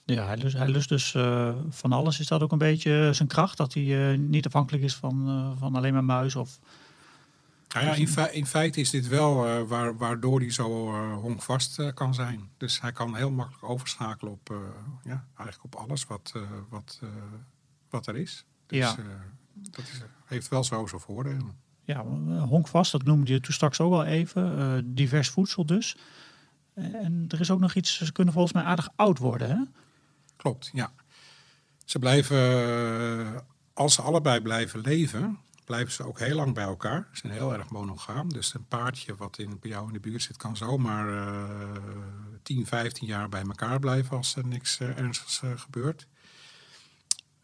Ja, 0.07 0.27
hij 0.27 0.37
lust, 0.37 0.57
hij 0.57 0.69
lust 0.69 0.89
dus 0.89 1.15
eh, 1.15 1.55
van 1.69 1.93
alles. 1.93 2.21
Is 2.21 2.27
dat 2.27 2.43
ook 2.43 2.53
een 2.53 2.59
beetje 2.59 3.09
zijn 3.13 3.29
kracht? 3.29 3.57
Dat 3.57 3.75
hij 3.75 4.13
eh, 4.13 4.19
niet 4.19 4.47
afhankelijk 4.47 4.85
is 4.85 4.95
van, 4.95 5.29
eh, 5.29 5.61
van 5.61 5.75
alleen 5.75 5.93
maar 5.93 6.05
muis? 6.05 6.37
Of... 6.37 6.59
Nou 7.85 7.87
ja, 7.87 7.95
in, 7.95 8.09
fe- 8.09 8.31
in 8.33 8.47
feite 8.47 8.81
is 8.81 8.91
dit 8.91 9.09
wel 9.09 9.47
eh, 9.47 9.62
waar, 9.62 9.97
waardoor 9.97 10.41
hij 10.41 10.51
zo 10.51 10.89
eh, 10.93 11.15
honkvast 11.15 11.79
eh, 11.79 11.93
kan 11.95 12.15
zijn. 12.15 12.51
Dus 12.57 12.81
hij 12.81 12.93
kan 12.93 13.17
heel 13.17 13.31
makkelijk 13.31 13.65
overschakelen 13.65 14.33
op, 14.33 14.55
ja, 15.05 15.27
eigenlijk 15.37 15.75
op 15.75 15.75
alles 15.75 16.05
wat, 16.07 16.33
wat, 16.69 17.01
wat 17.91 18.07
er 18.07 18.17
is. 18.17 18.45
Dus 18.67 18.79
Ja. 18.79 18.97
dat 19.53 19.85
is, 19.85 20.01
heeft 20.25 20.49
wel 20.49 20.65
zo 20.65 20.87
zijn 20.87 21.01
voordelen. 21.01 21.65
Ja, 21.85 22.05
honkvast, 22.47 22.93
dat 22.93 23.03
noemde 23.05 23.33
je 23.33 23.41
toen 23.41 23.55
straks 23.55 23.81
ook 23.81 23.93
al 23.93 24.05
even. 24.05 24.95
Divers 24.95 25.29
voedsel 25.29 25.67
dus. 25.67 25.97
En 26.75 27.25
er 27.29 27.41
is 27.41 27.51
ook 27.51 27.61
nog 27.61 27.75
iets, 27.75 27.97
ze 27.99 28.12
kunnen 28.12 28.33
volgens 28.35 28.53
mij 28.55 28.62
aardig 28.62 28.89
oud 28.97 29.19
worden, 29.19 29.49
hè? 29.51 29.62
Klopt, 30.37 30.71
ja. 30.73 30.93
Ze 31.85 31.99
blijven, 31.99 33.45
als 33.73 33.95
ze 33.95 34.03
allebei 34.03 34.41
blijven 34.41 34.81
leven, 34.81 35.39
blijven 35.67 35.93
ze 35.93 36.07
ook 36.07 36.19
heel 36.19 36.37
lang 36.37 36.55
bij 36.55 36.65
elkaar. 36.65 37.09
Ze 37.13 37.19
zijn 37.19 37.33
heel 37.33 37.53
erg 37.53 37.71
monogaam. 37.71 38.33
Dus 38.33 38.55
een 38.55 38.67
paardje 38.67 39.15
wat 39.17 39.39
in, 39.39 39.59
bij 39.61 39.71
jou 39.71 39.87
in 39.87 39.93
de 39.93 40.01
buurt 40.01 40.23
zit, 40.23 40.37
kan 40.37 40.57
zomaar 40.57 41.09
eh 41.09 41.45
10, 42.43 42.67
15 42.67 43.07
jaar 43.07 43.29
bij 43.29 43.43
elkaar 43.43 43.79
blijven 43.79 44.17
als 44.17 44.37
er 44.37 44.47
niks 44.47 44.81
eh, 44.81 44.99
ernstigs 44.99 45.43
eh, 45.43 45.51
gebeurt. 45.57 46.07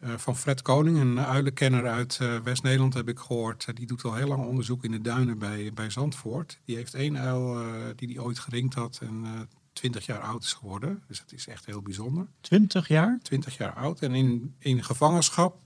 Eh, 0.03 0.11
van 0.17 0.37
Fred 0.37 0.63
Koning, 0.63 0.99
een 0.99 1.21
uilenkenner 1.21 1.89
uit 1.89 2.21
West-Nederland, 2.45 2.95
heb 2.95 3.09
ik 3.09 3.19
gehoord. 3.19 3.65
Eh, 3.69 3.75
die 3.75 3.87
doet 3.87 4.05
al 4.05 4.15
heel 4.15 4.27
lang 4.27 4.45
onderzoek 4.45 4.85
in 4.85 4.91
de 4.91 5.01
duinen 5.01 5.39
bij, 5.39 5.73
bij 5.75 5.91
Zandvoort. 5.91 6.59
Die 6.65 6.77
heeft 6.77 6.95
één 6.95 7.19
uil 7.19 7.65
die 7.97 8.09
hij 8.09 8.19
ooit 8.19 8.39
geringd 8.39 8.75
had 8.75 8.99
en 9.03 9.23
eh 9.25 9.41
20 9.73 10.07
jaar 10.07 10.21
oud 10.21 10.43
is 10.43 10.53
geworden. 10.53 11.03
Dus 11.09 11.19
dat 11.19 11.33
is 11.33 11.47
echt 11.47 11.67
heel 11.67 11.83
bijzonder. 11.83 12.27
20 12.41 12.89
jaar? 12.89 13.19
20 13.23 13.57
jaar 13.57 13.75
oud. 13.75 14.01
En 14.01 14.15
in, 14.15 14.55
in 14.59 14.85
gevangenschap 14.85 15.61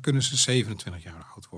kunnen 0.00 0.22
ze 0.22 0.36
27 0.36 1.02
jaar 1.02 1.26
oud 1.34 1.48
worden. 1.48 1.49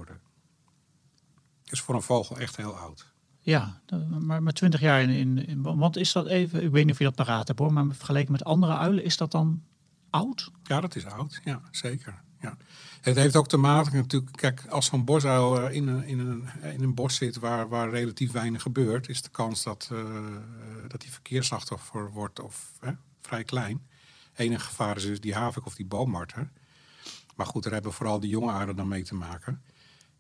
Dus 1.73 1.81
voor 1.81 1.95
een 1.95 2.03
vogel 2.03 2.39
echt 2.39 2.57
heel 2.57 2.77
oud. 2.77 3.07
Ja, 3.41 3.81
maar, 4.19 4.43
maar 4.43 4.53
20 4.53 4.81
jaar 4.81 5.03
in, 5.03 5.09
in, 5.11 5.47
in- 5.47 5.63
Want 5.63 5.97
is 5.97 6.13
dat 6.13 6.27
even, 6.27 6.63
ik 6.65 6.71
weet 6.71 6.85
niet 6.85 6.93
of 6.93 6.99
je 6.99 7.05
dat 7.05 7.15
paraat 7.15 7.47
hebt 7.47 7.59
hoor, 7.59 7.73
maar 7.73 7.85
vergeleken 7.95 8.33
met 8.33 8.45
andere 8.45 8.77
uilen, 8.77 9.05
is 9.05 9.17
dat 9.17 9.31
dan 9.31 9.63
oud? 10.11 10.51
Ja, 10.63 10.81
dat 10.81 10.97
is 10.97 11.07
oud. 11.07 11.41
Ja, 11.45 11.61
zeker. 11.71 12.23
Ja. 12.41 12.57
Het 13.01 13.17
heeft 13.17 13.37
ook 13.37 13.49
te 13.49 13.57
maken 13.57 13.97
natuurlijk, 13.97 14.37
kijk, 14.37 14.67
als 14.67 14.87
zo'n 14.87 15.05
bosuil 15.05 15.61
eh, 15.69 15.75
in 15.75 15.87
een, 15.89 16.05
in 16.05 16.19
een, 16.19 16.49
in 16.73 16.83
een 16.83 16.95
bos 16.95 17.15
zit 17.15 17.37
waar, 17.39 17.69
waar 17.69 17.91
relatief 17.91 18.33
weinig 18.33 18.63
gebeurt, 18.63 19.09
is 19.09 19.23
de 19.23 19.29
kans 19.31 19.63
dat, 19.63 19.89
eh 19.93 20.15
dat 20.89 21.01
die 21.01 21.11
verkeersslachtoffer 21.13 22.11
wordt 22.11 22.41
of, 22.41 22.73
hè, 22.81 22.93
vrij 23.21 23.45
klein. 23.45 23.87
Enige 24.35 24.65
gevaar 24.65 24.97
is 24.97 25.03
dus 25.03 25.21
die 25.21 25.35
havik 25.35 25.67
of 25.67 25.75
die 25.75 25.87
boommarter. 25.87 26.51
Maar 27.37 27.47
goed, 27.47 27.63
daar 27.63 27.73
hebben 27.73 27.93
vooral 27.93 28.21
die 28.21 28.31
jonge 28.31 28.53
uilen 28.53 28.77
dan 28.77 28.89
mee 28.89 29.03
te 29.03 29.15
maken. 29.15 29.63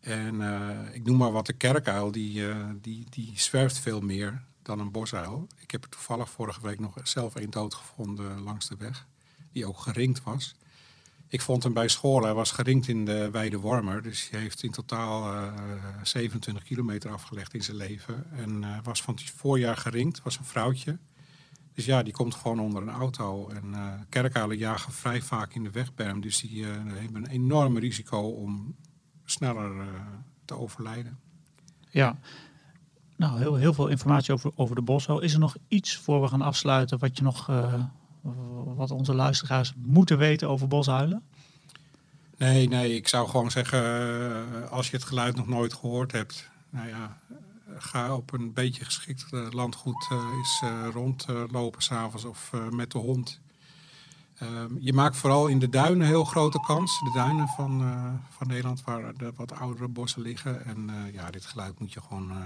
En 0.03 0.41
eh, 0.43 0.95
ik 0.95 1.05
noem 1.05 1.17
maar 1.17 1.33
wat 1.33 1.47
de 1.47 1.53
kerkuil, 1.53 2.13
die, 2.13 2.49
eh, 2.49 2.57
die, 2.81 3.07
die 3.11 3.33
zwerft 3.35 3.79
veel 3.79 4.01
meer 4.01 4.43
dan 4.63 4.79
een 4.79 4.91
bosuil. 4.91 5.47
Ik 5.61 5.71
heb 5.71 5.85
er 5.85 5.91
toevallig 5.91 6.31
vorige 6.31 6.61
week 6.63 6.81
nog 6.81 6.95
zelf 7.03 7.35
een 7.35 7.51
dood 7.51 7.75
gevonden 7.75 8.41
langs 8.41 8.69
de 8.69 8.77
weg, 8.79 9.07
die 9.53 9.67
ook 9.67 9.79
geringd 9.79 10.23
was. 10.23 10.55
Ik 11.33 11.41
vond 11.41 11.63
hem 11.63 11.73
bij 11.73 11.89
school, 11.89 12.23
hij 12.23 12.35
was 12.35 12.51
geringd 12.51 12.89
in 12.89 13.05
de 13.05 13.31
Weide 13.31 13.59
Wormer. 13.59 14.03
Dus 14.03 14.29
hij 14.31 14.41
heeft 14.41 14.63
in 14.63 14.71
totaal 14.71 15.35
eh, 15.35 15.53
27 16.03 16.65
kilometer 16.65 17.11
afgelegd 17.11 17.55
in 17.55 17.63
zijn 17.63 17.77
leven. 17.77 18.25
En 18.33 18.65
eh, 18.65 18.79
was 18.83 19.03
van 19.03 19.15
het 19.15 19.23
voorjaar 19.23 19.77
geringd, 19.77 20.23
was 20.23 20.39
een 20.39 20.45
vrouwtje. 20.45 20.99
Dus 21.75 21.85
ja, 21.85 22.03
die 22.03 22.13
komt 22.13 22.35
gewoon 22.35 22.61
onder 22.61 22.83
een 22.83 22.91
auto. 22.91 23.49
En 23.49 23.75
eh 23.75 23.93
kerkuilen 24.09 24.57
jagen 24.57 24.93
vrij 24.93 25.23
vaak 25.23 25.55
in 25.55 25.63
de 25.63 25.71
wegberm. 25.71 26.21
Dus 26.21 26.41
die 26.41 26.65
eh, 26.65 26.71
hebben 26.73 27.25
een 27.25 27.27
enorm 27.27 27.79
risico 27.79 28.21
om 28.21 28.77
sneller 29.25 29.81
eh, 29.81 29.87
te 30.45 30.59
overlijden. 30.59 31.19
Ja. 31.91 32.19
Nou, 33.17 33.39
heel, 33.39 33.55
heel 33.55 33.75
veel 33.75 33.89
informatie 33.89 34.35
over, 34.35 34.51
over 34.55 34.75
de 34.75 34.83
bosuil. 34.83 35.21
Is 35.21 35.33
er 35.33 35.39
nog 35.39 35.57
iets 35.69 35.97
voor 35.97 36.21
we 36.21 36.29
gaan 36.29 36.43
afsluiten 36.43 36.99
wat 36.99 37.17
je 37.17 37.23
nog, 37.23 37.49
eh, 37.49 37.85
wat 38.65 38.91
onze 38.91 39.15
luisteraars 39.15 39.73
moeten 39.77 40.19
weten 40.19 40.49
over 40.49 40.69
bosuilen? 40.69 41.23
Nee, 42.37 42.69
nee, 42.69 42.97
ik 42.97 43.09
zou 43.09 43.29
gewoon 43.29 43.51
zeggen, 43.51 43.83
eh, 43.83 44.71
als 44.71 44.91
je 44.91 44.97
het 44.97 45.05
geluid 45.05 45.37
nog 45.37 45.47
nooit 45.47 45.75
gehoord 45.75 46.13
hebt, 46.13 46.51
nou 46.71 46.89
ja, 46.89 47.19
ga 47.77 48.15
op 48.15 48.33
een 48.33 48.53
beetje 48.53 48.85
geschikt 48.85 49.27
landgoed 49.51 50.09
eens 50.11 50.61
eh, 50.65 50.89
rondlopen 50.93 51.83
s'avonds 51.83 52.25
of 52.25 52.53
met 52.71 52.91
de 52.91 52.99
hond. 52.99 53.41
Ehm, 54.43 54.75
je 54.79 54.93
maakt 54.93 55.17
vooral 55.17 55.47
in 55.47 55.59
de 55.59 55.69
duinen 55.69 56.07
heel 56.07 56.25
grote 56.25 56.61
kans. 56.61 57.01
De 57.01 57.11
duinen 57.15 57.49
van, 57.49 57.81
eh, 57.81 58.13
van 58.29 58.47
Nederland, 58.47 58.85
waar 58.85 59.15
de 59.17 59.33
wat 59.37 59.53
oudere 59.53 59.89
bossen 59.89 60.23
liggen. 60.23 60.65
En 60.65 60.91
eh, 60.91 61.15
ja, 61.15 61.31
dit 61.31 61.45
geluid 61.45 61.79
moet 61.79 61.93
je 61.93 62.01
gewoon 62.01 62.31
eh, 62.31 62.37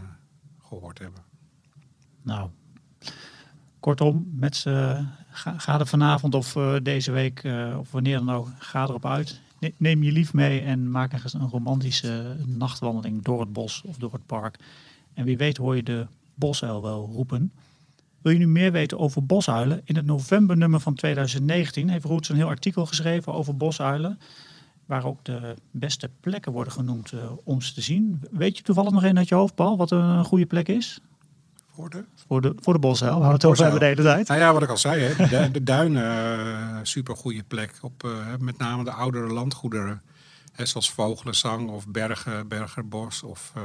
gehoord 0.63 0.99
hebben. 0.99 1.21
Nou, 2.23 2.51
kortom, 3.81 4.31
met 4.35 4.57
ga, 5.31 5.59
ga 5.59 5.79
er 5.79 5.87
vanavond 5.87 6.35
of 6.35 6.53
deze 6.83 7.11
week 7.13 7.43
of 7.79 7.91
wanneer 7.91 8.19
dan 8.19 8.31
ook, 8.31 8.49
ga 8.59 8.83
erop 8.83 9.07
uit. 9.07 9.41
Ne- 9.59 9.73
Neem 9.77 10.03
je 10.03 10.13
lief 10.13 10.33
mee 10.33 10.61
en 10.61 10.91
maak 10.91 11.13
ergens 11.13 11.33
een 11.33 11.49
romantische 11.49 12.37
nachtwandeling 12.47 13.23
door 13.23 13.41
het 13.41 13.53
bos 13.53 13.83
of 13.85 13.97
door 13.97 14.13
het 14.13 14.27
park. 14.27 14.59
En 15.15 15.25
wie 15.25 15.37
weet 15.37 15.57
hoor 15.57 15.77
je 15.77 15.83
de 15.83 16.07
bosuil 16.35 16.83
wel 16.83 17.11
roepen. 17.13 17.53
Wil 18.27 18.35
je 18.35 18.41
nu 18.41 18.49
meer 18.49 18.73
weten 18.73 18.99
over 18.99 19.27
bosuilen? 19.27 19.81
In 19.85 19.97
het 19.97 20.07
novembernummer 20.07 20.81
van 20.81 20.95
2019 20.95 21.89
heeft 21.89 22.05
Roets 22.05 22.29
een 22.29 22.37
heel 22.37 22.49
artikel 22.49 22.87
geschreven 22.87 23.33
over 23.33 23.57
bosuilen. 23.57 24.19
Waar 24.87 25.05
ook 25.05 25.25
de 25.25 25.55
beste 25.71 26.11
plekken 26.21 26.53
worden 26.53 26.73
genoemd 26.73 27.13
eh, 27.13 27.19
om 27.45 27.61
ze 27.61 27.75
te 27.75 27.81
zien. 27.81 28.23
Weet 28.31 28.57
je 28.57 28.63
toevallig 28.63 28.93
nog 28.93 29.05
een 29.05 29.19
uit 29.19 29.29
je 29.29 29.35
hoofd, 29.35 29.55
Paul, 29.55 29.77
wat 29.77 29.91
een 29.91 30.25
goede 30.25 30.47
plek 30.47 30.69
is? 30.69 31.01
Voor 31.73 31.91
de? 31.91 32.05
Voor 32.27 32.41
de, 32.41 32.55
voor 32.61 32.73
de 32.73 32.79
bosuil, 32.79 33.19
waar 33.19 33.29
we 33.29 33.35
het 33.35 33.45
over 33.45 33.63
hebben 33.63 33.81
de 33.81 33.87
hele 33.87 34.03
tijd. 34.03 34.29
Nou 34.29 34.41
ja, 34.41 34.53
wat 34.53 34.63
ik 34.63 34.69
al 34.69 34.77
zei, 34.77 35.03
hè, 35.03 35.27
de, 35.29 35.51
de 35.51 35.63
duinen, 35.63 36.05
eh, 36.05 36.79
super 36.83 37.17
goede 37.17 37.43
plek. 37.43 37.79
Op 37.83 38.05
eh, 38.05 38.11
met 38.39 38.59
name 38.59 38.85
de 38.85 38.93
oudere 38.93 39.33
landgoederen. 39.33 40.03
Hè, 40.57 40.67
zoals 40.67 40.91
Vogelenzang 40.91 41.69
of 41.69 41.89
Bergen, 41.89 42.49
Bergerbos 42.49 43.23
of 43.23 43.53
eh, 43.55 43.63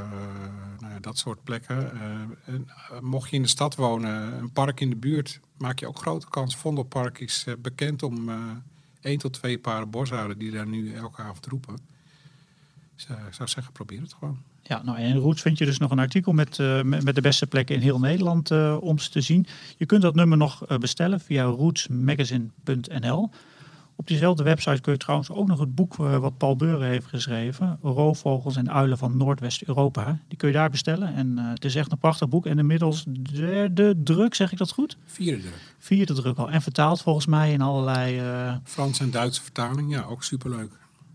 nou 0.79 0.93
ja, 0.93 0.99
dat 0.99 1.17
soort 1.17 1.43
plekken. 1.43 1.93
Eh, 1.93 2.01
en, 2.45 2.67
eh, 2.67 2.99
mocht 2.99 3.29
je 3.29 3.35
in 3.35 3.41
de 3.41 3.47
stad 3.47 3.75
wonen, 3.75 4.33
een 4.37 4.51
park 4.51 4.79
in 4.79 4.89
de 4.89 4.95
buurt, 4.95 5.39
maak 5.57 5.79
je 5.79 5.87
ook 5.87 5.97
grote 5.97 6.27
kans. 6.29 6.55
Vondelpark 6.55 7.19
is 7.19 7.45
bekend 7.59 8.03
om 8.03 8.29
één 9.01 9.17
tot 9.17 9.33
twee 9.33 9.59
paren 9.59 9.89
bosuilen 9.89 10.37
die 10.37 10.51
daar 10.51 10.67
nu 10.67 10.93
elke 10.93 11.21
avond 11.21 11.45
roepen. 11.45 11.77
Dus 12.95 13.05
ik 13.05 13.33
zou 13.33 13.49
zeggen, 13.49 13.73
probeer 13.73 14.01
het 14.01 14.13
gewoon. 14.13 14.41
Ja, 14.61 14.81
nou, 14.83 14.97
en 14.97 15.03
in 15.03 15.15
Roots 15.15 15.41
vind 15.41 15.57
je 15.57 15.65
dus 15.65 15.77
nog 15.77 15.91
een 15.91 15.99
artikel 15.99 16.33
met, 16.33 16.57
met, 16.83 17.15
de 17.15 17.21
beste 17.21 17.47
plekken 17.47 17.75
in 17.75 17.81
heel 17.81 17.99
Nederland 17.99 18.51
om 18.79 18.99
ze 18.99 19.09
te 19.09 19.21
zien. 19.21 19.47
Je 19.77 19.85
kunt 19.85 20.01
dat 20.01 20.15
nummer 20.15 20.37
nog 20.37 20.77
bestellen 20.79 21.19
via 21.19 21.43
rootsmagazine.nl. 21.43 23.29
Op 24.01 24.07
diezelfde 24.07 24.43
website 24.43 24.81
kun 24.81 24.91
je 24.91 24.97
trouwens 24.97 25.29
ook 25.29 25.47
nog 25.47 25.59
het 25.59 25.75
boek 25.75 25.99
eh, 25.99 26.17
wat 26.17 26.37
Paul 26.37 26.55
Beuren 26.55 26.87
heeft 26.87 27.05
geschreven, 27.05 27.79
Roofvogels 27.81 28.55
en 28.55 28.71
Uilen 28.71 28.97
van 28.97 29.17
Noordwest-Europa. 29.17 30.19
Die 30.27 30.37
kun 30.37 30.47
je 30.47 30.53
daar 30.53 30.69
bestellen. 30.69 31.13
En 31.15 31.37
eh, 31.37 31.49
het 31.49 31.65
is 31.65 31.75
echt 31.75 31.91
een 31.91 31.97
prachtig 31.97 32.29
boek. 32.29 32.45
En 32.45 32.59
inmiddels 32.59 33.03
derde 33.33 33.95
druk, 34.03 34.33
zeg 34.35 34.51
ik 34.51 34.57
dat 34.57 34.71
goed? 34.71 34.97
Vierde 35.05 35.41
druk. 35.41 35.75
Vierde 35.79 36.13
druk 36.13 36.37
al. 36.37 36.49
En 36.51 36.61
vertaald 36.61 37.01
volgens 37.01 37.25
mij 37.25 37.51
in 37.51 37.61
allerlei... 37.61 38.19
eh, 38.19 38.55
Frans 38.63 38.99
en 38.99 39.11
Duitse 39.11 39.41
vertaling, 39.41 39.91
ja, 39.91 40.01
ook 40.01 40.23
superleuk. 40.23 40.71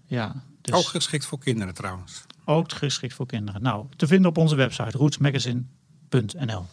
ja, 0.06 0.34
dus 0.60 0.74
Ook 0.74 0.84
geschikt 0.86 1.24
voor 1.24 1.38
kinderen 1.38 1.74
trouwens. 1.74 2.22
ook 2.44 2.72
geschikt 2.72 3.14
voor 3.14 3.26
kinderen. 3.26 3.62
Nou, 3.62 3.86
te 3.96 4.06
vinden 4.06 4.30
op 4.30 4.36
onze 4.38 4.54
website 4.56 4.98
rootsmagazine.nl. 4.98 6.66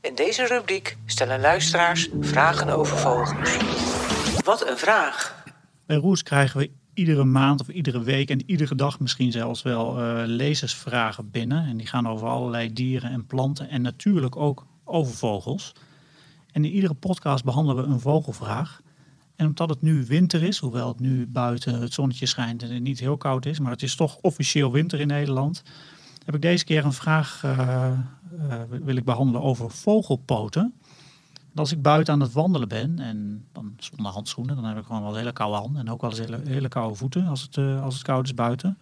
In 0.00 0.14
deze 0.14 0.46
rubriek 0.46 0.96
stellen 1.06 1.40
luisteraars 1.40 2.08
vragen 2.20 2.68
over 2.68 2.96
vogels. 2.98 3.89
Wat 4.50 4.68
een 4.68 4.78
vraag! 4.78 5.44
Bij 5.86 5.96
Roes 5.96 6.22
krijgen 6.22 6.60
we 6.60 6.70
iedere 6.94 7.24
maand 7.24 7.60
of 7.60 7.68
iedere 7.68 8.02
week 8.02 8.30
en 8.30 8.42
iedere 8.46 8.74
dag 8.74 9.00
misschien 9.00 9.32
zelfs 9.32 9.62
wel 9.62 9.98
eh, 9.98 10.22
lezersvragen 10.26 11.30
binnen. 11.30 11.66
En 11.66 11.76
die 11.76 11.86
gaan 11.86 12.08
over 12.08 12.28
allerlei 12.28 12.72
dieren 12.72 13.10
en 13.10 13.26
planten 13.26 13.68
en 13.68 13.82
natuurlijk 13.82 14.36
ook 14.36 14.66
over 14.84 15.14
vogels. 15.14 15.72
En 16.52 16.64
in 16.64 16.70
iedere 16.70 16.94
podcast 16.94 17.44
behandelen 17.44 17.84
we 17.84 17.90
een 17.90 18.00
vogelvraag. 18.00 18.80
En 19.36 19.46
omdat 19.46 19.68
het 19.68 19.82
nu 19.82 20.04
winter 20.06 20.42
is, 20.42 20.58
hoewel 20.58 20.88
het 20.88 21.00
nu 21.00 21.26
buiten 21.26 21.80
het 21.80 21.92
zonnetje 21.92 22.26
schijnt 22.26 22.62
en 22.62 22.72
het 22.72 22.82
niet 22.82 23.00
heel 23.00 23.16
koud 23.16 23.46
is, 23.46 23.58
maar 23.58 23.72
het 23.72 23.82
is 23.82 23.94
toch 23.94 24.18
officieel 24.20 24.72
winter 24.72 25.00
in 25.00 25.06
Nederland, 25.06 25.62
heb 26.24 26.34
ik 26.34 26.42
deze 26.42 26.64
keer 26.64 26.84
een 26.84 26.92
vraag 26.92 27.42
uh, 27.44 27.90
uh, 28.48 28.54
wil 28.68 28.96
ik 28.96 29.04
behandelen 29.04 29.42
over 29.42 29.70
vogelpoten. 29.70 30.74
Als 31.54 31.72
ik 31.72 31.82
buiten 31.82 32.14
aan 32.14 32.20
het 32.20 32.32
wandelen 32.32 32.68
ben, 32.68 32.98
en 32.98 33.46
dan 33.52 33.74
zonder 33.76 34.12
handschoenen, 34.12 34.56
dan 34.56 34.64
heb 34.64 34.78
ik 34.78 34.84
gewoon 34.84 35.02
wel 35.02 35.14
hele 35.14 35.32
koude 35.32 35.56
handen 35.56 35.80
en 35.80 35.92
ook 35.92 36.00
wel 36.00 36.10
eens 36.10 36.18
hele, 36.18 36.40
hele 36.44 36.68
koude 36.68 36.94
voeten 36.94 37.26
als 37.26 37.42
het, 37.42 37.56
uh, 37.56 37.82
als 37.82 37.94
het 37.94 38.02
koud 38.02 38.24
is 38.24 38.34
buiten. 38.34 38.78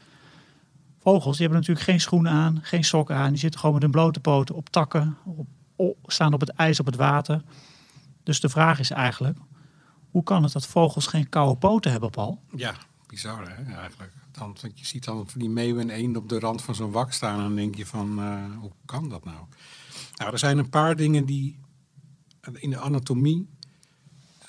Vogels 0.99 1.37
die 1.37 1.47
hebben 1.47 1.59
natuurlijk 1.59 1.87
geen 1.87 2.01
schoenen 2.01 2.33
aan, 2.33 2.59
geen 2.63 2.85
sokken 2.85 3.17
aan. 3.17 3.29
Die 3.29 3.39
zitten 3.39 3.61
gewoon 3.61 3.75
met 3.75 3.83
hun 3.83 3.93
blote 3.93 4.21
poten 4.21 4.55
op 4.55 4.69
takken, 4.69 5.17
op, 5.77 5.97
staan 6.07 6.35
op 6.35 6.41
het 6.41 6.49
ijs, 6.49 6.81
op 6.81 6.87
het 6.87 6.97
water. 6.97 7.43
Dus 8.23 8.41
de 8.41 8.49
vraag 8.49 8.79
is 8.79 8.91
eigenlijk, 8.91 9.39
hoe 10.11 10.23
kan 10.23 10.43
het 10.43 10.53
dat 10.53 10.67
vogels 10.67 11.07
geen 11.07 11.29
koude 11.29 11.57
poten 11.57 11.91
hebben, 11.91 12.11
Paul? 12.11 12.41
Ja, 12.57 12.75
bizar 13.07 13.49
hè, 13.49 13.75
eigenlijk. 13.75 14.13
Dan, 14.31 14.57
je 14.75 14.87
ziet 14.87 15.05
dan 15.05 15.27
die 15.37 15.49
meeuwen 15.49 15.83
en 15.83 15.97
eenden 15.97 16.23
op 16.23 16.29
de 16.29 16.39
rand 16.39 16.63
van 16.63 16.75
zo'n 16.75 16.93
wak 16.93 17.13
staan 17.13 17.37
en 17.37 17.43
dan 17.43 17.55
denk 17.55 17.75
je 17.75 17.87
van, 17.87 18.19
uh, 18.19 18.35
hoe 18.61 18.73
kan 18.85 19.09
dat 19.09 19.25
nou? 19.25 19.37
Nou, 20.17 20.33
er 20.33 20.39
zijn 20.39 20.59
een 20.59 20.69
paar 20.69 20.97
dingen 20.97 21.25
die 21.25 21.59
in 22.53 22.71
de 22.71 22.79
anatomie 22.79 23.49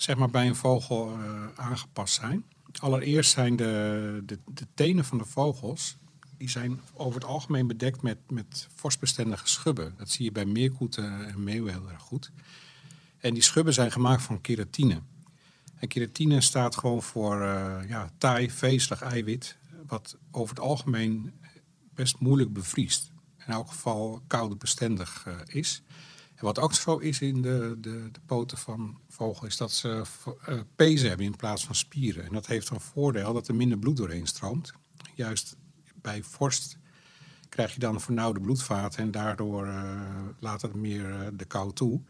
zeg 0.01 0.17
maar 0.17 0.29
bij 0.29 0.47
een 0.47 0.55
vogel 0.55 1.17
uh, 1.17 1.45
aangepast 1.55 2.13
zijn. 2.13 2.45
Allereerst 2.79 3.31
zijn 3.31 3.55
de, 3.55 4.23
de, 4.25 4.39
de, 4.45 4.67
tenen 4.73 5.05
van 5.05 5.17
de 5.17 5.25
vogels, 5.25 5.97
die 6.37 6.49
zijn 6.49 6.81
over 6.93 7.19
het 7.19 7.29
algemeen 7.29 7.67
bedekt 7.67 8.01
met, 8.01 8.17
met 8.29 8.67
vorstbestendige 8.75 9.47
schubben. 9.47 9.93
Dat 9.97 10.09
zie 10.09 10.25
je 10.25 10.31
bij 10.31 10.45
meerkoeten 10.45 11.27
en 11.27 11.43
meeuwen 11.43 11.73
heel 11.73 11.89
erg 11.89 12.01
goed. 12.01 12.31
En 13.17 13.33
die 13.33 13.43
schubben 13.43 13.73
zijn 13.73 13.91
gemaakt 13.91 14.21
van 14.21 14.41
keratine. 14.41 15.01
En 15.75 15.87
keratine 15.87 16.41
staat 16.41 16.75
gewoon 16.75 17.03
voor 17.03 17.41
uh, 17.41 17.77
ja, 17.87 18.09
taai, 18.17 18.51
vezelig 18.51 19.01
eiwit, 19.01 19.57
wat 19.87 20.17
over 20.31 20.55
het 20.55 20.63
algemeen 20.63 21.33
best 21.93 22.19
moeilijk 22.19 22.53
bevriest. 22.53 23.11
In 23.45 23.53
elk 23.53 23.67
geval 23.67 24.21
koude 24.27 24.55
bestendig 24.55 25.25
uh, 25.27 25.33
is. 25.45 25.81
En 26.39 26.45
wat 26.45 26.59
ook 26.59 26.73
zo 26.73 26.97
is 26.97 27.21
in 27.21 27.41
de, 27.41 27.77
de, 27.79 28.09
de 28.11 28.19
poten 28.25 28.57
van 28.57 28.99
vogel, 29.07 29.47
is 29.47 29.57
dat 29.57 29.71
ze 29.71 30.03
uh, 30.49 30.59
pezen 30.75 31.07
hebben 31.07 31.25
in 31.25 31.35
plaats 31.35 31.65
van 31.65 31.75
spieren. 31.75 32.25
En 32.25 32.33
dat 32.33 32.47
heeft 32.47 32.69
een 32.69 32.79
voordeel 32.79 33.33
dat 33.33 33.47
er 33.47 33.55
minder 33.55 33.77
bloed 33.77 33.97
doorheen 33.97 34.27
stroomt. 34.27 34.73
Juist 35.15 35.55
bij 35.95 36.23
vorst 36.23 36.77
krijg 37.49 37.73
je 37.73 37.79
dan 37.79 38.01
vernauwde 38.01 38.39
bloedvaten 38.39 39.03
en 39.03 39.11
daardoor 39.11 39.67
uh, 39.67 40.01
laat 40.39 40.61
het 40.61 40.75
meer 40.75 41.09
uh, 41.09 41.27
de 41.33 41.45
kou 41.45 41.73
toe. 41.73 42.01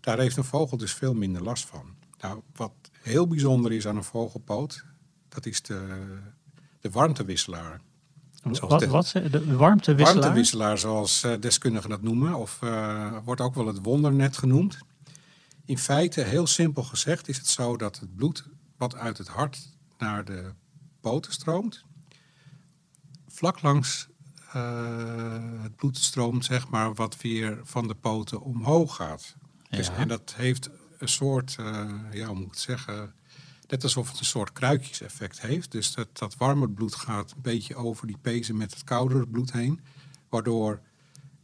Daar 0.00 0.18
heeft 0.18 0.36
een 0.36 0.44
vogel 0.44 0.76
dus 0.76 0.94
veel 0.94 1.14
minder 1.14 1.42
last 1.42 1.64
van. 1.66 1.94
Nou, 2.20 2.40
wat 2.54 2.72
heel 3.00 3.26
bijzonder 3.26 3.72
is 3.72 3.86
aan 3.86 3.96
een 3.96 4.04
vogelpoot, 4.04 4.84
dat 5.28 5.46
is 5.46 5.62
de, 5.62 6.08
de 6.80 6.90
warmtewisselaar. 6.90 7.80
Wat, 8.42 8.84
wat? 8.84 9.12
De 9.12 9.56
warmtewisselaar? 9.56 10.20
Warmtewisselaar, 10.20 10.78
zoals 10.78 11.24
uh, 11.24 11.32
deskundigen 11.40 11.90
dat 11.90 12.02
noemen. 12.02 12.34
Of 12.34 12.58
uh, 12.64 13.16
wordt 13.24 13.40
ook 13.40 13.54
wel 13.54 13.66
het 13.66 13.78
wondernet 13.82 14.36
genoemd. 14.36 14.78
In 15.64 15.78
feite, 15.78 16.20
heel 16.20 16.46
simpel 16.46 16.82
gezegd, 16.82 17.28
is 17.28 17.36
het 17.36 17.46
zo 17.46 17.76
dat 17.76 17.98
het 17.98 18.16
bloed 18.16 18.44
wat 18.76 18.94
uit 18.94 19.18
het 19.18 19.28
hart 19.28 19.68
naar 19.98 20.24
de 20.24 20.52
poten 21.00 21.32
stroomt, 21.32 21.84
vlak 23.28 23.62
langs 23.62 24.08
uh, 24.56 25.62
het 25.62 25.76
bloed 25.76 25.98
stroomt, 25.98 26.44
zeg 26.44 26.68
maar, 26.68 26.94
wat 26.94 27.16
weer 27.20 27.60
van 27.62 27.88
de 27.88 27.94
poten 27.94 28.40
omhoog 28.40 28.96
gaat. 28.96 29.34
Dus, 29.68 29.88
en 29.88 30.08
dat 30.08 30.34
heeft 30.36 30.70
een 30.98 31.08
soort, 31.08 31.56
ja, 32.10 32.26
hoe 32.26 32.34
moet 32.34 32.44
ik 32.44 32.50
het 32.50 32.58
zeggen, 32.58 33.14
Net 33.72 33.82
alsof 33.82 34.10
het 34.10 34.18
een 34.18 34.24
soort 34.24 34.52
kruikjeseffect 34.52 35.40
heeft. 35.40 35.70
Dus 35.70 35.94
dat, 35.94 36.18
dat 36.18 36.36
warme 36.36 36.68
bloed 36.68 36.94
gaat 36.94 37.32
een 37.32 37.42
beetje 37.42 37.74
over 37.74 38.06
die 38.06 38.18
pezen 38.20 38.56
met 38.56 38.74
het 38.74 38.84
koudere 38.84 39.26
bloed 39.26 39.52
heen. 39.52 39.80
Waardoor 40.28 40.80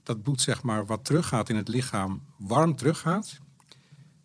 dat 0.03 0.23
bloed 0.23 0.41
zeg 0.41 0.63
maar 0.63 0.87
wat 0.87 1.05
teruggaat 1.05 1.49
in 1.49 1.57
het 1.57 1.69
lichaam 1.69 2.23
warm 2.39 2.77
teruggaat. 2.77 3.39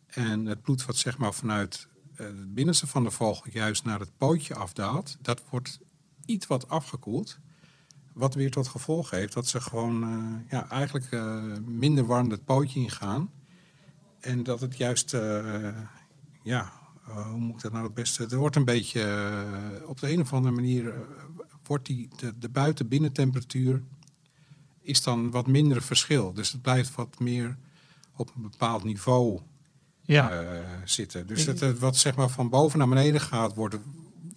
En 0.08 0.46
het 0.46 0.62
bloed 0.62 0.86
wat 0.86 0.98
zeg 0.98 1.18
maar 1.18 1.34
vanuit 1.34 1.88
eh, 2.16 2.26
het 2.26 2.54
binnenste 2.54 2.88
van 2.88 3.04
de 3.04 3.12
vogel 3.12 3.52
juist 3.52 3.84
naar 3.84 4.00
het 4.00 4.18
pootje 4.18 4.56
afdaalt, 4.56 5.18
dat 5.22 5.42
wordt 5.50 5.80
iets 6.26 6.48
wat 6.48 6.70
afgekoeld. 6.70 7.38
Wat 8.14 8.34
weer 8.34 8.52
tot 8.52 8.68
gevolg 8.68 9.10
heeft 9.10 9.34
dat 9.34 9.48
ze 9.48 9.62
gewoon 9.62 10.04
uh, 10.04 10.50
ja, 10.50 10.70
eigenlijk 10.70 11.12
uh, 11.12 11.44
minder 11.66 12.06
warm 12.06 12.30
het 12.30 12.46
pootje 12.46 12.80
ingaan. 12.80 13.32
En 14.20 14.44
dat 14.44 14.60
het 14.60 14.78
juist 14.78 15.12
ja, 16.44 16.83
uh, 17.08 17.28
hoe 17.30 17.40
moet 17.40 17.56
ik 17.56 17.62
dat 17.62 17.72
nou 17.72 17.84
het 17.84 17.94
beste? 17.94 18.28
Er 18.30 18.38
wordt 18.38 18.56
een 18.56 18.66
beetje, 18.66 19.02
uh, 19.82 19.90
op 19.90 20.00
de 20.00 20.12
een 20.12 20.22
of 20.22 20.34
andere 20.34 20.56
manier, 20.56 20.84
uh, 20.84 20.94
wordt 21.64 21.86
die, 21.86 22.10
de, 22.16 22.34
de 22.38 22.50
buiten-binnentemperatuur 22.50 23.84
is 24.82 25.04
dan 25.04 25.32
wat 25.32 25.48
minder 25.48 25.82
verschil. 25.82 26.34
Dus 26.34 26.52
het 26.52 26.62
blijft 26.62 26.96
wat 26.96 27.20
meer 27.20 27.58
op 28.16 28.32
een 28.36 28.42
bepaald 28.42 28.84
niveau 28.84 29.40
ja. 30.02 30.46
zitten. 30.86 31.28
Dus 31.28 31.46
het, 31.46 31.80
wat 31.80 31.98
zeg 31.98 32.16
maar 32.16 32.30
van 32.30 32.50
boven 32.50 32.80
naar 32.80 32.88
beneden 32.88 33.22
gaat, 33.22 33.56
wordt, 33.56 33.76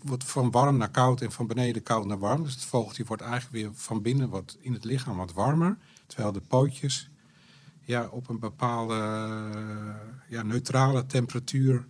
wordt 0.02 0.24
van 0.24 0.50
warm 0.50 0.76
naar 0.76 0.90
koud 0.90 1.20
en 1.20 1.32
van 1.32 1.46
beneden 1.46 1.82
koud 1.82 2.06
naar 2.06 2.18
warm. 2.18 2.42
Dus 2.42 2.54
het 2.54 2.64
vogeltje 2.64 3.04
wordt 3.04 3.22
eigenlijk 3.22 3.52
weer 3.52 3.70
van 3.74 4.02
binnen 4.02 4.28
wat 4.28 4.56
in 4.60 4.72
het 4.72 4.84
lichaam 4.84 5.16
wat 5.16 5.32
warmer. 5.32 5.76
Terwijl 6.06 6.32
de 6.32 6.40
pootjes 6.40 7.10
ja, 7.80 8.08
op 8.10 8.28
een 8.28 8.38
bepaalde 8.38 8.94
ja, 10.28 10.42
neutrale 10.42 11.06
temperatuur 11.06 11.86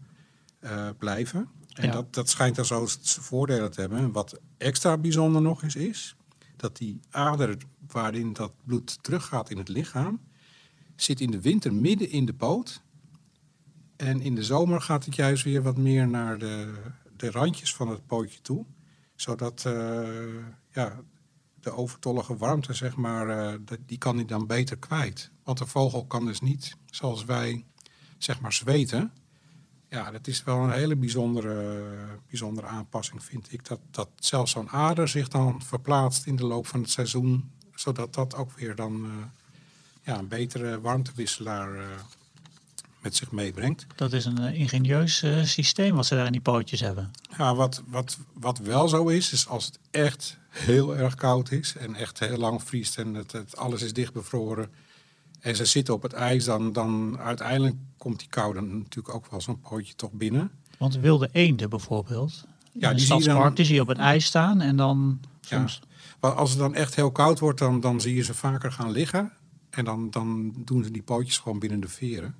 uh, 0.66 0.88
blijven. 0.98 1.48
En 1.72 1.90
dat, 1.90 2.14
dat 2.14 2.28
schijnt 2.28 2.56
dan 2.56 2.64
zo 2.64 2.86
voordelen 3.00 3.70
te 3.70 3.80
hebben. 3.80 3.98
En 3.98 4.12
wat 4.12 4.40
extra 4.58 4.98
bijzonder 4.98 5.42
nog 5.42 5.62
eens 5.62 5.76
is, 5.76 6.16
dat 6.56 6.76
die 6.76 7.00
ader 7.10 7.56
waarin 7.86 8.32
dat 8.32 8.52
bloed 8.64 8.98
teruggaat 9.02 9.50
in 9.50 9.58
het 9.58 9.68
lichaam, 9.68 10.20
zit 10.96 11.20
in 11.20 11.30
de 11.30 11.40
winter 11.40 11.74
midden 11.74 12.10
in 12.10 12.24
de 12.24 12.34
poot. 12.34 12.82
En 13.96 14.20
in 14.20 14.34
de 14.34 14.44
zomer 14.44 14.80
gaat 14.80 15.04
het 15.04 15.14
juist 15.14 15.44
weer 15.44 15.62
wat 15.62 15.76
meer 15.76 16.08
naar 16.08 16.38
de, 16.38 16.74
de 17.16 17.30
randjes 17.30 17.74
van 17.74 17.88
het 17.88 18.06
pootje 18.06 18.40
toe. 18.40 18.64
Zodat 19.14 19.64
uh, 19.66 19.72
ja, 20.70 21.00
de 21.60 21.70
overtollige 21.70 22.36
warmte, 22.36 22.72
zeg 22.72 22.96
maar, 22.96 23.28
uh, 23.28 23.78
die 23.86 23.98
kan 23.98 24.16
hij 24.16 24.24
dan 24.24 24.46
beter 24.46 24.78
kwijt. 24.78 25.30
Want 25.44 25.58
de 25.58 25.66
vogel 25.66 26.06
kan 26.06 26.26
dus 26.26 26.40
niet, 26.40 26.76
zoals 26.86 27.24
wij, 27.24 27.64
zeg 28.18 28.40
maar, 28.40 28.52
zweten. 28.52 29.12
Ja, 29.90 30.10
dat 30.10 30.26
is 30.26 30.44
wel 30.44 30.58
een 30.58 30.72
hele 30.72 30.96
bijzondere, 30.96 31.84
bijzondere 32.28 32.66
aanpassing, 32.66 33.24
vind 33.24 33.52
ik. 33.52 33.64
Dat, 33.64 33.80
dat 33.90 34.08
zelfs 34.18 34.52
zo'n 34.52 34.70
ader 34.70 35.08
zich 35.08 35.28
dan 35.28 35.62
verplaatst 35.62 36.26
in 36.26 36.36
de 36.36 36.46
loop 36.46 36.66
van 36.66 36.80
het 36.80 36.90
seizoen. 36.90 37.50
Zodat 37.74 38.14
dat 38.14 38.34
ook 38.34 38.52
weer 38.52 38.74
dan 38.74 39.04
uh, 39.04 39.10
ja, 40.02 40.18
een 40.18 40.28
betere 40.28 40.80
warmtewisselaar 40.80 41.74
uh, 41.74 41.82
met 43.00 43.16
zich 43.16 43.30
meebrengt. 43.30 43.86
Dat 43.96 44.12
is 44.12 44.24
een 44.24 44.40
uh, 44.40 44.60
ingenieus 44.60 45.24
systeem 45.42 45.94
wat 45.94 46.06
ze 46.06 46.14
daar 46.14 46.26
in 46.26 46.32
die 46.32 46.40
pootjes 46.40 46.80
hebben. 46.80 47.10
Ja, 47.36 47.54
wat, 47.54 47.82
wat, 47.86 48.18
wat 48.32 48.58
wel 48.58 48.88
zo 48.88 49.06
is, 49.06 49.32
is 49.32 49.48
als 49.48 49.64
het 49.64 49.78
echt 49.90 50.38
heel 50.48 50.96
erg 50.96 51.14
koud 51.14 51.50
is 51.50 51.76
en 51.76 51.94
echt 51.94 52.18
heel 52.18 52.38
lang 52.38 52.62
vriest 52.62 52.98
en 52.98 53.14
het, 53.14 53.32
het 53.32 53.56
alles 53.56 53.82
is 53.82 53.92
dichtbevroren 53.92 54.70
en 55.46 55.56
ze 55.56 55.64
zitten 55.64 55.94
op 55.94 56.02
het 56.02 56.12
ijs, 56.12 56.44
dan, 56.44 56.72
dan 56.72 57.18
uiteindelijk 57.18 57.76
komt 57.96 58.18
die 58.18 58.28
kou 58.28 58.54
dan 58.54 58.78
natuurlijk 58.78 59.14
ook 59.14 59.26
wel 59.30 59.40
zo'n 59.40 59.60
pootje 59.60 59.94
toch 59.94 60.12
binnen. 60.12 60.50
Want 60.78 60.96
wilde 60.96 61.28
eenden 61.32 61.70
bijvoorbeeld, 61.70 62.44
ja, 62.72 62.90
die 62.94 63.06
zie, 63.06 63.18
je 63.18 63.24
dan, 63.24 63.54
die 63.54 63.64
zie 63.64 63.74
je 63.74 63.80
op 63.80 63.88
het 63.88 63.98
ijs 63.98 64.24
staan 64.24 64.60
en 64.60 64.76
dan 64.76 65.20
soms... 65.40 65.80
Ja, 66.20 66.28
als 66.28 66.50
het 66.50 66.58
dan 66.58 66.74
echt 66.74 66.94
heel 66.94 67.10
koud 67.10 67.38
wordt, 67.38 67.58
dan, 67.58 67.80
dan 67.80 68.00
zie 68.00 68.14
je 68.14 68.22
ze 68.22 68.34
vaker 68.34 68.72
gaan 68.72 68.90
liggen. 68.90 69.32
En 69.70 69.84
dan, 69.84 70.10
dan 70.10 70.54
doen 70.58 70.84
ze 70.84 70.90
die 70.90 71.02
pootjes 71.02 71.38
gewoon 71.38 71.58
binnen 71.58 71.80
de 71.80 71.88
veren. 71.88 72.34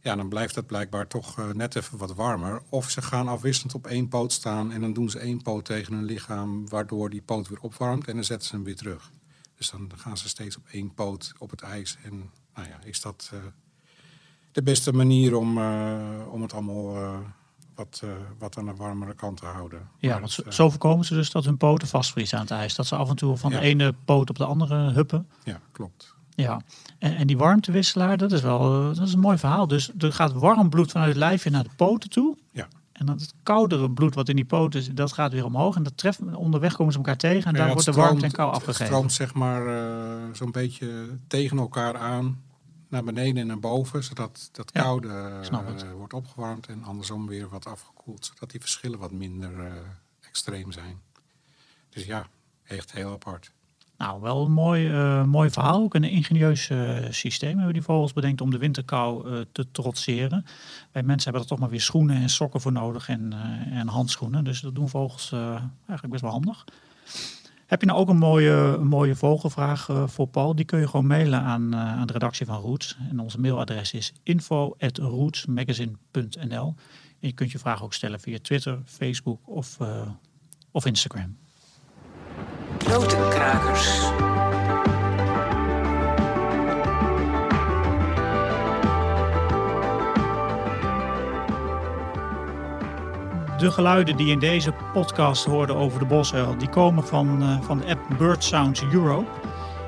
Ja, 0.00 0.16
dan 0.16 0.28
blijft 0.28 0.54
het 0.54 0.66
blijkbaar 0.66 1.06
toch 1.06 1.38
uh, 1.38 1.50
net 1.50 1.76
even 1.76 1.98
wat 1.98 2.14
warmer. 2.14 2.62
Of 2.68 2.90
ze 2.90 3.02
gaan 3.02 3.28
afwisselend 3.28 3.74
op 3.74 3.86
één 3.86 4.08
poot 4.08 4.32
staan 4.32 4.72
en 4.72 4.80
dan 4.80 4.92
doen 4.92 5.10
ze 5.10 5.18
één 5.18 5.42
poot 5.42 5.64
tegen 5.64 5.94
hun 5.94 6.04
lichaam, 6.04 6.68
waardoor 6.68 7.10
die 7.10 7.22
poot 7.22 7.48
weer 7.48 7.60
opwarmt 7.60 8.08
en 8.08 8.14
dan 8.14 8.24
zetten 8.24 8.48
ze 8.48 8.54
hem 8.54 8.64
weer 8.64 8.76
terug. 8.76 9.10
Dus 9.62 9.70
dan 9.70 9.90
gaan 9.96 10.16
ze 10.16 10.28
steeds 10.28 10.56
op 10.56 10.66
één 10.70 10.94
poot 10.94 11.32
op 11.38 11.50
het 11.50 11.60
ijs. 11.60 11.96
En 12.04 12.30
nou 12.54 12.68
ja, 12.68 12.78
is 12.84 13.00
dat 13.00 13.30
uh, 13.34 13.40
de 14.52 14.62
beste 14.62 14.92
manier 14.92 15.36
om, 15.36 15.58
uh, 15.58 15.98
om 16.30 16.42
het 16.42 16.52
allemaal 16.52 16.96
uh, 16.96 17.18
wat, 17.74 18.02
wat 18.38 18.58
aan 18.58 18.64
de 18.64 18.74
warmere 18.74 19.14
kant 19.14 19.36
te 19.36 19.46
houden. 19.46 19.88
Ja, 19.98 20.18
want 20.18 20.30
zo, 20.30 20.42
zo 20.48 20.70
voorkomen 20.70 21.04
ze 21.04 21.14
dus 21.14 21.30
dat 21.30 21.44
hun 21.44 21.56
poten 21.56 21.88
vastvriezen 21.88 22.38
aan 22.38 22.44
het 22.44 22.52
ijs. 22.52 22.74
Dat 22.74 22.86
ze 22.86 22.96
af 22.96 23.08
en 23.08 23.16
toe 23.16 23.36
van 23.36 23.50
ja. 23.50 23.60
de 23.60 23.66
ene 23.66 23.94
poot 24.04 24.30
op 24.30 24.36
de 24.36 24.44
andere 24.44 24.92
huppen. 24.92 25.28
Ja, 25.44 25.60
klopt. 25.72 26.14
Ja, 26.34 26.60
en, 26.98 27.16
en 27.16 27.26
die 27.26 27.38
warmtewisselaar, 27.38 28.16
dat 28.16 28.32
is 28.32 28.40
wel 28.40 28.94
dat 28.94 29.06
is 29.06 29.12
een 29.12 29.20
mooi 29.20 29.38
verhaal. 29.38 29.66
Dus 29.66 29.90
er 29.98 30.12
gaat 30.12 30.32
warm 30.32 30.68
bloed 30.68 30.90
vanuit 30.90 31.08
het 31.08 31.18
lijfje 31.18 31.50
naar 31.50 31.64
de 31.64 31.70
poten 31.76 32.10
toe. 32.10 32.36
En 33.02 33.08
dan 33.08 33.16
het 33.16 33.34
koudere 33.42 33.90
bloed 33.90 34.14
wat 34.14 34.28
in 34.28 34.36
die 34.36 34.44
poten 34.44 34.82
zit, 34.82 34.96
dat 34.96 35.12
gaat 35.12 35.32
weer 35.32 35.44
omhoog. 35.44 35.76
En 35.76 35.82
dat 35.82 35.96
treft, 35.96 36.20
onderweg 36.34 36.76
komen 36.76 36.92
ze 36.92 36.98
elkaar 36.98 37.16
tegen 37.16 37.44
en 37.44 37.54
daar 37.54 37.72
wordt 37.72 37.84
de 37.84 37.92
warmte 37.92 38.24
en 38.24 38.32
kou 38.32 38.52
afgegeven. 38.52 38.84
Het 38.84 38.92
stroomt 38.92 39.12
zeg 39.12 39.34
maar 39.34 39.66
uh, 39.66 40.34
zo'n 40.34 40.50
beetje 40.50 41.18
tegen 41.26 41.58
elkaar 41.58 41.96
aan, 41.96 42.42
naar 42.88 43.04
beneden 43.04 43.36
en 43.36 43.46
naar 43.46 43.58
boven. 43.58 44.04
Zodat 44.04 44.48
dat 44.52 44.70
ja, 44.72 44.82
koude 44.82 45.40
uh, 45.52 45.92
wordt 45.96 46.12
opgewarmd 46.12 46.66
en 46.66 46.84
andersom 46.84 47.26
weer 47.26 47.48
wat 47.48 47.66
afgekoeld. 47.66 48.24
Zodat 48.24 48.50
die 48.50 48.60
verschillen 48.60 48.98
wat 48.98 49.12
minder 49.12 49.52
uh, 49.52 49.72
extreem 50.20 50.72
zijn. 50.72 51.00
Dus 51.88 52.04
ja, 52.04 52.26
echt 52.64 52.92
heel 52.92 53.12
apart. 53.12 53.52
Nou, 54.02 54.20
wel 54.20 54.44
een 54.44 54.52
mooi, 54.52 54.90
uh, 54.90 55.24
mooi 55.24 55.50
verhaal. 55.50 55.82
Ook 55.82 55.94
een 55.94 56.04
ingenieus 56.04 56.70
uh, 56.70 56.96
systeem 57.10 57.56
hebben 57.56 57.72
die 57.72 57.82
vogels 57.82 58.12
bedenkt 58.12 58.40
om 58.40 58.50
de 58.50 58.58
winterkou 58.58 59.28
uh, 59.28 59.40
te 59.52 59.70
trotseren. 59.70 60.44
Wij 60.92 61.02
mensen 61.02 61.24
hebben 61.24 61.42
er 61.42 61.48
toch 61.48 61.58
maar 61.58 61.68
weer 61.68 61.80
schoenen 61.80 62.16
en 62.16 62.28
sokken 62.28 62.60
voor 62.60 62.72
nodig 62.72 63.08
en, 63.08 63.32
en 63.70 63.88
handschoenen. 63.88 64.44
Dus 64.44 64.60
dat 64.60 64.74
doen 64.74 64.88
vogels 64.88 65.32
eigenlijk 65.32 66.08
best 66.08 66.22
wel 66.22 66.30
handig. 66.30 66.64
Heb 67.66 67.80
je 67.80 67.86
nou 67.86 67.98
ook 67.98 68.08
een 68.08 68.16
mooie, 68.16 68.78
mooie 68.78 69.14
vogelvraag 69.14 69.88
voor 70.06 70.26
Paul? 70.26 70.54
Die 70.54 70.64
kun 70.64 70.80
je 70.80 70.88
gewoon 70.88 71.06
mailen 71.06 71.40
aan, 71.40 71.76
aan 71.76 72.06
de 72.06 72.12
redactie 72.12 72.46
van 72.46 72.60
Roots. 72.60 72.96
En 73.10 73.18
onze 73.18 73.40
mailadres 73.40 73.92
is 73.92 74.12
info.rootsmagazine.nl 74.22 76.74
En 77.20 77.28
je 77.28 77.32
kunt 77.32 77.50
je 77.50 77.58
vraag 77.58 77.82
ook 77.82 77.94
stellen 77.94 78.20
via 78.20 78.38
Twitter, 78.42 78.78
Facebook 78.84 79.48
of, 79.48 79.78
of 80.70 80.86
Instagram. 80.86 81.41
Notenkrakers. 82.88 84.00
De 93.58 93.70
geluiden 93.70 94.16
die 94.16 94.30
in 94.30 94.38
deze 94.38 94.72
podcast 94.92 95.44
hoorden 95.44 95.76
over 95.76 95.98
de 95.98 96.04
bosuil, 96.04 96.58
die 96.58 96.68
komen 96.68 97.06
van, 97.06 97.42
uh, 97.42 97.60
van 97.60 97.78
de 97.78 97.86
app 97.86 98.00
Bird 98.18 98.44
Sounds 98.44 98.84
Europe. 98.92 99.30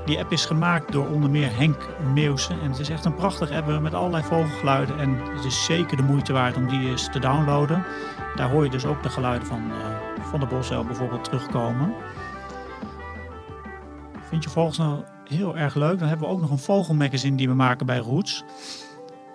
Die 0.05 0.19
app 0.19 0.33
is 0.33 0.47
gemaakt 0.47 0.93
door 0.93 1.07
onder 1.07 1.31
meer 1.31 1.57
Henk 1.57 1.89
Meeuwsen. 2.15 2.61
En 2.61 2.71
het 2.71 2.79
is 2.79 2.89
echt 2.89 3.05
een 3.05 3.15
prachtig 3.15 3.51
app 3.51 3.81
met 3.81 3.95
allerlei 3.95 4.23
vogelgeluiden. 4.23 4.99
En 4.99 5.17
het 5.35 5.45
is 5.45 5.65
zeker 5.65 5.97
de 5.97 6.03
moeite 6.03 6.33
waard 6.33 6.57
om 6.57 6.69
die 6.69 6.89
eens 6.89 7.09
te 7.13 7.19
downloaden. 7.19 7.85
Daar 8.35 8.51
hoor 8.51 8.65
je 8.65 8.71
dus 8.71 8.87
ook 8.87 9.03
de 9.03 9.09
geluiden 9.09 9.47
van, 9.47 9.63
uh, 9.69 9.75
van 10.31 10.41
de 10.41 10.47
bosuil 10.47 10.85
bijvoorbeeld 10.85 11.25
terugkomen. 11.25 11.95
Vind 14.35 14.47
je 14.47 14.53
vogels 14.53 14.79
nou 14.79 15.03
Heel 15.25 15.57
erg 15.57 15.75
leuk. 15.75 15.99
Dan 15.99 16.09
hebben 16.09 16.29
we 16.29 16.35
ook 16.35 16.41
nog 16.41 16.51
een 16.51 16.59
vogelmagazine 16.59 17.37
die 17.37 17.49
we 17.49 17.55
maken 17.55 17.87
bij 17.87 17.99
Roots. 17.99 18.45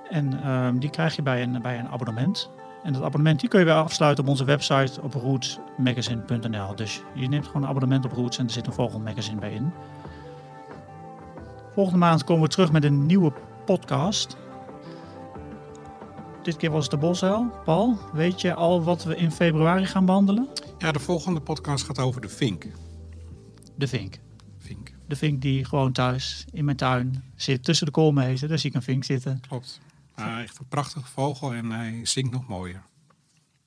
En 0.09 0.43
ehm, 0.43 0.77
die 0.77 0.89
krijg 0.89 1.15
je 1.15 1.21
bij 1.21 1.43
een, 1.43 1.61
bij 1.61 1.79
een 1.79 1.87
abonnement. 1.87 2.49
En 2.83 2.93
dat 2.93 3.01
abonnement 3.01 3.39
die 3.39 3.49
kun 3.49 3.59
je 3.59 3.65
weer 3.65 3.73
afsluiten 3.73 4.23
op 4.23 4.29
onze 4.29 4.43
website 4.43 5.01
op 5.01 5.13
rootsmagazine.nl. 5.13 6.75
Dus 6.75 7.01
je 7.13 7.27
neemt 7.27 7.45
gewoon 7.45 7.61
een 7.61 7.67
abonnement 7.67 8.05
op 8.05 8.11
Roots 8.11 8.37
en 8.37 8.45
er 8.45 8.51
zit 8.51 8.67
een 8.67 8.73
vogelmagazine 8.73 9.39
bij 9.39 9.51
in. 9.51 9.71
Volgende 11.73 11.99
maand 11.99 12.23
komen 12.23 12.43
we 12.43 12.49
terug 12.49 12.71
met 12.71 12.83
een 12.83 13.05
nieuwe 13.05 13.33
podcast. 13.65 14.37
Dit 16.43 16.57
keer 16.57 16.71
was 16.71 16.81
het 16.81 16.91
de 16.91 16.97
Bosuil. 16.97 17.51
Paul, 17.65 17.97
weet 18.13 18.41
je 18.41 18.53
al 18.53 18.83
wat 18.83 19.03
we 19.03 19.15
in 19.15 19.31
februari 19.31 19.85
gaan 19.85 20.05
behandelen? 20.05 20.47
Ja, 20.77 20.91
de 20.91 20.99
volgende 20.99 21.39
podcast 21.39 21.85
gaat 21.85 21.99
over 21.99 22.21
de 22.21 22.29
vink. 22.29 22.67
De 23.75 23.87
vink. 23.87 24.19
De 25.09 25.15
vink 25.15 25.41
die 25.41 25.65
gewoon 25.65 25.91
thuis 25.91 26.45
in 26.51 26.65
mijn 26.65 26.77
tuin 26.77 27.23
zit 27.35 27.63
tussen 27.63 27.85
de 27.85 27.91
koolmezen. 27.91 28.49
Daar 28.49 28.59
zie 28.59 28.69
ik 28.69 28.75
een 28.75 28.81
vink 28.81 29.03
zitten. 29.03 29.41
klopt. 29.47 29.79
Maar 30.15 30.41
echt 30.41 30.59
een 30.59 30.67
prachtige 30.67 31.07
vogel 31.07 31.53
en 31.53 31.71
hij 31.71 31.99
zingt 32.03 32.31
nog 32.31 32.47
mooier. 32.47 32.83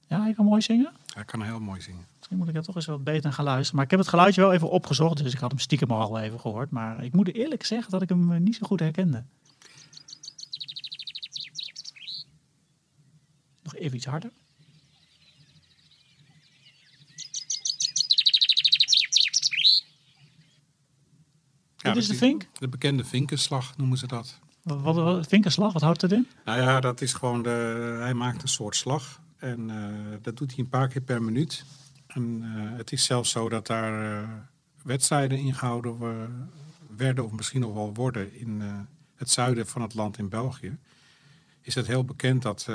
Ja, 0.06 0.22
hij 0.22 0.34
kan 0.34 0.44
mooi 0.44 0.60
zingen. 0.60 0.92
Hij 1.14 1.24
kan 1.24 1.42
heel 1.42 1.60
mooi 1.60 1.80
zingen. 1.80 2.06
Misschien 2.16 2.36
moet 2.36 2.48
ik 2.48 2.54
er 2.54 2.62
toch 2.62 2.74
eens 2.74 2.86
wat 2.86 3.04
beter 3.04 3.32
gaan 3.32 3.44
luisteren. 3.44 3.74
Maar 3.74 3.84
ik 3.84 3.90
heb 3.90 4.00
het 4.00 4.08
geluidje 4.08 4.40
wel 4.40 4.52
even 4.52 4.70
opgezocht. 4.70 5.22
Dus 5.22 5.32
ik 5.32 5.38
had 5.38 5.50
hem 5.50 5.60
stiekem 5.60 5.90
al 5.90 6.18
even 6.18 6.40
gehoord. 6.40 6.70
Maar 6.70 7.04
ik 7.04 7.12
moet 7.12 7.34
eerlijk 7.34 7.64
zeggen 7.64 7.90
dat 7.90 8.02
ik 8.02 8.08
hem 8.08 8.42
niet 8.42 8.56
zo 8.56 8.66
goed 8.66 8.80
herkende. 8.80 9.24
Nog 13.62 13.74
even 13.74 13.96
iets 13.96 14.06
harder. 14.06 14.30
Dit 21.82 21.96
is 21.96 22.06
de 22.06 22.14
vink? 22.14 22.46
De 22.58 22.68
bekende 22.68 23.04
vinkenslag 23.04 23.76
noemen 23.76 23.98
ze 23.98 24.06
dat. 24.06 24.40
Wat, 24.62 24.80
wat, 24.80 24.94
wat- 24.94 25.26
vinkerslag, 25.26 25.72
wat 25.72 25.82
houdt 25.82 26.00
het 26.00 26.12
in? 26.12 26.26
Nou 26.44 26.60
ja, 26.60 26.80
dat 26.80 27.00
is 27.00 27.12
gewoon 27.12 27.42
de. 27.42 27.96
Hij 28.00 28.14
maakt 28.14 28.42
een 28.42 28.48
soort 28.48 28.76
slag. 28.76 29.20
En 29.42 29.70
eh, 29.70 30.16
dat 30.22 30.36
doet 30.36 30.50
hij 30.50 30.58
een 30.58 30.68
paar 30.68 30.88
keer 30.88 31.02
per 31.02 31.22
minuut. 31.22 31.64
En 32.06 32.42
eh, 32.42 32.76
het 32.76 32.92
is 32.92 33.04
zelfs 33.04 33.30
zo 33.30 33.48
dat 33.48 33.66
daar 33.66 34.22
eh, 34.22 34.28
wedstrijden 34.82 35.38
ingehouden 35.38 35.98
werden, 36.96 37.24
of 37.24 37.32
misschien 37.32 37.60
nog 37.60 37.74
wel 37.74 37.94
worden, 37.94 38.34
in 38.34 38.62
het 39.14 39.30
zuiden 39.30 39.66
van 39.66 39.82
het 39.82 39.94
land 39.94 40.18
in 40.18 40.28
België. 40.28 40.78
Is 41.60 41.74
het 41.74 41.86
heel 41.86 42.04
bekend 42.04 42.42
dat 42.42 42.68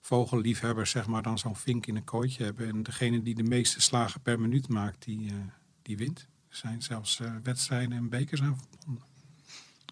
vogelliefhebbers 0.00 0.90
zeg 0.90 1.06
maar, 1.06 1.22
dan 1.22 1.38
zo'n 1.38 1.56
vink 1.56 1.86
in 1.86 1.96
een 1.96 2.04
kooitje 2.04 2.44
hebben. 2.44 2.68
En 2.68 2.82
degene 2.82 3.22
die 3.22 3.34
de 3.34 3.42
meeste 3.42 3.80
slagen 3.80 4.20
per 4.20 4.40
minuut 4.40 4.68
maakt, 4.68 5.04
die, 5.04 5.32
die 5.82 5.96
wint. 5.96 6.26
Zijn 6.58 6.82
zelfs 6.82 7.20
eh, 7.20 7.30
wedstrijden 7.42 7.96
en 7.96 8.08
bekers 8.08 8.42
aan 8.42 8.58
verbonden. 8.58 9.04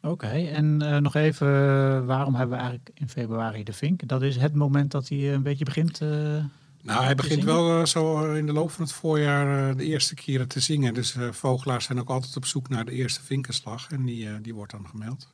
Oké, 0.02 0.26
en 0.26 0.82
eh, 0.82 0.96
nog 0.96 1.14
even, 1.14 1.46
eh, 1.46 2.06
waarom 2.06 2.34
hebben 2.34 2.56
we 2.56 2.62
eigenlijk 2.62 2.90
in 2.94 3.08
februari 3.08 3.64
de 3.64 3.72
vink? 3.72 4.08
Dat 4.08 4.22
is 4.22 4.36
het 4.36 4.54
moment 4.54 4.90
dat 4.90 5.08
hij 5.08 5.34
een 5.34 5.42
beetje 5.42 5.64
begint. 5.64 6.00
Nou, 6.00 7.04
hij 7.04 7.14
begint 7.14 7.42
zingen? 7.42 7.54
wel 7.54 7.86
zo 7.86 8.32
in 8.32 8.46
de 8.46 8.52
loop 8.52 8.70
van 8.70 8.84
het 8.84 8.92
voorjaar 8.92 9.76
de 9.76 9.84
eerste 9.84 10.14
keren 10.14 10.48
te 10.48 10.60
zingen. 10.60 10.94
Dus 10.94 11.16
vogelaars 11.30 11.84
zijn 11.84 12.00
ook 12.00 12.10
altijd 12.10 12.36
op 12.36 12.44
zoek 12.44 12.68
naar 12.68 12.84
de 12.84 12.92
eerste 12.92 13.22
vinkenslag. 13.22 13.90
En 13.90 14.04
die, 14.04 14.40
die 14.40 14.54
wordt 14.54 14.72
dan 14.72 14.88
gemeld. 14.88 15.32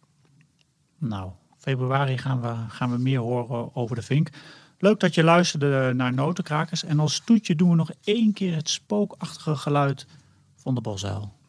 Nou, 0.99 1.31
februari 1.59 2.19
gaan 2.19 2.41
we, 2.41 2.55
gaan 2.69 2.91
we 2.91 2.99
meer 2.99 3.21
horen 3.21 3.77
over 3.77 3.97
de 3.97 4.03
vink. 4.03 4.29
Leuk 4.79 5.01
dat 5.01 5.15
je 5.15 5.25
luisterde 5.25 5.93
naar 5.95 6.15
Notenkrakers. 6.15 6.85
En 6.85 6.99
als 6.99 7.21
toetje 7.25 7.55
doen 7.55 7.71
we 7.71 7.77
nog 7.77 7.91
één 8.05 8.33
keer 8.33 8.55
het 8.55 8.71
spookachtige 8.71 9.57
geluid 9.57 10.07
van 10.63 10.75
de 10.75 10.81
bosuil. 10.81 11.42